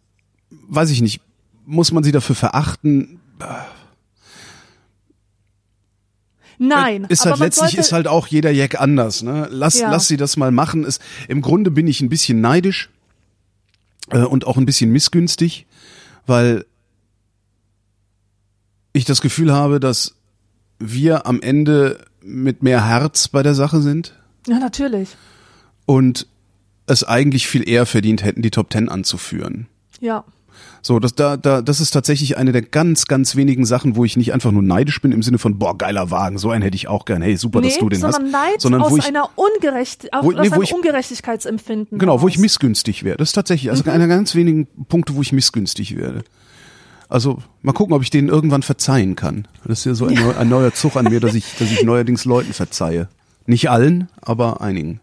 [0.68, 1.20] weiß ich nicht,
[1.64, 3.20] muss man sie dafür verachten?
[6.58, 7.06] Nein.
[7.08, 9.22] Ist halt letztlich ist halt auch jeder Jack anders.
[9.22, 9.48] Ne?
[9.50, 9.90] Lass, ja.
[9.90, 10.84] lass sie das mal machen.
[10.84, 12.90] Ist, Im Grunde bin ich ein bisschen neidisch
[14.10, 15.66] äh, und auch ein bisschen missgünstig,
[16.26, 16.64] weil
[18.92, 20.14] ich das Gefühl habe, dass
[20.78, 24.14] wir am Ende mit mehr Herz bei der Sache sind.
[24.46, 25.16] Ja, natürlich.
[25.86, 26.26] Und
[26.86, 29.66] es eigentlich viel eher verdient hätten, die Top Ten anzuführen.
[30.00, 30.24] Ja.
[30.82, 34.16] So, das, da, da, das ist tatsächlich eine der ganz, ganz wenigen Sachen, wo ich
[34.16, 36.86] nicht einfach nur neidisch bin im Sinne von, boah, geiler Wagen, so einen hätte ich
[36.86, 38.32] auch gern, hey, super, nee, dass du den sondern hast.
[38.32, 41.98] Neid sondern aus wo ich, einer Ungerecht, wo, nee, wo ich, Ungerechtigkeitsempfinden.
[41.98, 42.22] Genau, aus.
[42.22, 43.16] wo ich missgünstig wäre.
[43.16, 43.90] Das ist tatsächlich, also mhm.
[43.90, 46.22] einer ganz wenigen Punkte, wo ich missgünstig werde.
[47.08, 49.46] Also mal gucken, ob ich denen irgendwann verzeihen kann.
[49.64, 51.82] Das ist ja so ein, Neu, ein neuer Zug an mir, dass ich, dass ich
[51.84, 53.08] neuerdings Leuten verzeihe.
[53.46, 55.00] Nicht allen, aber einigen.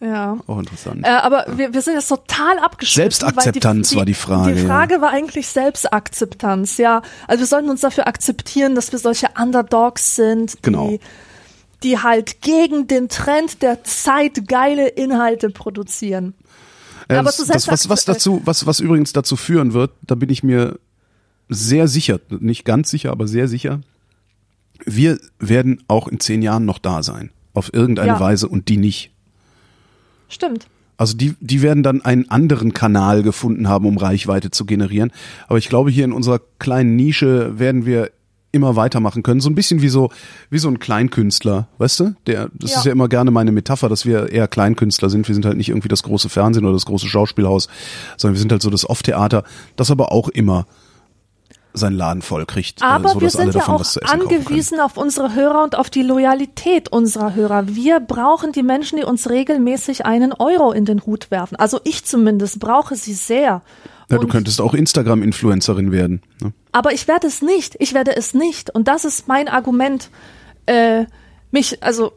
[0.00, 0.36] Ja.
[0.46, 1.06] Auch interessant.
[1.06, 3.10] Äh, aber wir, wir sind jetzt total abgeschlossen.
[3.10, 4.54] Selbstakzeptanz die, war die Frage.
[4.54, 5.00] Die Frage ja.
[5.00, 7.00] war eigentlich Selbstakzeptanz, ja.
[7.26, 10.88] Also wir sollten uns dafür akzeptieren, dass wir solche Underdogs sind, genau.
[10.88, 11.00] die,
[11.82, 16.34] die halt gegen den Trend der Zeit geile Inhalte produzieren.
[17.08, 20.28] Ja, aber das, das was, was dazu, was, was übrigens dazu führen wird, da bin
[20.28, 20.78] ich mir
[21.48, 23.80] sehr sicher, nicht ganz sicher, aber sehr sicher,
[24.84, 27.30] wir werden auch in zehn Jahren noch da sein.
[27.54, 28.20] Auf irgendeine ja.
[28.20, 29.10] Weise und die nicht.
[30.28, 30.66] Stimmt.
[30.98, 35.12] Also die, die werden dann einen anderen Kanal gefunden haben, um Reichweite zu generieren.
[35.46, 38.10] Aber ich glaube, hier in unserer kleinen Nische werden wir
[38.56, 39.40] immer weitermachen können.
[39.40, 40.10] So ein bisschen wie so,
[40.50, 42.14] wie so ein Kleinkünstler, weißt du?
[42.26, 42.78] Der, das ja.
[42.78, 45.28] ist ja immer gerne meine Metapher, dass wir eher Kleinkünstler sind.
[45.28, 47.68] Wir sind halt nicht irgendwie das große Fernsehen oder das große Schauspielhaus,
[48.16, 49.44] sondern wir sind halt so das Off-Theater,
[49.76, 50.66] das aber auch immer
[51.78, 52.82] seinen Laden voll kriegt.
[52.82, 56.90] Äh, aber so, wir sind ja auch angewiesen auf unsere Hörer und auf die Loyalität
[56.90, 57.68] unserer Hörer.
[57.68, 61.56] Wir brauchen die Menschen, die uns regelmäßig einen Euro in den Hut werfen.
[61.56, 63.62] Also ich zumindest brauche sie sehr.
[64.10, 66.22] Ja, du könntest auch Instagram-Influencerin werden.
[66.40, 66.52] Ne?
[66.72, 67.76] Aber ich werde es nicht.
[67.80, 68.70] Ich werde es nicht.
[68.70, 70.10] Und das ist mein Argument.
[70.66, 71.06] Äh,
[71.50, 72.12] mich, also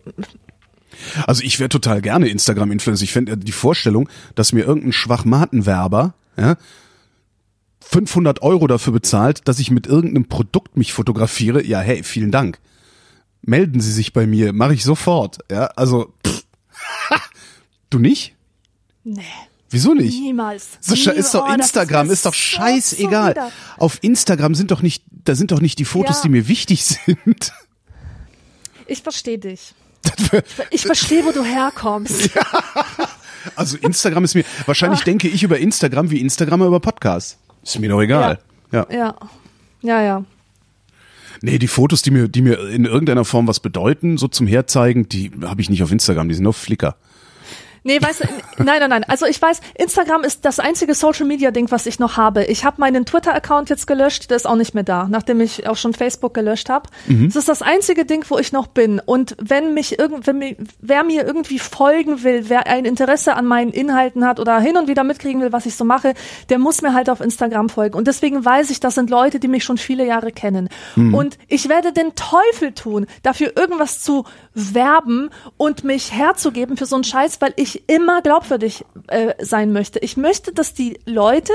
[1.25, 3.03] also ich wäre total gerne Instagram-Influencer.
[3.03, 6.57] Ich fände die Vorstellung, dass mir irgendein Schwachmatenwerber ja,
[7.81, 11.65] 500 Euro dafür bezahlt, dass ich mit irgendeinem Produkt mich fotografiere.
[11.65, 12.59] Ja, hey, vielen Dank.
[13.41, 15.39] Melden Sie sich bei mir, mache ich sofort.
[15.49, 16.43] Ja, also pff.
[17.89, 18.35] du nicht?
[19.03, 19.23] Nee.
[19.69, 20.19] Wieso nicht?
[20.19, 20.67] Niemals.
[20.81, 23.35] So, ist doch oh, Instagram, ist doch scheißegal.
[23.35, 26.21] So Auf Instagram sind doch nicht, da sind doch nicht die Fotos, ja.
[26.23, 27.53] die mir wichtig sind.
[28.87, 29.75] Ich verstehe dich.
[30.71, 32.31] ich verstehe, wo du herkommst.
[32.33, 32.45] Ja.
[33.55, 35.05] Also Instagram ist mir, wahrscheinlich Ach.
[35.05, 37.37] denke ich über Instagram wie Instagram über Podcasts.
[37.63, 38.39] Ist mir doch egal.
[38.71, 38.87] Ja.
[38.89, 39.15] Ja, ja.
[39.81, 40.01] ja.
[40.01, 40.25] ja.
[41.41, 45.07] Nee, die Fotos, die mir, die mir in irgendeiner Form was bedeuten, so zum Herzeigen,
[45.07, 46.97] die habe ich nicht auf Instagram, die sind auf Flickr.
[47.83, 49.03] Nee, weißt du, nein, nein, nein.
[49.05, 52.43] Also ich weiß, Instagram ist das einzige Social Media Ding, was ich noch habe.
[52.45, 55.67] Ich habe meinen Twitter Account jetzt gelöscht, der ist auch nicht mehr da, nachdem ich
[55.67, 56.89] auch schon Facebook gelöscht habe.
[57.07, 57.27] Mhm.
[57.27, 58.99] Das ist das einzige Ding, wo ich noch bin.
[59.03, 63.45] Und wenn mich irgend, wenn mir, wer mir irgendwie folgen will, wer ein Interesse an
[63.45, 66.13] meinen Inhalten hat oder hin und wieder mitkriegen will, was ich so mache,
[66.49, 67.95] der muss mir halt auf Instagram folgen.
[67.95, 70.69] Und deswegen weiß ich, das sind Leute, die mich schon viele Jahre kennen.
[70.95, 71.13] Mhm.
[71.13, 76.95] Und ich werde den Teufel tun, dafür irgendwas zu werben und mich herzugeben für so
[76.95, 79.99] einen Scheiß, weil ich immer glaubwürdig äh, sein möchte.
[79.99, 81.53] Ich möchte, dass die Leute,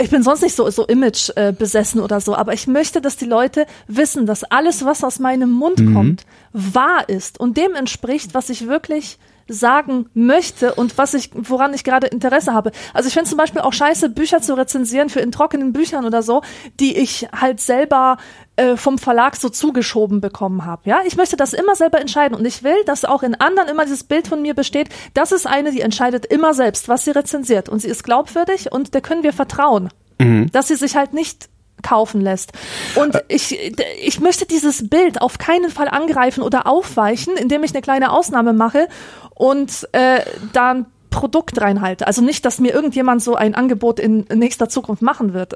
[0.00, 3.16] ich bin sonst nicht so, so Image äh, besessen oder so, aber ich möchte, dass
[3.16, 5.94] die Leute wissen, dass alles, was aus meinem Mund mhm.
[5.94, 11.74] kommt, wahr ist und dem entspricht, was ich wirklich sagen möchte und was ich, woran
[11.74, 12.72] ich gerade Interesse habe.
[12.92, 16.22] Also ich finde zum Beispiel auch scheiße, Bücher zu rezensieren für in trockenen Büchern oder
[16.22, 16.42] so,
[16.80, 18.16] die ich halt selber
[18.56, 20.82] äh, vom Verlag so zugeschoben bekommen habe.
[20.84, 23.84] Ja, ich möchte das immer selber entscheiden und ich will, dass auch in anderen immer
[23.84, 24.88] dieses Bild von mir besteht.
[25.14, 28.94] Das ist eine, die entscheidet immer selbst, was sie rezensiert und sie ist glaubwürdig und
[28.94, 30.50] der können wir vertrauen, mhm.
[30.52, 31.48] dass sie sich halt nicht
[31.82, 32.52] kaufen lässt.
[32.94, 33.58] Und ich,
[34.02, 38.52] ich möchte dieses Bild auf keinen Fall angreifen oder aufweichen, indem ich eine kleine Ausnahme
[38.52, 38.88] mache
[39.34, 40.20] und äh,
[40.52, 42.06] dann Produkt reinhalte.
[42.06, 45.54] Also nicht, dass mir irgendjemand so ein Angebot in nächster Zukunft machen wird.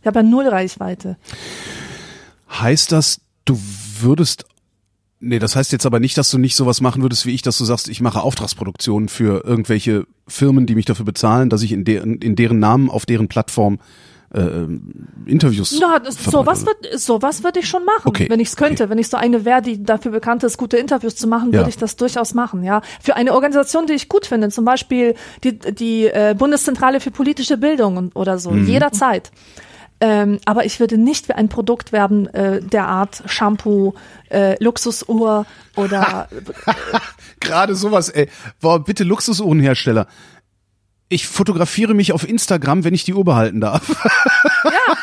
[0.00, 1.16] Ich habe ja null Reichweite.
[2.50, 3.58] Heißt das, du
[4.00, 4.46] würdest
[5.26, 7.56] Nee, das heißt jetzt aber nicht, dass du nicht sowas machen würdest wie ich, dass
[7.56, 11.84] du sagst, ich mache Auftragsproduktionen für irgendwelche Firmen, die mich dafür bezahlen, dass ich in,
[11.84, 13.78] deren, in deren Namen auf deren Plattform
[14.34, 14.66] äh,
[15.26, 15.78] Interviews.
[15.78, 18.84] Ja, sowas wird sowas würde ich schon machen, okay, wenn ich es könnte.
[18.84, 18.90] Okay.
[18.90, 21.60] Wenn ich so eine wäre, die dafür bekannt ist, gute Interviews zu machen, ja.
[21.60, 22.64] würde ich das durchaus machen.
[22.64, 27.10] Ja, für eine Organisation, die ich gut finde, zum Beispiel die die äh, Bundeszentrale für
[27.10, 28.66] politische Bildung oder so, mhm.
[28.66, 29.30] jederzeit.
[30.00, 33.94] Ähm, aber ich würde nicht für ein Produkt werben äh, der Art Shampoo,
[34.28, 36.28] äh, Luxusuhr oder
[37.40, 38.08] gerade sowas.
[38.08, 38.28] Ey,
[38.60, 40.08] boah, bitte Luxusuhrenhersteller
[41.08, 43.88] ich fotografiere mich auf Instagram, wenn ich die Uhr behalten darf.
[44.64, 44.94] Ja.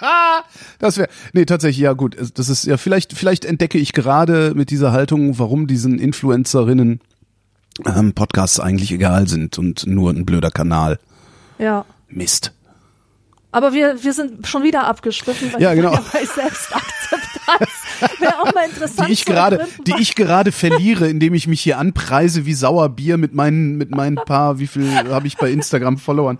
[0.78, 2.16] das wäre, nee, tatsächlich, ja gut.
[2.34, 7.00] Das ist ja, vielleicht, vielleicht entdecke ich gerade mit dieser Haltung, warum diesen Influencerinnen
[7.86, 10.98] ähm, Podcasts eigentlich egal sind und nur ein blöder Kanal.
[11.58, 11.84] Ja.
[12.08, 12.52] Mist.
[13.50, 15.92] Aber wir, wir sind schon wieder abgeschliffen, weil ja, genau.
[15.94, 17.27] ja bei Selbstakzeptanz
[18.18, 19.08] wäre auch mal interessant.
[19.08, 23.34] Die ich gerade, die ich gerade verliere, indem ich mich hier anpreise wie Sauerbier mit
[23.34, 26.38] meinen, mit meinen paar, wie viel habe ich bei Instagram verloren?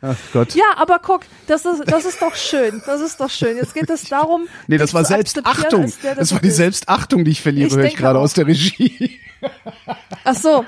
[0.00, 0.54] Ach Gott.
[0.54, 2.80] Ja, aber guck, das ist, das ist doch schön.
[2.86, 3.56] Das ist doch schön.
[3.56, 4.46] Jetzt geht es darum.
[4.68, 5.92] Nee, das war Selbstachtung.
[6.02, 9.18] Der, das war die Selbstachtung, die ich verliere, höre ich gerade aus der Regie.
[10.24, 10.64] Ach so.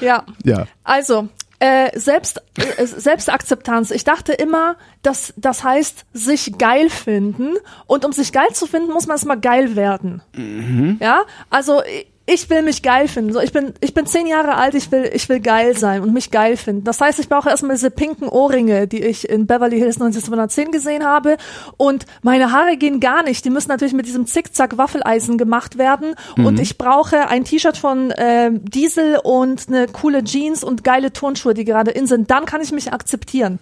[0.00, 0.24] Ja.
[0.44, 0.66] Ja.
[0.82, 1.28] Also,
[1.64, 3.90] äh, Selbst, äh, Selbstakzeptanz.
[3.90, 7.54] Ich dachte immer, dass das heißt, sich geil finden.
[7.86, 10.22] Und um sich geil zu finden, muss man erstmal geil werden.
[10.34, 10.98] Mhm.
[11.00, 11.82] Ja, also
[12.26, 13.34] ich will mich geil finden.
[13.34, 16.14] So, ich bin, ich bin zehn Jahre alt, ich will, ich will geil sein und
[16.14, 16.84] mich geil finden.
[16.84, 21.04] Das heißt, ich brauche erstmal diese pinken Ohrringe, die ich in Beverly Hills 1910 gesehen
[21.04, 21.36] habe.
[21.76, 23.44] Und meine Haare gehen gar nicht.
[23.44, 26.14] Die müssen natürlich mit diesem Zickzack-Waffeleisen gemacht werden.
[26.36, 26.46] Mhm.
[26.46, 31.52] Und ich brauche ein T-Shirt von äh, Diesel und eine coole Jeans und geile Turnschuhe,
[31.52, 32.30] die gerade in sind.
[32.30, 33.58] Dann kann ich mich akzeptieren.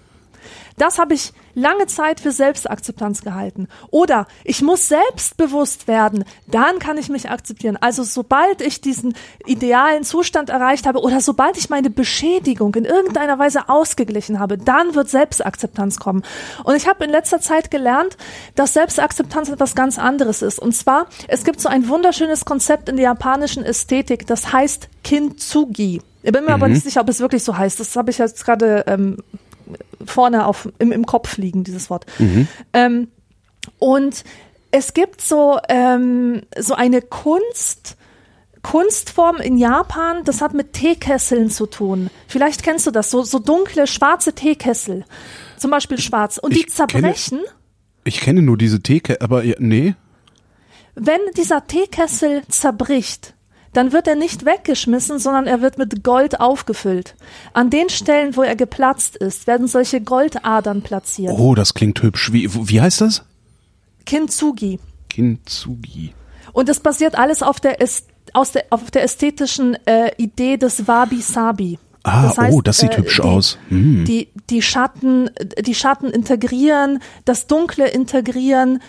[0.76, 3.68] Das habe ich lange Zeit für Selbstakzeptanz gehalten.
[3.90, 7.76] Oder ich muss selbstbewusst werden, dann kann ich mich akzeptieren.
[7.80, 9.14] Also sobald ich diesen
[9.46, 14.94] idealen Zustand erreicht habe oder sobald ich meine Beschädigung in irgendeiner Weise ausgeglichen habe, dann
[14.94, 16.22] wird Selbstakzeptanz kommen.
[16.64, 18.16] Und ich habe in letzter Zeit gelernt,
[18.54, 20.58] dass Selbstakzeptanz etwas ganz anderes ist.
[20.58, 26.00] Und zwar, es gibt so ein wunderschönes Konzept in der japanischen Ästhetik, das heißt Kintsugi.
[26.22, 26.54] Ich bin mir mhm.
[26.54, 27.80] aber nicht sicher, ob es wirklich so heißt.
[27.80, 29.18] Das habe ich jetzt gerade ähm,
[30.04, 32.06] vorne auf, im, im Kopf liegen, dieses Wort.
[32.18, 32.48] Mhm.
[32.72, 33.08] Ähm,
[33.78, 34.24] und
[34.70, 37.96] es gibt so, ähm, so eine Kunst,
[38.62, 42.10] Kunstform in Japan, das hat mit Teekesseln zu tun.
[42.28, 45.04] Vielleicht kennst du das, so, so dunkle, schwarze Teekessel.
[45.56, 46.38] Zum Beispiel schwarz.
[46.38, 47.38] Und ich die zerbrechen.
[47.38, 47.50] Kenne,
[48.04, 49.94] ich kenne nur diese Teekessel, aber nee.
[50.94, 53.34] Wenn dieser Teekessel zerbricht,
[53.72, 57.14] dann wird er nicht weggeschmissen, sondern er wird mit Gold aufgefüllt.
[57.52, 61.32] An den Stellen, wo er geplatzt ist, werden solche Goldadern platziert.
[61.36, 62.32] Oh, das klingt hübsch.
[62.32, 63.22] Wie, wie heißt das?
[64.04, 64.78] Kintsugi.
[65.08, 66.14] Kintsugi.
[66.52, 67.78] Und es basiert alles auf der,
[68.34, 71.78] aus der, auf der ästhetischen äh, Idee des Wabi-Sabi.
[72.04, 73.58] Ah, das heißt, oh, das sieht äh, hübsch die, aus.
[73.68, 74.04] Hm.
[74.04, 78.80] Die, die Schatten, die Schatten integrieren, das Dunkle integrieren,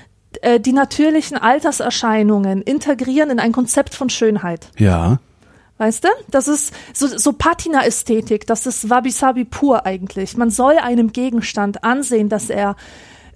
[0.41, 4.69] äh, die natürlichen Alterserscheinungen integrieren in ein Konzept von Schönheit.
[4.77, 5.19] Ja.
[5.77, 6.07] Weißt du?
[6.29, 10.37] Das ist so, so Patina-Ästhetik, das ist Wabi-Sabi pur eigentlich.
[10.37, 12.75] Man soll einem Gegenstand ansehen, dass er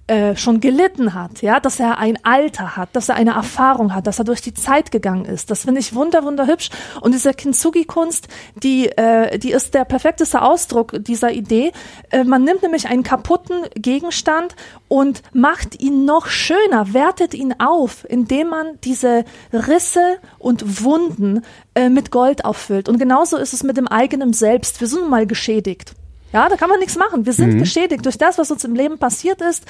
[0.08, 4.06] äh, schon gelitten hat, ja, dass er ein Alter hat, dass er eine Erfahrung hat,
[4.06, 5.50] dass er durch die Zeit gegangen ist.
[5.50, 6.70] Das finde ich wunder, wunder hübsch.
[7.02, 8.26] Und diese Kintsugi-Kunst,
[8.62, 11.72] die, äh, die ist der perfekteste Ausdruck dieser Idee.
[12.10, 14.56] Äh, man nimmt nämlich einen kaputten Gegenstand
[14.88, 21.44] und macht ihn noch schöner, wertet ihn auf, indem man diese Risse und Wunden
[21.74, 22.88] äh, mit Gold auffüllt.
[22.88, 24.80] Und genauso ist es mit dem eigenen Selbst.
[24.80, 25.94] Wir sind mal geschädigt.
[26.32, 27.24] Ja, da kann man nichts machen.
[27.24, 27.58] Wir sind mhm.
[27.58, 29.64] geschädigt durch das, was uns im Leben passiert ist.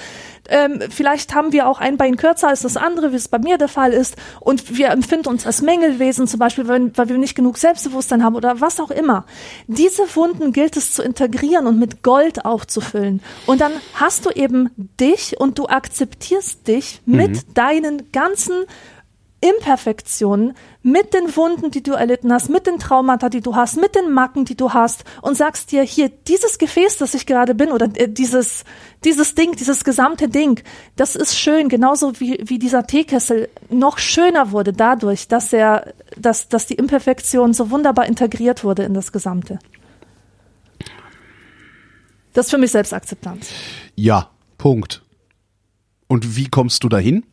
[0.49, 3.59] Ähm, vielleicht haben wir auch ein Bein kürzer als das andere, wie es bei mir
[3.59, 4.17] der Fall ist.
[4.41, 8.35] Und wir empfinden uns als Mängelwesen, zum Beispiel, weil, weil wir nicht genug Selbstbewusstsein haben
[8.35, 9.25] oder was auch immer.
[9.69, 13.23] Diese Wunden gilt es zu integrieren und mit Gold aufzufüllen.
[13.47, 17.17] Und dann hast du eben dich und du akzeptierst dich mhm.
[17.17, 18.65] mit deinen ganzen
[19.41, 23.95] Imperfektionen, mit den Wunden, die du erlitten hast, mit den Traumata, die du hast, mit
[23.95, 27.71] den Macken, die du hast und sagst dir hier, dieses Gefäß, das ich gerade bin
[27.71, 28.65] oder äh, dieses,
[29.05, 30.63] dieses Ding, dieses gesamte Ding,
[30.97, 36.49] das ist schön, genauso wie, wie dieser Teekessel noch schöner wurde dadurch, dass er, dass,
[36.49, 39.59] dass die Imperfektion so wunderbar integriert wurde in das Gesamte.
[42.33, 43.51] Das ist für mich Selbstakzeptanz.
[43.95, 45.03] Ja, Punkt.
[46.09, 47.25] Und wie kommst du dahin?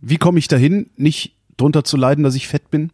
[0.00, 2.90] Wie komme ich dahin, nicht drunter zu leiden, dass ich fett bin?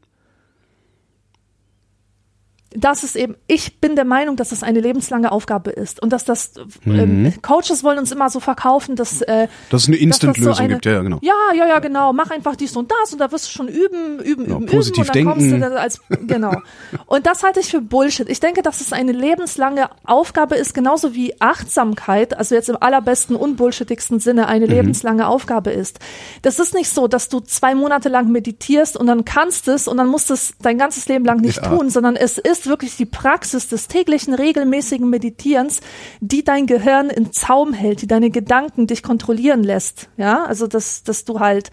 [2.77, 6.25] Das ist eben, ich bin der Meinung, dass das eine lebenslange Aufgabe ist und dass
[6.25, 6.53] das
[6.85, 7.43] ähm, Mhm.
[7.43, 10.93] Coaches wollen uns immer so verkaufen, dass äh, Dass es eine Instant-Lösung so gibt, ja,
[10.93, 11.19] ja, genau.
[11.23, 12.13] Ja, ja, ja, genau.
[12.13, 15.09] Mach einfach dies und das und da wirst du schon üben, üben, Ja, üben, positiv
[15.09, 15.61] üben und dann kommst du denken.
[15.61, 16.53] dann als genau.
[17.07, 18.29] Und das halte ich für Bullshit.
[18.29, 23.37] Ich denke, dass es eine lebenslange Aufgabe ist, genauso wie Achtsamkeit, also jetzt im allerbesten
[23.37, 24.49] unbullshittigsten Sinne Mhm.
[24.49, 25.99] eine lebenslange Aufgabe ist.
[26.43, 29.97] Das ist nicht so, dass du zwei Monate lang meditierst und dann kannst es und
[29.97, 31.69] dann musst es dein ganzes Leben lang nicht Ja.
[31.77, 35.81] tun, sondern es ist wirklich die Praxis des täglichen regelmäßigen Meditierens,
[36.21, 40.09] die dein Gehirn in Zaum hält, die deine Gedanken dich kontrollieren lässt.
[40.17, 41.71] Ja, also dass, dass du halt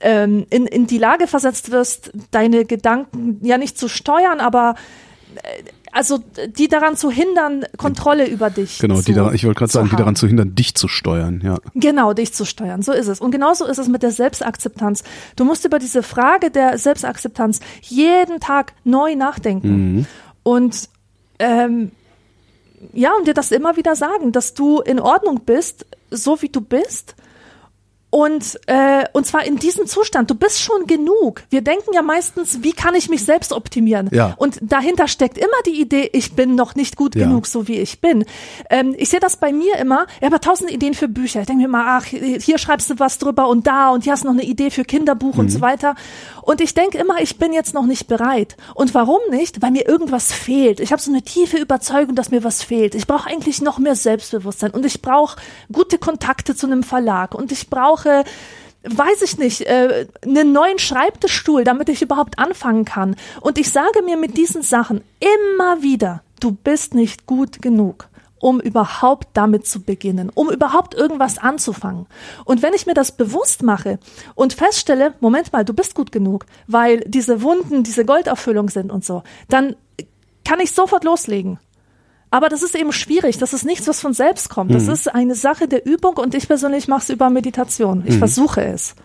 [0.00, 4.74] ähm, in, in die Lage versetzt wirst, deine Gedanken ja nicht zu steuern, aber
[5.36, 5.62] äh,
[5.94, 6.18] also
[6.48, 8.80] die daran zu hindern, Kontrolle über dich.
[8.80, 9.98] Genau, zu, die daran, ich wollte gerade sagen, die haben.
[9.98, 11.58] daran zu hindern, dich zu steuern, ja.
[11.74, 12.82] Genau, dich zu steuern.
[12.82, 13.20] So ist es.
[13.20, 15.04] Und genauso ist es mit der Selbstakzeptanz.
[15.36, 20.08] Du musst über diese Frage der Selbstakzeptanz jeden Tag neu nachdenken.
[20.42, 20.88] Und
[21.38, 21.92] ähm,
[22.92, 26.60] ja, und dir das immer wieder sagen, dass du in Ordnung bist, so wie du
[26.60, 27.14] bist.
[28.14, 30.30] Und, äh, und zwar in diesem Zustand.
[30.30, 31.42] Du bist schon genug.
[31.50, 34.08] Wir denken ja meistens, wie kann ich mich selbst optimieren?
[34.12, 34.34] Ja.
[34.36, 37.26] Und dahinter steckt immer die Idee, ich bin noch nicht gut Ja.
[37.26, 38.24] genug, so wie ich bin.
[38.70, 40.06] Ähm, ich sehe das bei mir immer.
[40.20, 41.40] Ich habe tausend Ideen für Bücher.
[41.40, 44.22] Ich denke mir immer, ach, hier schreibst du was drüber und da und hier hast
[44.22, 45.96] du noch eine Idee für Kinderbuch und so weiter.
[46.42, 48.56] Und ich denke immer, ich bin jetzt noch nicht bereit.
[48.76, 49.60] Und warum nicht?
[49.60, 50.78] Weil mir irgendwas fehlt.
[50.78, 52.94] Ich habe so eine tiefe Überzeugung, dass mir was fehlt.
[52.94, 55.40] Ich brauche eigentlich noch mehr Selbstbewusstsein und ich brauche
[55.72, 61.64] gute Kontakte zu einem Verlag und ich brauche weiß ich nicht, äh, einen neuen Schreibtischstuhl,
[61.64, 63.16] damit ich überhaupt anfangen kann.
[63.40, 68.08] Und ich sage mir mit diesen Sachen immer wieder, du bist nicht gut genug
[68.44, 72.04] um überhaupt damit zu beginnen, um überhaupt irgendwas anzufangen.
[72.44, 73.98] Und wenn ich mir das bewusst mache
[74.34, 79.02] und feststelle, Moment mal, du bist gut genug, weil diese Wunden diese Golderfüllung sind und
[79.02, 79.76] so, dann
[80.44, 81.58] kann ich sofort loslegen.
[82.34, 83.38] Aber das ist eben schwierig.
[83.38, 84.74] Das ist nichts, was von selbst kommt.
[84.74, 88.02] Das ist eine Sache der Übung und ich persönlich mache es über Meditation.
[88.04, 88.96] Ich versuche es.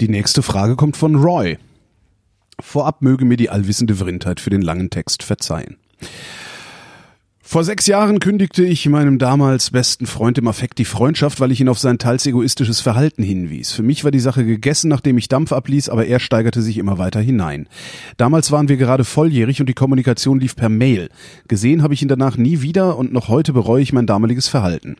[0.00, 1.58] Die nächste Frage kommt von Roy.
[2.60, 5.78] Vorab möge mir die allwissende Vrindheit für den langen Text verzeihen.
[7.50, 11.62] Vor sechs Jahren kündigte ich meinem damals besten Freund im Affekt die Freundschaft, weil ich
[11.62, 13.72] ihn auf sein teils egoistisches Verhalten hinwies.
[13.72, 16.98] Für mich war die Sache gegessen, nachdem ich Dampf abließ, aber er steigerte sich immer
[16.98, 17.66] weiter hinein.
[18.18, 21.08] Damals waren wir gerade volljährig und die Kommunikation lief per Mail.
[21.48, 24.98] Gesehen habe ich ihn danach nie wieder und noch heute bereue ich mein damaliges Verhalten.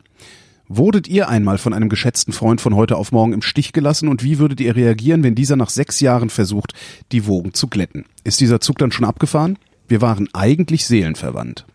[0.67, 4.23] Wurdet ihr einmal von einem geschätzten Freund von heute auf morgen im Stich gelassen und
[4.23, 6.73] wie würdet ihr reagieren, wenn dieser nach sechs Jahren versucht,
[7.11, 8.05] die Wogen zu glätten?
[8.23, 9.59] Ist dieser Zug dann schon abgefahren?
[9.87, 11.67] Wir waren eigentlich seelenverwandt.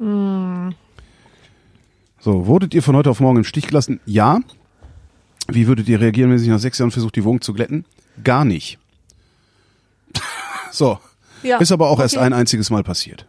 [0.00, 0.72] So,
[2.46, 4.00] wurdet ihr von heute auf morgen im Stich gelassen?
[4.06, 4.40] Ja.
[5.48, 7.84] Wie würdet ihr reagieren, wenn sich nach sechs Jahren versucht, die Wogen zu glätten?
[8.24, 8.78] Gar nicht.
[10.70, 10.98] so.
[11.42, 12.24] Ja, Ist aber auch erst okay.
[12.26, 13.26] ein einziges Mal passiert.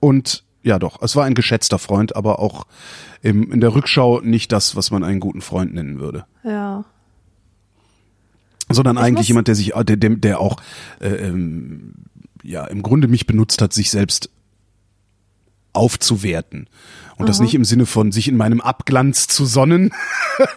[0.00, 2.66] Und ja doch, es war ein geschätzter Freund, aber auch
[3.22, 6.26] im, in der Rückschau nicht das, was man einen guten Freund nennen würde.
[6.44, 6.84] Ja.
[8.70, 10.56] Sondern eigentlich muss- jemand, der sich, der, der, der auch
[11.00, 11.94] äh, ähm,
[12.42, 14.30] ja im Grunde mich benutzt hat, sich selbst
[15.78, 16.68] aufzuwerten.
[17.16, 19.90] Und das nicht im Sinne von sich in meinem Abglanz zu sonnen,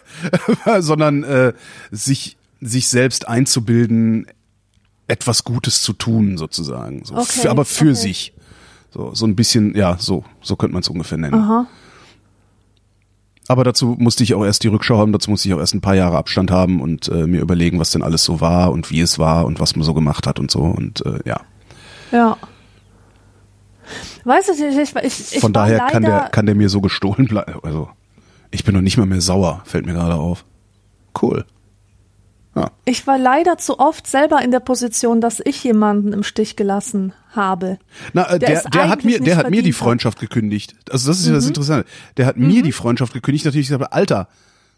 [0.80, 1.54] sondern äh,
[1.90, 4.28] sich, sich selbst einzubilden,
[5.08, 7.04] etwas Gutes zu tun, sozusagen.
[7.04, 7.94] So, Okay, aber für okay.
[7.96, 8.34] sich.
[8.94, 11.34] So, so ein bisschen, ja, so, so könnte man es ungefähr nennen.
[11.34, 11.68] Aha.
[13.48, 15.82] Aber dazu musste ich auch erst die Rückschau haben, dazu musste ich auch erst ein
[15.82, 19.02] paar Jahre Abstand haben und äh, mir überlegen, was denn alles so war und wie
[19.02, 20.60] es war und was man so gemacht hat und so.
[20.60, 21.42] Und äh, ja,
[22.12, 22.38] Ja.
[24.24, 27.28] Weiß ich nicht, ich, ich, ich von daher kann der, kann der mir so gestohlen
[27.28, 27.60] bleiben.
[27.64, 27.90] Also,
[28.52, 30.46] ich bin noch nicht mal mehr sauer, fällt mir gerade auf.
[31.22, 31.46] Cool.
[32.86, 37.14] ich war leider zu oft selber in der Position, dass ich jemanden im Stich gelassen
[37.32, 37.80] habe.
[38.14, 39.82] Na, äh, Der der, der, hat mir, der hat mir die verdient hat.
[39.82, 39.86] Mhm.
[39.86, 40.76] Freundschaft gekündigt.
[40.90, 41.88] Also das ist ja das Interessante.
[42.18, 43.46] Der hat mir die Freundschaft gekündigt.
[43.46, 44.28] Natürlich gesagt, habe, Alter,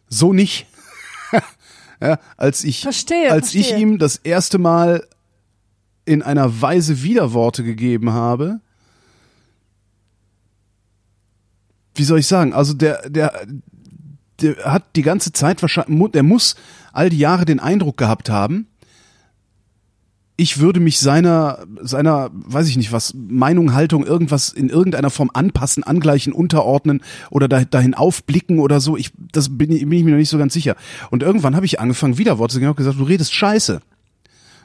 [0.08, 0.68] so nicht.
[2.02, 3.82] ja, als ich, Verstehe, als ich verstehe.
[3.82, 5.08] ihm das erste Mal
[6.06, 8.60] in einer Weise Widerworte gegeben habe,
[11.96, 12.54] wie soll ich sagen?
[12.54, 13.34] Also der, der,
[14.42, 16.56] der hat die ganze Zeit wahrscheinlich, der muss
[16.92, 18.68] all die Jahre den Eindruck gehabt haben,
[20.36, 25.30] ich würde mich seiner, seiner, weiß ich nicht was, Meinung, Haltung, irgendwas in irgendeiner Form
[25.34, 28.98] anpassen, angleichen, unterordnen oder dahin aufblicken oder so.
[28.98, 30.76] Ich, das bin, bin ich mir noch nicht so ganz sicher.
[31.12, 33.82] Und irgendwann habe ich angefangen, Widerworte zu geben und gesagt, du redest scheiße.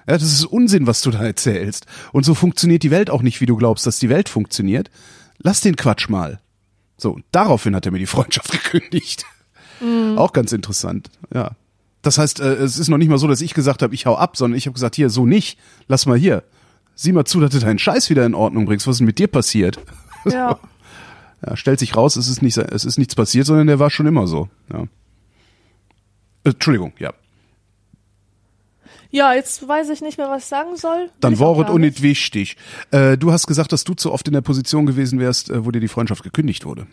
[0.08, 1.84] Ja, das ist Unsinn, was du da erzählst.
[2.12, 4.90] Und so funktioniert die Welt auch nicht, wie du glaubst, dass die Welt funktioniert.
[5.36, 6.40] Lass den Quatsch mal.
[6.98, 9.24] So, daraufhin hat er mir die Freundschaft gekündigt.
[9.80, 10.18] Mhm.
[10.18, 11.52] Auch ganz interessant, ja.
[12.02, 14.16] Das heißt, äh, es ist noch nicht mal so, dass ich gesagt habe, ich hau
[14.16, 16.44] ab, sondern ich habe gesagt, hier, so nicht, lass mal hier.
[16.94, 18.86] Sieh mal zu, dass du deinen Scheiß wieder in Ordnung bringst.
[18.86, 19.78] Was ist denn mit dir passiert?
[20.24, 20.58] Ja.
[21.46, 24.06] ja stellt sich raus, es ist, nicht, es ist nichts passiert, sondern der war schon
[24.06, 24.48] immer so.
[24.72, 24.82] Ja.
[26.44, 27.12] Äh, Entschuldigung, ja.
[29.10, 31.08] Ja, jetzt weiß ich nicht mehr, was ich sagen soll.
[31.20, 32.56] Dann war es auch nicht wichtig.
[32.90, 35.70] Äh, du hast gesagt, dass du zu oft in der Position gewesen wärst, äh, wo
[35.70, 36.86] dir die Freundschaft gekündigt wurde.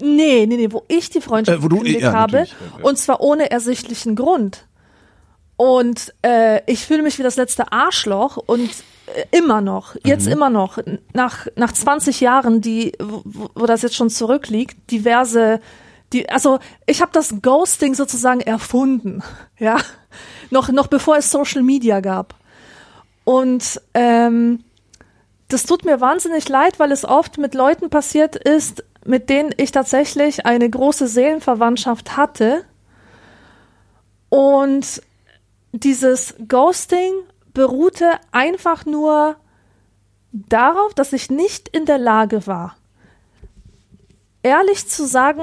[0.00, 2.32] Nee, nee, nee, wo ich die Freundschaft äh, wo du, gekündigt ja, habe.
[2.38, 2.84] natürlich, ja, ja.
[2.84, 4.66] Und zwar ohne ersichtlichen Grund.
[5.56, 8.68] Und äh, ich fühle mich wie das letzte Arschloch und
[9.06, 10.32] äh, immer noch, jetzt Mhm.
[10.32, 10.78] immer noch,
[11.14, 13.22] nach, nach 20 Jahren, die, wo,
[13.54, 15.60] wo das jetzt schon zurückliegt, diverse,
[16.12, 19.22] die, also ich habe das Ghosting sozusagen erfunden,
[19.58, 19.78] ja,
[20.50, 22.34] noch, noch bevor es Social Media gab.
[23.24, 24.62] Und ähm,
[25.48, 29.72] das tut mir wahnsinnig leid, weil es oft mit Leuten passiert ist, mit denen ich
[29.72, 32.64] tatsächlich eine große Seelenverwandtschaft hatte.
[34.28, 35.02] Und
[35.72, 37.12] dieses Ghosting
[37.52, 39.36] beruhte einfach nur
[40.32, 42.76] darauf, dass ich nicht in der Lage war,
[44.42, 45.42] ehrlich zu sagen,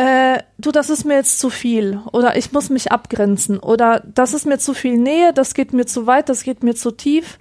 [0.00, 4.32] äh, du, das ist mir jetzt zu viel oder ich muss mich abgrenzen oder das
[4.32, 7.38] ist mir zu viel Nähe, das geht mir zu weit, das geht mir zu tief.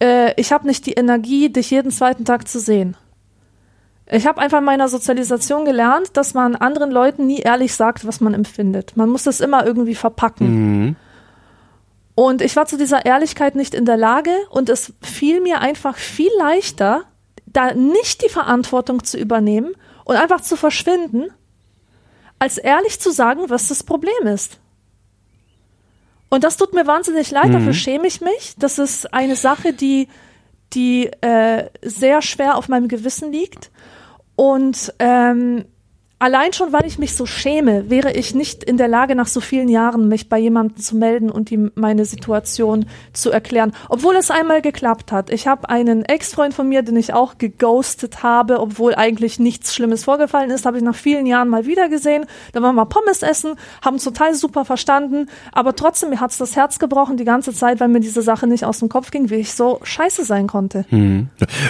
[0.00, 2.96] Äh, ich habe nicht die Energie, dich jeden zweiten Tag zu sehen.
[4.06, 8.20] Ich habe einfach in meiner Sozialisation gelernt, dass man anderen Leuten nie ehrlich sagt, was
[8.20, 8.96] man empfindet.
[8.96, 10.46] Man muss das immer irgendwie verpacken.
[10.46, 10.96] Mhm.
[12.14, 15.96] Und ich war zu dieser Ehrlichkeit nicht in der Lage und es fiel mir einfach
[15.96, 17.02] viel leichter,
[17.46, 19.72] da nicht die Verantwortung zu übernehmen
[20.04, 21.32] und einfach zu verschwinden,
[22.38, 24.58] als ehrlich zu sagen, was das Problem ist.
[26.28, 28.54] Und das tut mir wahnsinnig leid, dafür schäme ich mich.
[28.58, 30.08] Das ist eine Sache, die,
[30.74, 33.70] die äh, sehr schwer auf meinem Gewissen liegt.
[34.36, 35.64] Und ähm,
[36.18, 39.40] allein schon, weil ich mich so schäme, wäre ich nicht in der Lage, nach so
[39.40, 43.72] vielen Jahren mich bei jemandem zu melden und ihm meine Situation zu erklären.
[43.88, 45.30] Obwohl es einmal geklappt hat.
[45.30, 50.04] Ich habe einen Ex-Freund von mir, den ich auch geghostet habe, obwohl eigentlich nichts Schlimmes
[50.04, 52.26] vorgefallen ist, habe ich nach vielen Jahren mal wieder gesehen.
[52.52, 53.54] Da waren wir Pommes essen,
[53.84, 57.88] haben total super verstanden, aber trotzdem, mir hat's das Herz gebrochen die ganze Zeit, weil
[57.88, 60.84] mir diese Sache nicht aus dem Kopf ging, wie ich so scheiße sein konnte.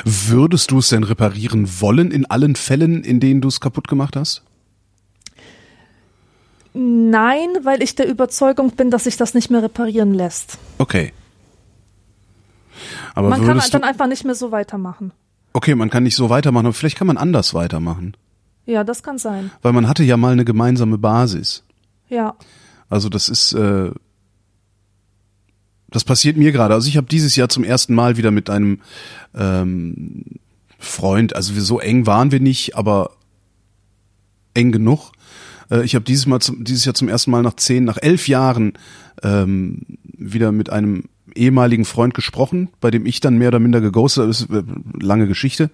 [0.05, 4.17] Würdest du es denn reparieren wollen in allen Fällen, in denen du es kaputt gemacht
[4.17, 4.38] hast?
[6.81, 10.59] Nein, weil ich der Überzeugung bin, dass sich das nicht mehr reparieren lässt.
[10.79, 11.13] Okay.
[13.15, 15.11] Aber Man kann dann einfach nicht mehr so weitermachen.
[15.53, 18.17] okay, man kann nicht so weitermachen, aber vielleicht kann man anders weitermachen.
[18.65, 19.51] Ja, das kann sein.
[19.63, 21.65] Weil man hatte ja mal eine gemeinsame Basis.
[22.09, 22.37] Ja.
[22.89, 23.91] Also das ist, äh,
[25.91, 26.75] das passiert mir gerade.
[26.75, 28.81] Also ich habe dieses Jahr zum ersten Mal wieder mit einem
[29.35, 30.25] ähm,
[30.79, 33.17] Freund, also wir so eng waren wir nicht, aber
[34.55, 35.11] eng genug.
[35.71, 38.29] Äh, ich habe dieses Mal zum, dieses Jahr zum ersten Mal nach zehn, nach elf
[38.29, 38.75] Jahren
[39.23, 41.05] ähm, wieder mit einem
[41.35, 44.31] ehemaligen Freund gesprochen, bei dem ich dann mehr oder minder geghostet habe.
[44.31, 44.65] Ist eine
[45.01, 45.71] lange Geschichte.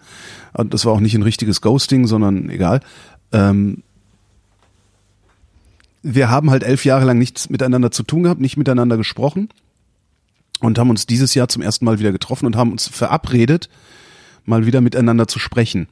[0.53, 2.81] Das war auch nicht ein richtiges Ghosting, sondern egal.
[3.33, 3.83] Ähm,
[6.03, 9.49] wir haben halt elf Jahre lang nichts miteinander zu tun gehabt, nicht miteinander gesprochen
[10.61, 13.71] und haben uns dieses Jahr zum ersten Mal wieder getroffen und haben uns verabredet,
[14.45, 15.89] mal wieder miteinander zu sprechen.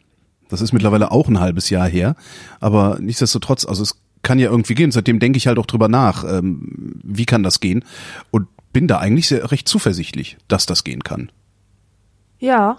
[0.53, 2.15] Das ist mittlerweile auch ein halbes Jahr her,
[2.61, 4.93] aber nichtsdestotrotz, also es kann ja irgendwie gehen.
[4.93, 7.85] Seitdem denke ich halt auch drüber nach, ähm, wie kann das gehen
[8.31, 11.33] und bin da eigentlich sehr, recht zuversichtlich, dass das gehen kann.
[12.39, 12.79] Ja.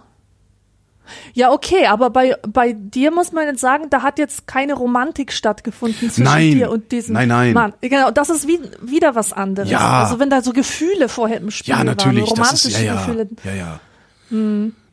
[1.34, 5.34] Ja, okay, aber bei, bei dir muss man jetzt sagen, da hat jetzt keine Romantik
[5.34, 6.52] stattgefunden zwischen Nein.
[6.52, 7.54] dir und diesem Nein, nein.
[7.54, 7.74] Mann.
[7.82, 9.70] Genau, das ist wie, wieder was anderes.
[9.70, 10.04] Ja.
[10.04, 12.84] Also wenn da so Gefühle vorher im Spiel Ja, natürlich, waren, das romantische ist ja
[12.86, 13.28] ja, Gefühle.
[13.44, 13.80] ja, ja.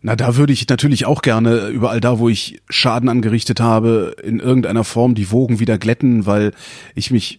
[0.02, 4.40] Na, da würde ich natürlich auch gerne überall da, wo ich Schaden angerichtet habe, in
[4.40, 6.52] irgendeiner Form die Wogen wieder glätten, weil
[6.94, 7.38] ich mich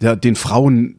[0.00, 0.96] ja den Frauen,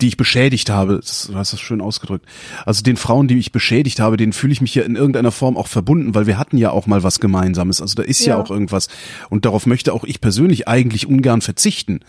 [0.00, 2.26] die ich beschädigt habe, das, du hast das schön ausgedrückt,
[2.66, 5.56] also den Frauen, die ich beschädigt habe, denen fühle ich mich ja in irgendeiner Form
[5.56, 7.80] auch verbunden, weil wir hatten ja auch mal was Gemeinsames.
[7.80, 8.42] Also da ist ja, Ja.
[8.42, 8.88] auch irgendwas
[9.28, 12.00] und darauf möchte auch ich persönlich eigentlich ungern verzichten,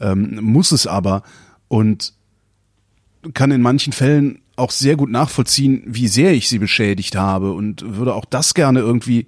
[0.00, 1.22] ähm, muss es aber
[1.68, 2.14] und
[3.34, 7.96] kann in manchen Fällen auch sehr gut nachvollziehen, wie sehr ich sie beschädigt habe und
[7.96, 9.26] würde auch das gerne irgendwie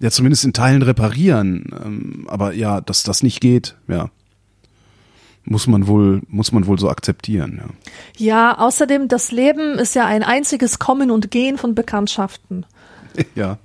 [0.00, 1.66] ja zumindest in Teilen reparieren.
[1.84, 4.10] Ähm, aber ja, dass das nicht geht, ja.
[5.48, 7.68] Muss man wohl, muss man wohl so akzeptieren, ja.
[8.16, 12.66] Ja, außerdem, das Leben ist ja ein einziges Kommen und Gehen von Bekanntschaften.
[13.34, 13.58] Ja.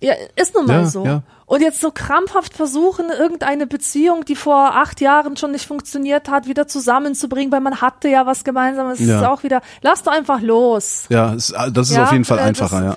[0.00, 1.04] Ja, ist nun mal Ja, so.
[1.04, 1.22] ja.
[1.50, 6.46] Und jetzt so krampfhaft versuchen, irgendeine Beziehung, die vor acht Jahren schon nicht funktioniert hat,
[6.46, 9.18] wieder zusammenzubringen, weil man hatte ja was Gemeinsames, Ja.
[9.18, 11.06] ist auch wieder, lass doch einfach los.
[11.08, 12.96] Ja, das ist Ja, auf jeden Fall äh, einfacher, ja.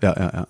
[0.00, 0.46] Ja, ja, ja.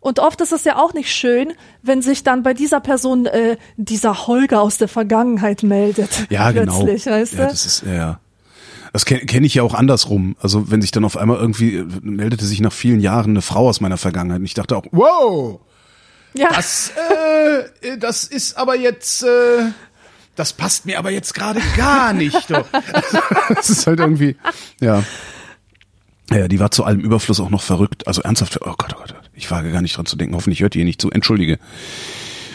[0.00, 3.56] Und oft ist es ja auch nicht schön, wenn sich dann bei dieser Person äh,
[3.78, 6.26] dieser Holger aus der Vergangenheit meldet.
[6.28, 6.80] Ja, genau.
[6.84, 7.38] Plötzlich, weißt du?
[7.38, 8.20] Ja, das ist, ja.
[8.92, 10.36] Das kenne kenn ich ja auch andersrum.
[10.42, 13.66] Also wenn sich dann auf einmal irgendwie äh, meldete sich nach vielen Jahren eine Frau
[13.70, 14.40] aus meiner Vergangenheit.
[14.40, 15.60] Und ich dachte auch, wow,
[16.36, 16.48] ja.
[16.54, 19.70] das, äh, das ist aber jetzt, äh,
[20.34, 22.50] das passt mir aber jetzt gerade gar nicht.
[22.50, 22.66] Doch.
[23.54, 24.36] das ist halt irgendwie,
[24.80, 25.02] ja.
[26.30, 28.06] Ja, die war zu allem Überfluss auch noch verrückt.
[28.06, 30.34] Also ernsthaft, oh Gott, oh Gott, ich wage gar nicht dran zu denken.
[30.34, 31.10] Hoffentlich hört ihr nicht zu.
[31.10, 31.58] Entschuldige.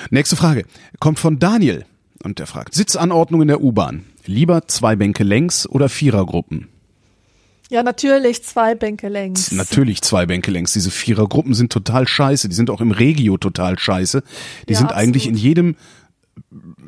[0.10, 0.66] Nächste Frage
[1.00, 1.86] kommt von Daniel
[2.24, 4.06] und der fragt, Sitzanordnung in der U-Bahn.
[4.26, 6.68] Lieber zwei Bänke längs oder Vierergruppen?
[7.72, 9.52] Ja, natürlich zwei Bänke längs.
[9.54, 10.74] Natürlich zwei Bänke längs.
[10.74, 12.50] Diese Vierergruppen sind total scheiße.
[12.50, 14.24] Die sind auch im Regio total scheiße.
[14.68, 15.44] Die Ja, sind eigentlich in absolut.
[15.48, 15.76] jedem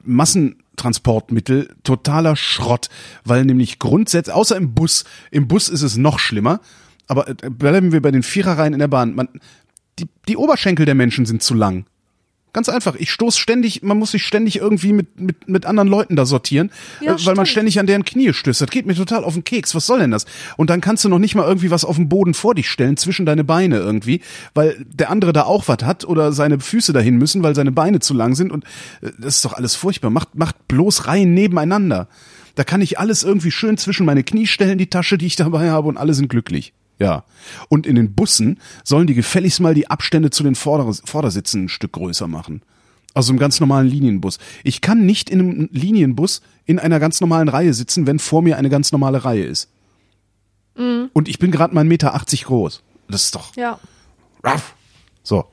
[0.03, 2.89] Massentransportmittel totaler Schrott,
[3.23, 6.59] weil nämlich grundsätzlich, außer im Bus, im Bus ist es noch schlimmer,
[7.07, 9.15] aber äh, bleiben wir bei den Viererreihen in der Bahn.
[9.15, 9.29] Man,
[9.99, 11.85] die, die Oberschenkel der Menschen sind zu lang.
[12.53, 12.95] Ganz einfach.
[12.95, 16.71] Ich stoß ständig, man muss sich ständig irgendwie mit, mit, mit anderen Leuten da sortieren,
[17.01, 18.61] Ja, äh, weil man ständig an deren Knie stößt.
[18.61, 19.73] Das geht mir total auf den Keks.
[19.73, 20.25] Was soll denn das?
[20.55, 22.95] Und dann kannst du noch nicht mal irgendwie was auf dem Boden vor dich stellen,
[22.95, 24.21] zwischen deine Beine irgendwie,
[24.53, 27.99] weil der andere da auch was hat oder seine Füße dahin müssen, weil seine Beine
[27.99, 28.51] zu lang sind.
[28.51, 28.65] Und
[29.01, 30.11] äh, das ist doch alles furchtbar.
[30.11, 32.07] Macht, macht bloß Reihen nebeneinander.
[32.53, 35.71] Da kann ich alles irgendwie schön zwischen meine Knie stellen, die Tasche, die ich dabei
[35.71, 36.73] habe, und alle sind glücklich.
[36.99, 37.23] Ja.
[37.69, 41.69] Und in den Bussen sollen die gefälligst mal die Abstände zu den Vorder Vordersitzen ein
[41.69, 42.61] Stück größer machen.
[43.13, 44.39] Also im ganz normalen Linienbus.
[44.63, 48.57] Ich kann nicht in einem Linienbus in einer ganz normalen Reihe sitzen, wenn vor mir
[48.57, 49.69] eine ganz normale Reihe ist.
[50.75, 52.81] Und ich bin gerade mal 1,80 Meter groß.
[53.07, 53.55] Das ist doch.
[53.55, 53.79] Ja.
[54.43, 54.73] Raff.
[55.21, 55.45] So.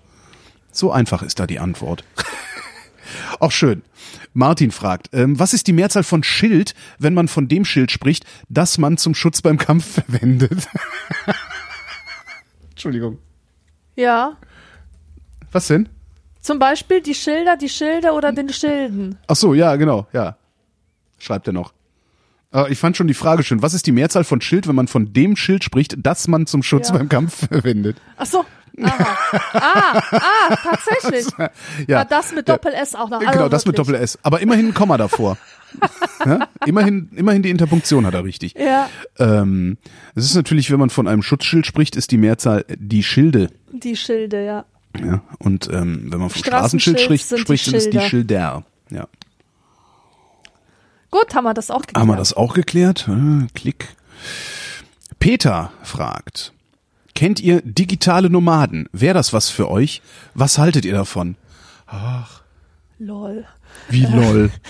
[0.73, 2.05] So einfach ist da die Antwort.
[3.39, 3.83] Auch schön.
[4.33, 8.25] Martin fragt, ähm, was ist die Mehrzahl von Schild, wenn man von dem Schild spricht,
[8.49, 10.67] das man zum Schutz beim Kampf verwendet?
[12.71, 13.19] Entschuldigung.
[13.97, 14.37] Ja.
[15.53, 15.89] Was denn?
[16.41, 19.19] Zum Beispiel die Schilder, die Schilde oder den Schilden.
[19.27, 20.37] Ach so, ja, genau, ja.
[21.19, 21.73] Schreibt er noch.
[22.53, 23.63] Aber ich fand schon die Frage schön.
[23.63, 26.63] Was ist die Mehrzahl von Schild, wenn man von dem Schild spricht, das man zum
[26.63, 26.97] Schutz Ja.
[26.97, 27.97] beim Kampf verwendet?
[28.17, 28.45] Ach so.
[28.83, 29.17] Aha.
[29.53, 31.27] Ah, ah, tatsächlich.
[31.87, 33.21] Ja, War das mit Doppel-S auch noch.
[33.21, 33.79] Also genau, das mit.
[33.79, 34.19] Doppel-S.
[34.23, 35.37] Aber immerhin ein Komma davor.
[36.27, 36.49] ja?
[36.67, 38.55] immerhin, immerhin die Interpunktion hat er richtig.
[38.59, 38.89] Ja,
[39.19, 39.79] Ähm,
[40.15, 43.51] es ist natürlich, wenn man von einem Schutzschild spricht, ist die Mehrzahl die Schilde.
[43.73, 44.65] die Schilde, ja.
[44.99, 45.23] Ja?
[45.39, 48.65] Und ähm, wenn man vom Straßenschild Straßenschild spricht, sind spricht ist es die Schilder.
[48.91, 49.07] Ja.
[51.11, 51.99] Gut, haben wir das auch geklärt.
[52.01, 53.09] Haben wir das auch geklärt?
[53.09, 53.89] Äh, Klick.
[55.19, 56.53] Peter fragt,
[57.21, 58.89] kennt ihr digitale Nomaden?
[58.93, 60.01] Wäre das was für euch?
[60.33, 61.37] Was haltet ihr davon?
[62.99, 63.45] Lol.
[63.91, 64.51] Wie lol.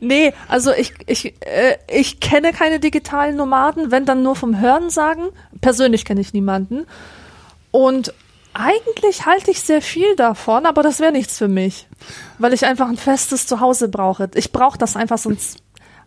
[0.00, 4.90] Nee, also ich, ich, äh, ich kenne keine digitalen Nomaden, wenn dann nur vom Hören
[4.90, 5.28] sagen.
[5.60, 6.86] Persönlich kenne ich niemanden.
[7.70, 8.12] Und
[8.54, 11.86] eigentlich halte ich sehr viel davon, aber das wäre nichts für mich.
[12.38, 14.30] Weil ich einfach ein festes Zuhause brauche.
[14.34, 15.58] Ich brauche das einfach sonst.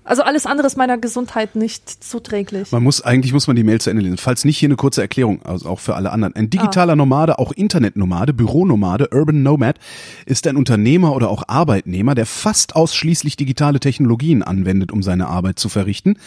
[0.04, 2.72] Also alles andere ist meiner Gesundheit nicht zuträglich.
[2.72, 4.18] Man muss, eigentlich muss man die Mail zu Ende lesen.
[4.18, 6.36] Falls nicht, hier eine kurze Erklärung, also auch für alle anderen.
[6.36, 9.78] Ein digitaler Nomade, auch Internetnomade, Büronomade, Urban Nomad,
[10.26, 15.60] ist ein Unternehmer oder auch Arbeitnehmer, der fast ausschließlich digitale Technologien anwendet, um seine Arbeit
[15.60, 16.18] zu verrichten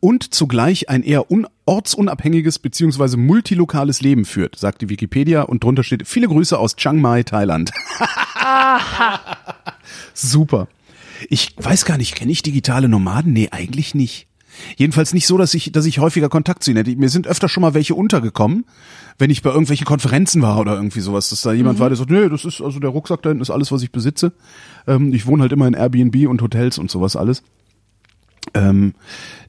[0.00, 5.84] und zugleich ein eher un ortsunabhängiges beziehungsweise multilokales Leben führt, sagt die Wikipedia und drunter
[5.84, 7.70] steht, viele Grüße aus Chiang Mai, Thailand.
[10.14, 10.66] Super.
[11.28, 13.32] Ich weiß gar nicht, kenne ich digitale Nomaden?
[13.32, 14.26] Nee, eigentlich nicht.
[14.76, 16.96] Jedenfalls nicht so, dass ich, dass ich häufiger Kontakt zu ihnen hätte.
[16.96, 18.64] Mir sind öfter schon mal welche untergekommen,
[19.18, 22.10] wenn ich bei irgendwelchen Konferenzen war oder irgendwie sowas, dass da jemand war, der sagt,
[22.10, 24.32] nee, das ist, also der Rucksack da hinten ist alles, was ich besitze.
[24.86, 27.42] Ähm, ich wohne halt immer in Airbnb und Hotels und sowas alles.
[28.54, 28.94] Ähm,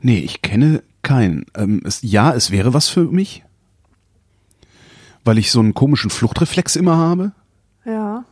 [0.01, 1.45] nee, ich kenne keinen.
[1.55, 3.43] Ähm, es, ja, es wäre was für mich,
[5.23, 7.31] weil ich so einen komischen Fluchtreflex immer habe.
[7.85, 8.25] Ja.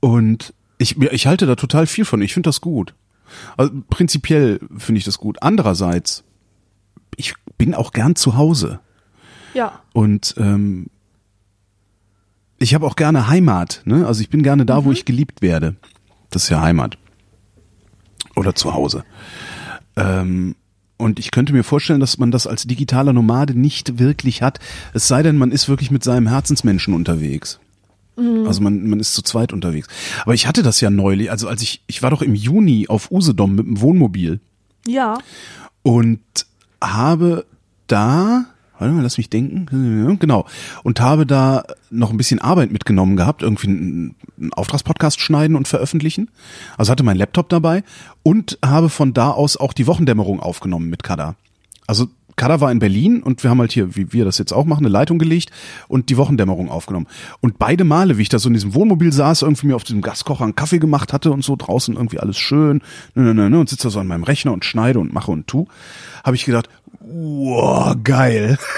[0.00, 2.22] Und ich, ich halte da total viel von.
[2.22, 2.94] Ich finde das gut.
[3.56, 5.42] Also prinzipiell finde ich das gut.
[5.42, 6.24] Andererseits,
[7.16, 8.80] ich bin auch gern zu Hause.
[9.52, 9.82] Ja.
[9.92, 10.86] Und ähm,
[12.58, 13.82] ich habe auch gerne Heimat.
[13.84, 14.06] Ne?
[14.06, 15.76] Also ich bin gerne da, wo ich geliebt werde.
[16.30, 16.96] Das ist ja Heimat.
[18.34, 19.04] Oder zu Hause.
[19.96, 20.56] Ähm,
[20.96, 24.60] und ich könnte mir vorstellen, dass man das als digitaler Nomade nicht wirklich hat.
[24.94, 27.60] Es sei denn, man ist wirklich mit seinem Herzensmenschen unterwegs.
[28.46, 29.88] Also man, man ist zu zweit unterwegs.
[30.22, 33.10] Aber ich hatte das ja neulich, also als ich, ich war doch im Juni auf
[33.10, 34.40] Usedom mit dem Wohnmobil
[34.86, 35.18] Ja.
[35.82, 36.20] und
[36.82, 37.46] habe
[37.86, 38.44] da,
[38.78, 40.46] warte mal, lass mich denken, genau,
[40.82, 45.68] und habe da noch ein bisschen Arbeit mitgenommen gehabt, irgendwie einen, einen Auftragspodcast schneiden und
[45.68, 46.30] veröffentlichen.
[46.78, 47.82] Also hatte mein Laptop dabei
[48.22, 51.36] und habe von da aus auch die Wochendämmerung aufgenommen mit Kada.
[51.86, 54.64] Also Kada war in Berlin und wir haben halt hier, wie wir das jetzt auch
[54.64, 55.50] machen, eine Leitung gelegt
[55.88, 57.06] und die Wochendämmerung aufgenommen.
[57.40, 60.00] Und beide Male, wie ich da so in diesem Wohnmobil saß, irgendwie mir auf diesem
[60.00, 62.82] Gaskocher einen Kaffee gemacht hatte und so draußen irgendwie alles schön,
[63.14, 65.30] ne, ne, ne, ne, und sitze da so an meinem Rechner und schneide und mache
[65.30, 65.66] und tu,
[66.24, 66.68] habe ich gedacht,
[67.00, 68.58] wow, geil.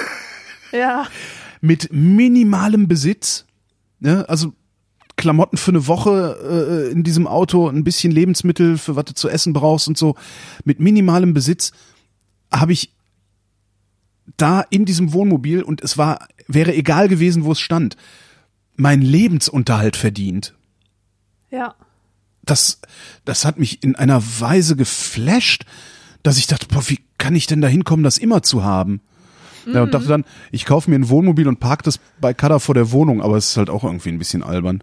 [0.75, 1.05] Ja.
[1.61, 3.45] Mit minimalem Besitz,
[4.01, 4.55] ne, also
[5.17, 9.29] Klamotten für eine Woche äh, in diesem Auto, ein bisschen Lebensmittel für was du zu
[9.29, 10.17] essen brauchst und so,
[10.65, 11.73] mit minimalem Besitz
[12.51, 12.95] habe ich
[14.37, 17.97] da in diesem Wohnmobil und es war, wäre egal gewesen, wo es stand,
[18.77, 20.55] meinen Lebensunterhalt verdient.
[21.51, 21.75] Ja.
[22.45, 22.81] Das,
[23.25, 25.65] das hat mich in einer Weise geflasht,
[26.23, 29.01] dass ich dachte, boah, wie kann ich denn da hinkommen, das immer zu haben?
[29.67, 32.75] Ja, und dachte dann, ich kaufe mir ein Wohnmobil und park das bei Kada vor
[32.75, 34.83] der Wohnung, aber es ist halt auch irgendwie ein bisschen albern.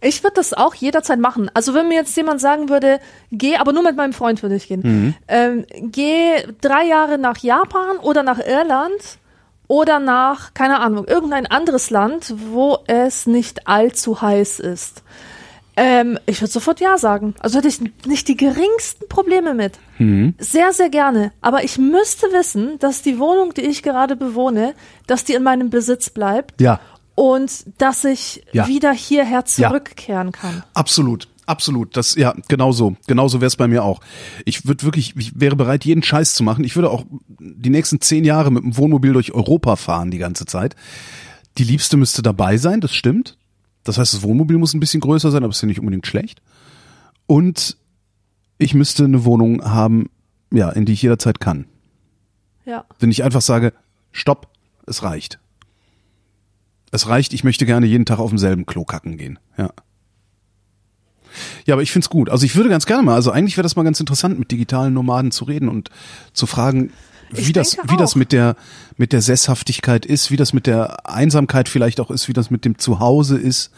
[0.00, 1.50] Ich würde das auch jederzeit machen.
[1.54, 3.00] Also wenn mir jetzt jemand sagen würde,
[3.32, 7.98] geh, aber nur mit meinem Freund würde ich gehen, ähm, geh drei Jahre nach Japan
[7.98, 9.18] oder nach Irland
[9.66, 15.02] oder nach, keine Ahnung, irgendein anderes Land, wo es nicht allzu heiß ist.
[15.76, 17.34] Ähm, ich würde sofort Ja sagen.
[17.38, 19.78] Also hätte ich nicht die geringsten Probleme mit.
[20.38, 21.30] Sehr, sehr gerne.
[21.40, 24.74] Aber ich müsste wissen, dass die Wohnung, die ich gerade bewohne,
[25.06, 26.80] dass die in meinem Besitz bleibt Ja,
[27.18, 28.68] und dass ich Ja.
[28.68, 30.62] wieder hierher zurückkehren kann.
[30.74, 31.28] absolut.
[31.46, 34.02] Absolut, das ja genau so, genau so wäre es bei mir auch.
[34.44, 36.62] Ich würde wirklich, ich wäre bereit, jeden Scheiß zu machen.
[36.62, 37.06] Ich würde auch
[37.40, 40.76] die nächsten zehn Jahre mit dem Wohnmobil durch Europa fahren die ganze Zeit.
[41.56, 43.38] Die Liebste müsste dabei sein, das stimmt.
[43.82, 46.42] Das heißt, das Wohnmobil muss ein bisschen größer sein, aber ist ja nicht unbedingt schlecht.
[47.26, 47.78] Und
[48.58, 50.10] ich müsste eine Wohnung haben,
[50.52, 51.64] ja, in die ich jederzeit kann.
[52.66, 52.84] Ja.
[52.98, 53.72] Wenn ich einfach sage,
[54.12, 54.48] stopp,
[54.86, 55.38] es reicht.
[56.90, 59.38] Es reicht, ich möchte gerne jeden Tag auf demselben Klo kacken gehen.
[59.56, 59.70] Ja.
[61.66, 62.30] Ja, aber ich find's gut.
[62.30, 64.94] Also ich würde ganz gerne mal, also eigentlich wäre das mal ganz interessant, mit digitalen
[64.94, 65.90] Nomaden zu reden und
[66.32, 66.90] zu fragen,
[67.30, 68.56] wie das, wie das mit der,
[68.96, 72.64] mit der Sesshaftigkeit ist, wie das mit der Einsamkeit vielleicht auch ist, wie das mit
[72.64, 73.70] dem Zuhause ist.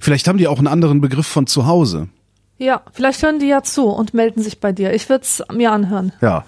[0.00, 2.08] Vielleicht haben die auch einen anderen Begriff von Zuhause.
[2.56, 4.94] Ja, vielleicht hören die ja zu und melden sich bei dir.
[4.94, 6.12] Ich würde es mir anhören.
[6.20, 6.44] Ja.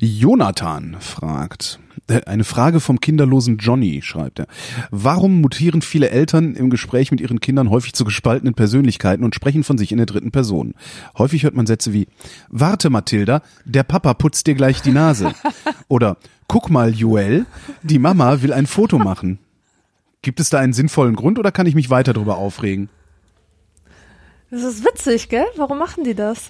[0.00, 1.78] Jonathan fragt,
[2.26, 4.46] eine Frage vom kinderlosen Johnny, schreibt er.
[4.90, 9.64] Warum mutieren viele Eltern im Gespräch mit ihren Kindern häufig zu gespaltenen Persönlichkeiten und sprechen
[9.64, 10.74] von sich in der dritten Person?
[11.18, 12.08] Häufig hört man Sätze wie,
[12.48, 15.32] warte Mathilda, der Papa putzt dir gleich die Nase.
[15.88, 16.16] Oder,
[16.48, 17.46] guck mal Joel,
[17.82, 19.38] die Mama will ein Foto machen.
[20.22, 22.88] Gibt es da einen sinnvollen Grund oder kann ich mich weiter darüber aufregen?
[24.52, 25.46] Das ist witzig, gell?
[25.56, 26.48] Warum machen die das?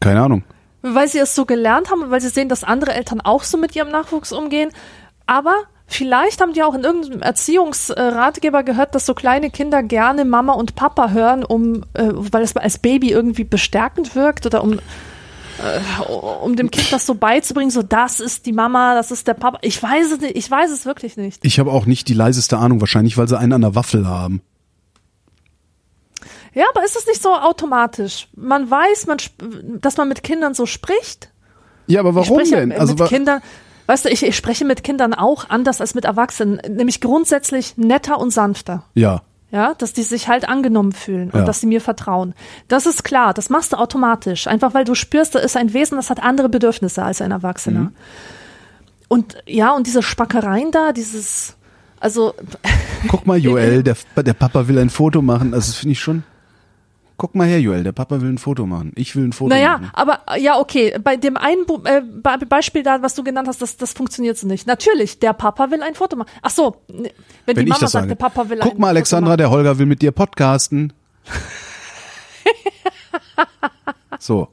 [0.00, 0.42] Keine Ahnung.
[0.86, 3.56] Weil sie es so gelernt haben und weil sie sehen, dass andere Eltern auch so
[3.56, 4.70] mit ihrem Nachwuchs umgehen.
[5.26, 5.54] Aber
[5.86, 10.74] vielleicht haben die auch in irgendeinem Erziehungsratgeber gehört, dass so kleine Kinder gerne Mama und
[10.74, 14.78] Papa hören, um, äh, weil es als Baby irgendwie bestärkend wirkt oder um
[15.58, 16.02] äh,
[16.42, 19.58] um dem Kind das so beizubringen, so das ist die Mama, das ist der Papa.
[19.62, 21.44] Ich weiß es nicht, ich weiß es wirklich nicht.
[21.44, 24.42] Ich habe auch nicht die leiseste Ahnung, wahrscheinlich, weil sie einen an der Waffel haben.
[26.54, 28.28] Ja, aber ist es nicht so automatisch?
[28.36, 29.18] Man weiß, man,
[29.80, 31.30] dass man mit Kindern so spricht.
[31.86, 32.68] Ja, aber Ich warum spreche denn?
[32.70, 33.42] mit Also wa- Kindern,
[33.86, 38.18] weißt du, ich, ich spreche mit Kindern auch anders als mit Erwachsenen, nämlich grundsätzlich netter
[38.18, 38.84] und sanfter.
[38.94, 41.44] ja, Ja, dass die sich halt angenommen fühlen und Ja.
[41.44, 42.34] dass sie mir vertrauen.
[42.68, 44.46] Das ist klar, das machst du automatisch.
[44.46, 47.80] Einfach weil du spürst, da ist ein Wesen, das hat andere Bedürfnisse als ein Erwachsener.
[47.80, 47.92] Mhm.
[49.08, 51.56] Und ja, und diese Spackereien da, dieses,
[52.00, 52.34] also,
[53.08, 55.52] guck mal, Joel, der, der Papa will ein Foto machen.
[55.54, 56.22] Also das finde ich schon.
[57.16, 58.90] Guck mal her, Joel, der Papa will ein Foto machen.
[58.96, 59.90] Ich will ein Foto naja, machen.
[59.92, 63.76] aber ja, okay, bei dem einen äh, Be- Beispiel da, was du genannt hast, das,
[63.76, 64.66] das funktioniert so nicht.
[64.66, 66.28] Natürlich, der Papa will ein Foto machen.
[66.42, 67.12] Ach so, ne,
[67.46, 69.38] wenn, Wenn die Mama sagt, der Papa will ein Guck mal, Foto Alexandra, machen.
[69.38, 70.92] der Holger will mit dir podcasten.
[74.18, 74.48] so.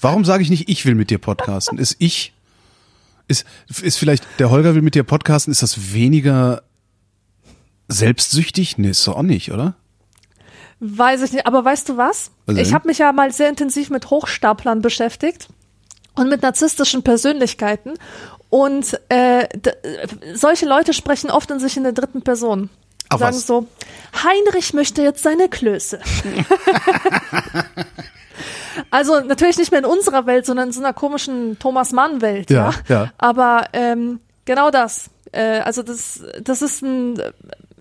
[0.00, 1.78] Warum sage ich nicht, ich will mit dir podcasten?
[1.78, 2.32] Ist ich,
[3.28, 3.46] ist,
[3.82, 6.64] ist vielleicht, der Holger will mit dir podcasten, ist das weniger
[7.86, 8.78] selbstsüchtig?
[8.78, 9.76] Nee, ist doch auch nicht, oder?
[10.84, 12.32] Weiß ich nicht, aber weißt du was?
[12.46, 15.46] Was ich habe mich ja mal sehr intensiv mit Hochstaplern beschäftigt
[16.16, 17.92] und mit narzisstischen Persönlichkeiten.
[18.50, 19.46] Und äh,
[20.34, 22.68] solche Leute sprechen oft in sich in der dritten Person.
[23.10, 23.46] Ach, Sagen was?
[23.46, 23.68] so,
[24.24, 26.00] Heinrich möchte jetzt seine Klöße.
[28.90, 32.50] also natürlich nicht mehr in unserer Welt, sondern in so einer komischen Thomas Mann-Welt.
[32.50, 33.12] Ja, Ja, ja.
[33.18, 35.10] Aber ähm, genau das.
[35.30, 37.22] Äh, also das, das ist ein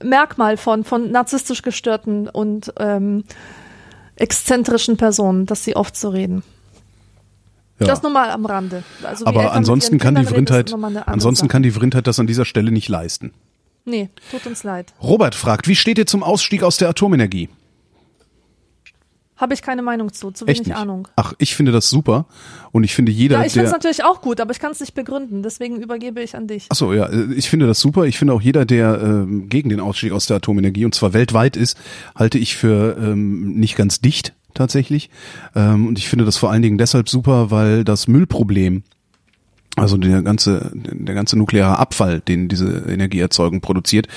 [0.04, 3.24] Merkmal von, von narzisstisch gestörten und ähm,
[4.16, 6.44] exzentrischen Personen, dass sie oft so reden.
[7.80, 7.88] Ja.
[7.88, 8.84] Das nur mal am Rande.
[9.04, 10.72] Also Aber ansonsten kann die Vrindheit,
[11.08, 11.52] ansonsten Sache.
[11.52, 13.34] kann die Vrindheit das an dieser Stelle nicht leisten.
[13.86, 14.94] Nee, tut uns leid.
[15.02, 17.50] Robert fragt, wie steht ihr zum Ausstieg aus der Atomenergie?
[19.42, 20.76] Habe ich keine Meinung zu, zu wenig?
[20.76, 21.08] Ahnung.
[21.16, 22.28] Ach, ich finde das super
[22.72, 24.80] und ich finde jeder, Ja, ich finde es natürlich auch gut, aber ich kann es
[24.80, 26.68] nicht begründen, deswegen übergebe ich an dich.
[26.70, 28.06] Ach so, ja, ich finde das super.
[28.06, 31.58] Ich finde auch jeder, der ähm, gegen den Ausstieg aus der Atomenergie und zwar weltweit
[31.58, 31.76] ist,
[32.16, 35.10] halte ich für ähm, nicht ganz dicht tatsächlich.
[35.56, 38.84] Ähm, und ich finde das vor allen Dingen deshalb super, weil das Müllproblem,
[39.76, 44.08] also der ganze der ganze nukleare Abfall, den diese Energieerzeugung produziert,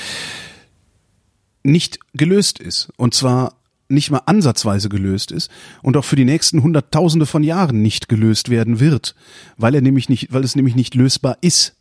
[1.62, 2.90] nicht gelöst ist.
[2.98, 3.54] Und zwar
[3.94, 5.50] nicht mal ansatzweise gelöst ist
[5.82, 9.14] und auch für die nächsten Hunderttausende von Jahren nicht gelöst werden wird,
[9.56, 11.76] weil er nämlich nicht, weil es nämlich nicht lösbar ist.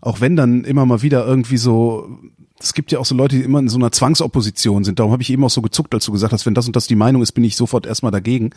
[0.00, 2.20] Auch wenn dann immer mal wieder irgendwie so,
[2.60, 4.98] es gibt ja auch so Leute, die immer in so einer Zwangsopposition sind.
[4.98, 6.86] Darum habe ich eben auch so gezuckt, als du gesagt hast, wenn das und das
[6.86, 8.50] die Meinung ist, bin ich sofort erstmal dagegen.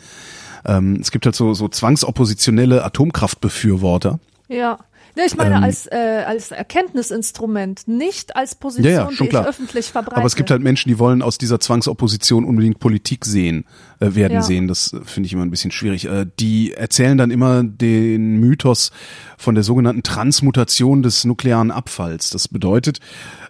[0.64, 4.20] Ähm, es gibt halt so, so zwangsoppositionelle Atomkraftbefürworter.
[4.48, 4.78] Ja.
[5.16, 9.42] Ja, ich meine Ähm, als, äh, als Erkenntnisinstrument, nicht als Position, Ja, ja, die klar.
[9.42, 10.16] ich öffentlich verbreite.
[10.16, 13.64] Aber es gibt halt Menschen, die wollen aus dieser Zwangsopposition unbedingt Politik sehen,
[14.00, 14.42] äh, werden Ja.
[14.42, 14.68] sehen.
[14.68, 16.06] Das äh, finde ich immer ein bisschen schwierig.
[16.06, 18.92] Äh, die erzählen dann immer den Mythos
[19.36, 22.30] von der sogenannten Transmutation des nuklearen Abfalls.
[22.30, 23.00] Das bedeutet,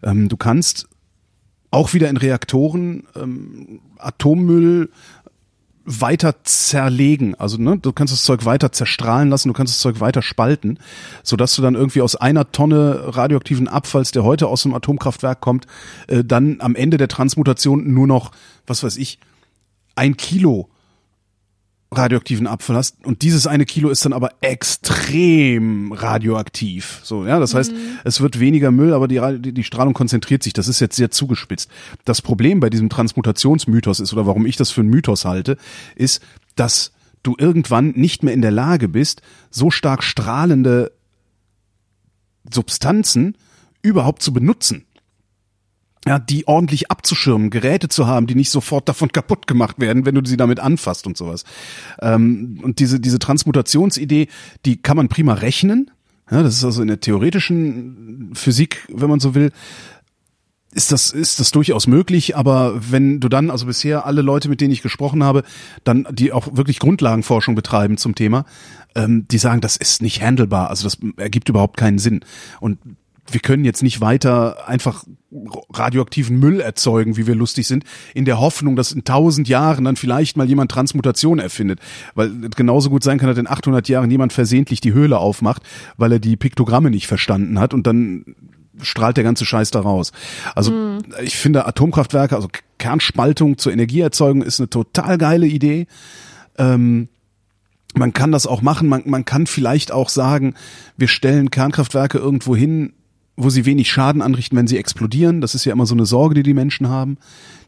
[0.02, 0.88] ähm, du kannst
[1.72, 4.90] auch wieder in Reaktoren ähm, Atommüll
[5.90, 7.34] weiter zerlegen.
[7.34, 10.78] Also ne, du kannst das Zeug weiter zerstrahlen lassen, du kannst das Zeug weiter spalten,
[11.22, 15.66] sodass du dann irgendwie aus einer Tonne radioaktiven Abfalls, der heute aus dem Atomkraftwerk kommt,
[16.06, 18.30] äh, dann am Ende der Transmutation nur noch,
[18.66, 19.18] was weiß ich,
[19.96, 20.68] ein Kilo
[21.92, 27.00] radioaktiven Abfall hast und dieses eine Kilo ist dann aber extrem radioaktiv.
[27.02, 27.72] So, ja, das heißt,
[28.04, 30.52] es wird weniger Müll, aber die, die, die Strahlung konzentriert sich.
[30.52, 31.68] Das ist jetzt sehr zugespitzt.
[32.04, 35.56] Das Problem bei diesem Transmutationsmythos ist oder warum ich das für einen Mythos halte,
[35.96, 36.22] ist,
[36.54, 36.92] dass
[37.24, 40.92] du irgendwann nicht mehr in der Lage bist, so stark strahlende
[42.52, 43.36] Substanzen
[43.82, 44.86] überhaupt zu benutzen
[46.06, 50.14] ja, die ordentlich abzuschirmen, Geräte zu haben, die nicht sofort davon kaputt gemacht werden, wenn
[50.14, 51.44] du sie damit anfasst und sowas.
[52.00, 54.28] Ähm, und diese, diese Transmutationsidee,
[54.64, 55.90] die kann man prima rechnen.
[56.30, 59.50] Ja, das ist also in der theoretischen Physik, wenn man so will,
[60.72, 64.60] ist das, ist das durchaus möglich, aber wenn du dann, also bisher alle Leute, mit
[64.60, 65.42] denen ich gesprochen habe,
[65.82, 68.44] dann, die auch wirklich Grundlagenforschung betreiben zum Thema,
[68.94, 72.20] ähm, die sagen, das ist nicht handelbar, also das ergibt überhaupt keinen Sinn.
[72.60, 72.78] Und
[73.32, 75.04] wir können jetzt nicht weiter einfach
[75.72, 77.84] radioaktiven Müll erzeugen, wie wir lustig sind,
[78.14, 81.80] in der Hoffnung, dass in tausend Jahren dann vielleicht mal jemand Transmutation erfindet.
[82.14, 85.62] Weil es genauso gut sein kann, dass in 800 Jahren jemand versehentlich die Höhle aufmacht,
[85.96, 88.24] weil er die Piktogramme nicht verstanden hat und dann
[88.82, 90.12] strahlt der ganze Scheiß da raus.
[90.54, 92.48] Also ich finde Atomkraftwerke, also
[92.78, 95.86] Kernspaltung zur Energieerzeugung ist eine total geile Idee.
[96.58, 97.08] Ähm,
[97.94, 98.88] man kann das auch machen.
[98.88, 100.54] Man, man kann vielleicht auch sagen,
[100.96, 102.92] wir stellen Kernkraftwerke irgendwo hin,
[103.42, 105.40] wo sie wenig Schaden anrichten, wenn sie explodieren.
[105.40, 107.16] Das ist ja immer so eine Sorge, die die Menschen haben.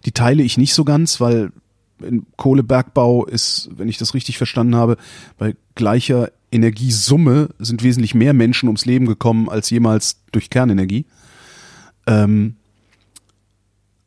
[0.04, 1.52] Die teile ich nicht so ganz, weil
[2.00, 4.96] im Kohlebergbau ist, wenn ich das richtig verstanden habe,
[5.38, 11.06] bei gleicher Energiesumme sind wesentlich mehr Menschen ums Leben gekommen als jemals durch Kernenergie.
[12.06, 12.56] Ähm,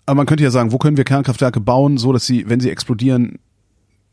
[0.06, 2.70] aber man könnte ja sagen, wo können wir Kernkraftwerke bauen, so dass sie, wenn sie
[2.70, 3.40] explodieren,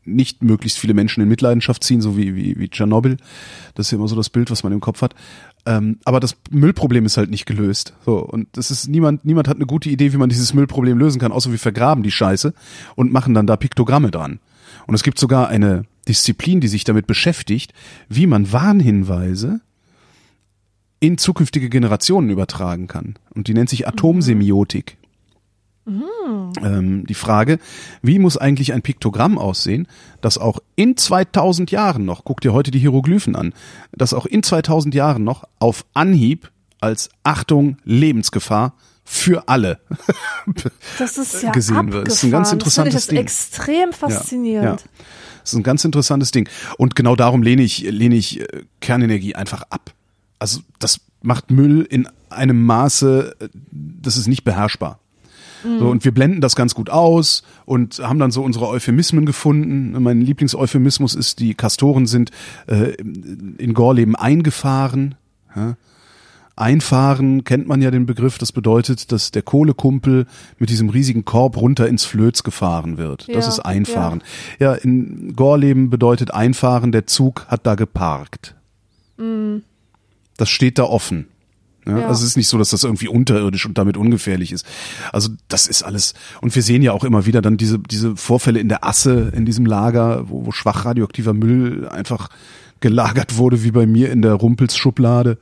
[0.05, 3.17] nicht möglichst viele Menschen in Mitleidenschaft ziehen, so wie, wie, wie Tschernobyl.
[3.75, 5.15] Das ist ja immer so das Bild, was man im Kopf hat.
[5.65, 7.93] Ähm, aber das Müllproblem ist halt nicht gelöst.
[8.05, 11.19] So, und das ist niemand, niemand hat eine gute Idee, wie man dieses Müllproblem lösen
[11.19, 12.53] kann, außer wir vergraben die Scheiße
[12.95, 14.39] und machen dann da Piktogramme dran.
[14.87, 17.73] Und es gibt sogar eine Disziplin, die sich damit beschäftigt,
[18.09, 19.61] wie man Warnhinweise
[20.99, 23.15] in zukünftige Generationen übertragen kann.
[23.33, 24.97] Und die nennt sich Atomsemiotik.
[25.85, 27.59] Ähm, die Frage,
[28.01, 29.87] wie muss eigentlich ein Piktogramm aussehen,
[30.21, 33.53] das auch in 2000 Jahren noch, guck dir heute die Hieroglyphen an,
[33.91, 39.79] das auch in 2000 Jahren noch auf Anhieb als Achtung, Lebensgefahr für alle
[40.97, 42.07] Das ist ja gesehen wird.
[42.07, 42.87] Das ist ein ganz abgefahren.
[42.87, 43.17] interessantes das Ding.
[43.17, 44.81] ich jetzt extrem faszinierend.
[44.81, 45.03] Ja, ja.
[45.41, 46.47] Das ist ein ganz interessantes Ding.
[46.77, 49.93] Und genau darum lehne ich, lehne ich äh, Kernenergie einfach ab.
[50.39, 54.99] Also das macht Müll in einem Maße, äh, das ist nicht beherrschbar.
[55.63, 59.95] So, und wir blenden das ganz gut aus und haben dann so unsere Euphemismen gefunden.
[60.01, 62.31] Mein Lieblingseuphemismus ist, die Kastoren sind
[62.67, 62.93] äh,
[63.57, 65.15] in Gorleben eingefahren.
[65.55, 65.75] Ja.
[66.55, 70.27] Einfahren kennt man ja den Begriff, das bedeutet, dass der Kohlekumpel
[70.59, 73.27] mit diesem riesigen Korb runter ins Flöz gefahren wird.
[73.29, 74.21] Das Ja, ist Einfahren.
[74.59, 78.53] Ja, in Gorleben bedeutet Einfahren, der Zug hat da geparkt.
[80.37, 81.27] Das steht da offen.
[81.85, 82.07] Ja, Ja.
[82.07, 84.65] Also es ist nicht so, dass das irgendwie unterirdisch und damit ungefährlich ist.
[85.11, 86.13] Also das ist alles.
[86.41, 89.45] Und wir sehen ja auch immer wieder dann diese, diese Vorfälle in der Asse, in
[89.45, 92.29] diesem Lager, wo, wo schwach radioaktiver Müll einfach
[92.79, 95.37] gelagert wurde, wie bei mir in der Rumpelsschublade.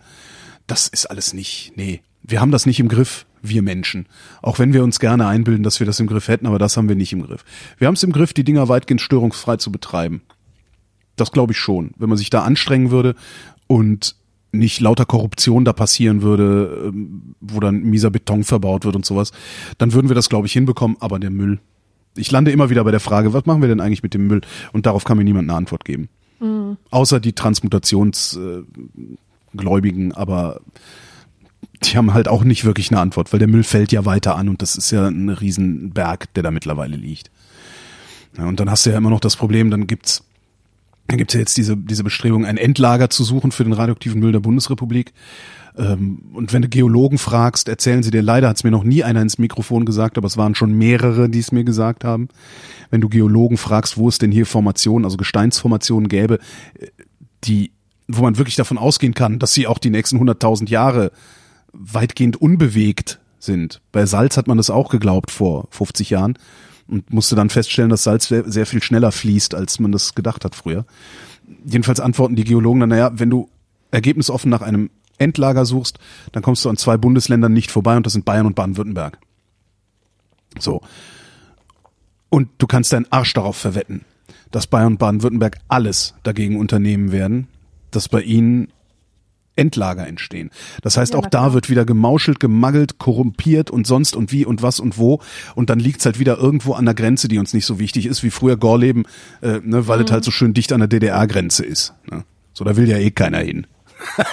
[0.68, 2.02] Das ist alles nicht, nee.
[2.24, 4.08] Wir haben das nicht im Griff, wir Menschen.
[4.42, 6.88] Auch wenn wir uns gerne einbilden, dass wir das im Griff hätten, aber das haben
[6.88, 7.44] wir nicht im Griff.
[7.78, 10.22] Wir haben es im Griff, die Dinger weitgehend störungsfrei zu betreiben.
[11.16, 11.92] Das glaube ich schon.
[11.98, 13.16] Wenn man sich da anstrengen würde
[13.68, 14.16] und
[14.52, 19.32] nicht lauter Korruption da passieren würde, ähm, wo dann mieser Beton verbaut wird und sowas,
[19.78, 20.98] dann würden wir das, glaube ich, hinbekommen.
[21.00, 21.60] Aber der Müll.
[22.18, 24.42] Ich lande immer wieder bei der Frage, was machen wir denn eigentlich mit dem Müll?
[24.74, 26.10] Und darauf kann mir niemand eine Antwort geben.
[26.90, 30.62] Außer die Transmutationsgläubigen, aber
[31.84, 34.50] die haben halt auch nicht wirklich eine Antwort, weil der Müll fällt ja weiter an
[34.50, 37.32] und das ist ja ein Riesenberg, der da mittlerweile liegt.
[38.38, 40.24] Ja, und dann hast du ja immer noch das Problem, dann gibt's
[41.08, 44.32] dann gibt's ja jetzt diese, diese Bestrebung, ein Endlager zu suchen für den radioaktiven Müll
[44.32, 45.14] der Bundesrepublik.
[45.78, 49.22] Ähm, und wenn du Geologen fragst, erzählen sie dir, leider hat's mir noch nie einer
[49.22, 52.30] ins Mikrofon gesagt, aber es waren schon mehrere, die es mir gesagt haben.
[52.90, 56.40] Wenn du Geologen fragst, wo es denn hier Formationen, also Gesteinsformationen gäbe,
[56.80, 56.88] äh,
[57.44, 57.72] die,
[58.08, 61.12] wo man wirklich davon ausgehen kann, dass sie auch die nächsten 100.000 Jahre
[61.74, 63.82] weitgehend unbewegt sind.
[63.92, 66.38] Bei Salz hat man das auch geglaubt vor 50 Jahren
[66.92, 70.44] und musste dann feststellen, dass Salz sehr, sehr viel schneller fließt, als man das gedacht
[70.46, 70.86] hat früher.
[71.66, 73.50] Jedenfalls antworten die Geologen dann, naja, wenn du
[73.92, 76.00] ergebnisoffen nach einem Endlager suchst,
[76.32, 79.20] dann kommst du an zwei Bundesländern nicht vorbei und das sind Bayern und Baden-Württemberg.
[80.60, 80.82] So.
[82.30, 84.04] Und du kannst deinen Arsch darauf verwetten,
[84.52, 87.48] dass Bayern und Baden-Württemberg alles dagegen unternehmen werden,
[87.92, 88.72] dass bei ihnen
[89.56, 90.50] Endlager entstehen.
[90.82, 94.62] Das heißt, Ja, auch da wird wieder gemauschelt, gemagelt, korrumpiert und sonst und wie und
[94.62, 95.20] was und wo.
[95.56, 98.24] Und dann liegt's halt wieder irgendwo an der Grenze, die uns nicht so wichtig ist,
[98.24, 99.04] wie früher Gorleben,
[99.42, 100.06] äh, ne, weil Mhm.
[100.06, 101.94] es halt so schön dicht an der DDR-Grenze ist.
[102.10, 102.24] Ne?
[102.54, 103.68] So, da will ja eh keiner hin.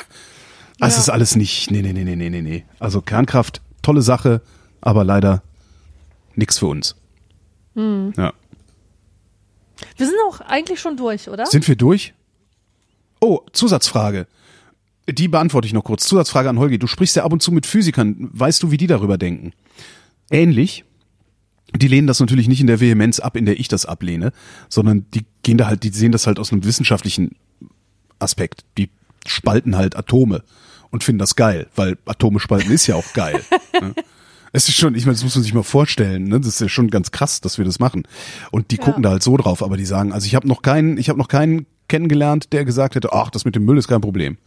[0.80, 1.00] Das Ja.
[1.00, 2.64] ist alles nicht, nee, nee, nee, nee, nee, nee, nee.
[2.78, 4.42] Also Kernkraft, tolle Sache,
[4.80, 5.42] aber leider
[6.36, 6.94] nix für uns.
[7.74, 8.12] Mhm.
[8.16, 8.32] Ja.
[9.96, 11.46] Wir sind auch eigentlich schon durch, oder?
[11.46, 12.14] Sind wir durch?
[13.20, 14.28] Oh, Zusatzfrage.
[15.10, 16.04] Die beantworte ich noch kurz.
[16.06, 16.78] Zusatzfrage an Holgi.
[16.78, 18.28] Du sprichst ja ab und zu mit Physikern.
[18.32, 19.52] Weißt du, wie die darüber denken?
[20.30, 20.84] Ähnlich.
[21.74, 24.32] Die lehnen das natürlich nicht in der Vehemenz ab, in der ich das ablehne,
[24.70, 27.36] sondern die gehen da halt, die sehen das halt aus einem wissenschaftlichen
[28.18, 28.64] Aspekt.
[28.78, 28.88] Die
[29.26, 30.42] spalten halt Atome
[30.90, 33.42] und finden das geil, weil Atome spalten ist ja auch geil.
[33.80, 33.94] ne?
[34.50, 36.40] Es ist schon, ich meine, das muss man sich mal vorstellen, ne?
[36.40, 38.04] Das ist ja schon ganz krass, dass wir das machen.
[38.50, 38.82] Und die Ja.
[38.82, 41.18] gucken da halt so drauf, aber die sagen, also ich habe noch keinen, ich habe
[41.18, 44.38] noch keinen kennengelernt, der gesagt hätte, ach, das mit dem Müll ist kein Problem.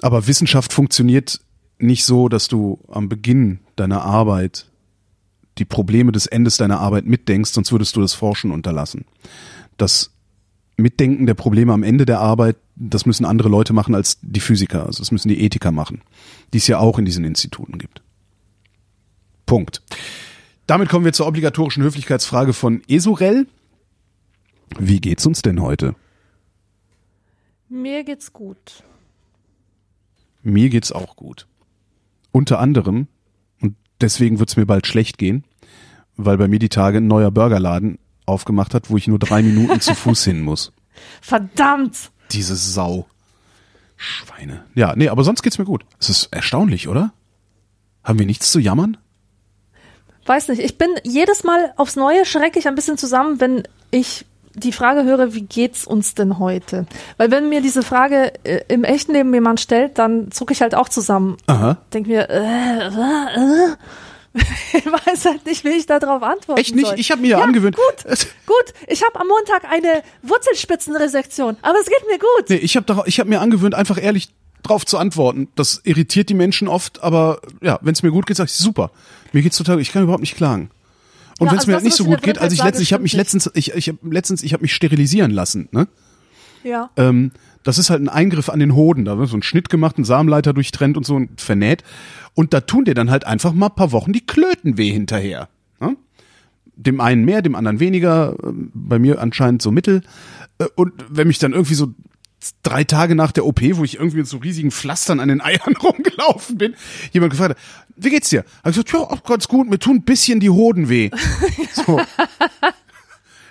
[0.00, 1.40] Aber Wissenschaft funktioniert
[1.78, 4.66] nicht so, dass du am Beginn deiner Arbeit
[5.58, 9.04] die Probleme des Endes deiner Arbeit mitdenkst, sonst würdest du das Forschen unterlassen.
[9.76, 10.12] Das
[10.76, 14.86] Mitdenken der Probleme am Ende der Arbeit, das müssen andere Leute machen als die Physiker.
[14.86, 16.02] Also das müssen die Ethiker machen,
[16.52, 18.02] die es ja auch in diesen Instituten gibt.
[19.46, 19.82] Punkt.
[20.66, 23.48] Damit kommen wir zur obligatorischen Höflichkeitsfrage von Esurel.
[24.78, 25.94] Wie geht's uns denn heute?
[27.68, 28.84] Mir geht's gut.
[30.42, 31.46] Mir geht's auch gut.
[32.32, 33.08] Unter anderem,
[33.60, 35.44] und deswegen wird's mir bald schlecht gehen,
[36.16, 39.80] weil bei mir die Tage ein neuer Burgerladen aufgemacht hat, wo ich nur drei Minuten
[39.80, 40.72] zu Fuß hin muss.
[41.20, 42.10] Verdammt!
[42.32, 43.06] Diese Sau.
[43.96, 44.64] Schweine.
[44.74, 45.84] Ja, nee, aber sonst geht's mir gut.
[45.98, 47.12] Es ist erstaunlich, oder?
[48.04, 48.96] Haben wir nichts zu jammern?
[50.24, 54.26] Weiß nicht, ich bin jedes Mal aufs Neue schrecke ich ein bisschen zusammen, wenn ich
[54.54, 56.86] die Frage höre, wie geht's uns denn heute?
[57.16, 60.74] Weil wenn mir diese Frage äh, im echten Leben jemand stellt, dann zucke ich halt
[60.74, 61.36] auch zusammen.
[61.46, 61.78] Aha.
[61.92, 63.76] Denk mir, äh, äh, äh.
[64.78, 66.86] ich weiß halt nicht, wie ich darauf antworten Echt nicht?
[66.86, 66.98] soll.
[66.98, 67.76] Ich habe mir ja, angewöhnt.
[67.76, 68.04] Gut,
[68.46, 68.74] gut.
[68.86, 72.50] Ich habe am Montag eine Wurzelspitzenresektion, aber es geht mir gut.
[72.50, 74.28] Nee, ich habe ich hab mir angewöhnt, einfach ehrlich
[74.62, 75.48] drauf zu antworten.
[75.54, 78.90] Das irritiert die Menschen oft, aber ja, wenn es mir gut geht, sag ich super.
[79.32, 80.70] Mir geht's total, ich kann überhaupt nicht klagen.
[81.38, 83.02] Und Ja, wenn es also mir nicht so gut geht, also ich letztens, ich habe
[83.02, 85.88] mich letztens, ich, ich habe letztens, ich habe mich sterilisieren lassen, ne?
[86.64, 86.90] Ja.
[86.96, 87.30] Ähm,
[87.62, 89.04] das ist halt ein Eingriff an den Hoden.
[89.04, 91.84] Da wird so ein Schnitt gemacht, ein Samenleiter durchtrennt und so und vernäht.
[92.34, 95.48] Und da tun dir dann halt einfach mal ein paar Wochen die Klöten weh hinterher.
[95.80, 95.96] Ne?
[96.76, 98.34] Dem einen mehr, dem anderen weniger.
[98.42, 100.02] ähm, Bei mir anscheinend so mittel.
[100.58, 101.92] Äh, Und wenn mich dann irgendwie so
[102.62, 105.76] drei Tage nach der OP, wo ich irgendwie mit so riesigen Pflastern an den Eiern
[105.82, 106.74] rumgelaufen bin,
[107.12, 107.58] jemand gefragt hat,
[107.96, 108.44] wie geht's dir?
[108.62, 111.10] Hab ich gesagt, ja, auch ganz gut, mir tun ein bisschen die Hoden weh.
[111.86, 112.00] So.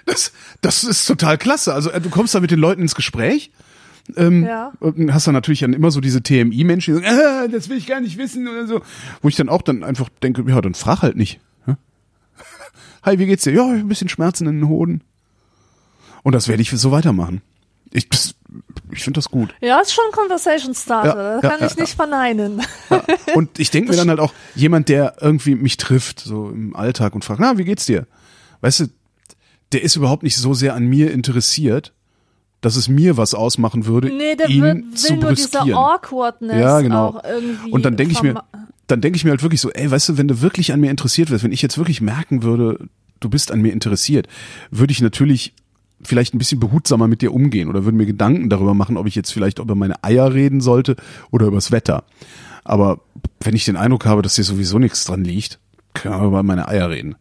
[0.06, 0.32] Das,
[0.62, 1.74] das ist total klasse.
[1.74, 3.52] Also äh, du kommst da mit den Leuten ins Gespräch
[4.16, 4.72] ja.
[4.80, 7.88] und hast dann natürlich dann immer so diese TMI-Menschen, die sagen, ah, das will ich
[7.88, 8.82] gar nicht wissen oder so.
[9.22, 11.40] Wo ich dann auch dann einfach denke, ja, dann frag halt nicht.
[13.04, 13.54] Hi, wie geht's dir?
[13.54, 15.02] Ja, ein bisschen Schmerzen in den Hoden.
[16.24, 17.42] Und das werde ich so weitermachen.
[17.92, 18.36] Ich, das
[18.92, 19.54] ich finde das gut.
[19.62, 22.62] Ja, ist schon ein Conversation Starter, Ja, das kann ja, ich nicht verneinen.
[23.36, 27.16] Und ich denke mir dann halt auch, jemand, der irgendwie mich trifft, so im Alltag
[27.16, 28.08] und fragt, na, wie geht's dir?
[28.62, 28.86] Weißt du,
[29.72, 31.94] der ist überhaupt nicht so sehr an mir interessiert,
[32.62, 35.60] dass es mir was ausmachen würde, Nee, der ihn will, zu will nur diese.
[35.60, 37.08] Awkwardness Ja, genau.
[37.08, 37.72] auch irgendwie.
[37.72, 38.42] Und dann denke ich mir,
[38.88, 40.90] dann denke ich mir halt wirklich so, ey, weißt du, wenn du wirklich an mir
[40.90, 42.88] interessiert wirst, wenn ich jetzt wirklich merken würde,
[43.20, 44.28] du bist an mir interessiert,
[44.72, 45.54] würde ich natürlich
[46.02, 49.16] vielleicht ein bisschen behutsamer mit dir umgehen oder würde mir Gedanken darüber machen, ob ich
[49.16, 50.96] jetzt vielleicht über meine Eier reden sollte
[51.32, 52.04] oder übers Wetter.
[52.64, 53.00] Aber
[53.40, 55.60] wenn ich den Eindruck habe, dass hier sowieso nichts dran liegt,
[55.94, 57.16] können wir über meine Eier reden.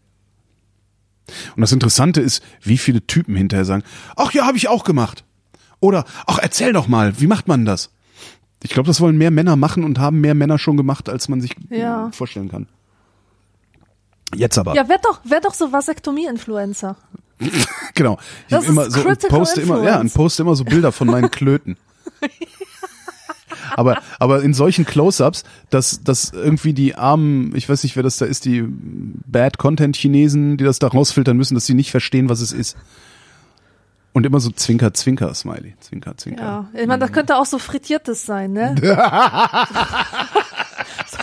[1.56, 3.82] Und das Interessante ist, wie viele Typen hinterher sagen,
[4.16, 5.24] ach ja, habe ich auch gemacht.
[5.80, 7.90] Oder, ach, erzähl doch mal, wie macht man das?
[8.62, 11.40] Ich glaube, das wollen mehr Männer machen und haben mehr Männer schon gemacht, als man
[11.40, 12.10] sich Ja.
[12.12, 12.66] vorstellen kann.
[14.34, 14.74] Jetzt aber.
[14.74, 16.96] Ja, werd doch, werd doch so Vasektomie-Influencer.
[17.94, 18.18] Genau.
[18.46, 21.30] Ich Das immer so und poste immer, ja, und poste immer so Bilder von meinen
[21.30, 21.76] Klöten.
[23.76, 28.16] aber, aber in solchen Close-ups, dass, dass irgendwie die armen, ich weiß nicht, wer das
[28.18, 32.28] da ist, die Bad Content Chinesen, die das da rausfiltern müssen, dass sie nicht verstehen,
[32.28, 32.76] was es ist.
[34.12, 35.74] Und immer so Zwinker, Zwinker, Smiley.
[35.80, 36.42] Zwinker, Zwinker.
[36.42, 38.74] Ja, ich meine, das könnte auch so frittiertes sein, ne?
[41.06, 41.18] so,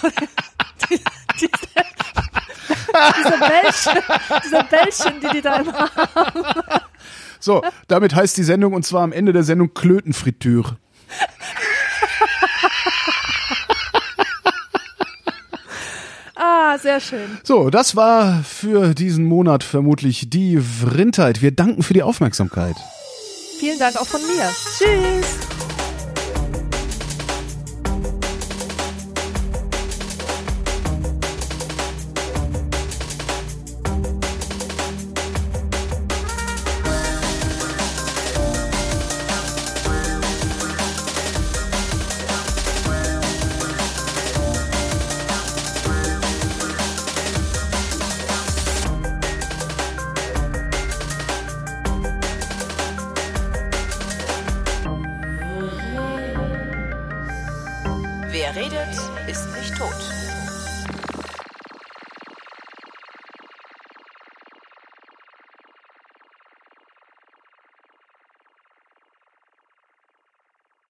[3.18, 4.03] diese Bällchen,
[4.44, 6.44] diese Bällchen, die die da immer haben.
[7.40, 10.78] So, damit heißt die Sendung, und zwar am Ende der Sendung Klötenfritüre.
[16.36, 17.38] Ah, sehr schön.
[17.44, 21.41] So, das war für diesen Monat vermutlich die Vrindheit.
[21.41, 22.76] Wir danken für die Aufmerksamkeit.
[23.60, 24.49] Vielen Dank auch von mir.
[24.78, 25.72] Tschüss.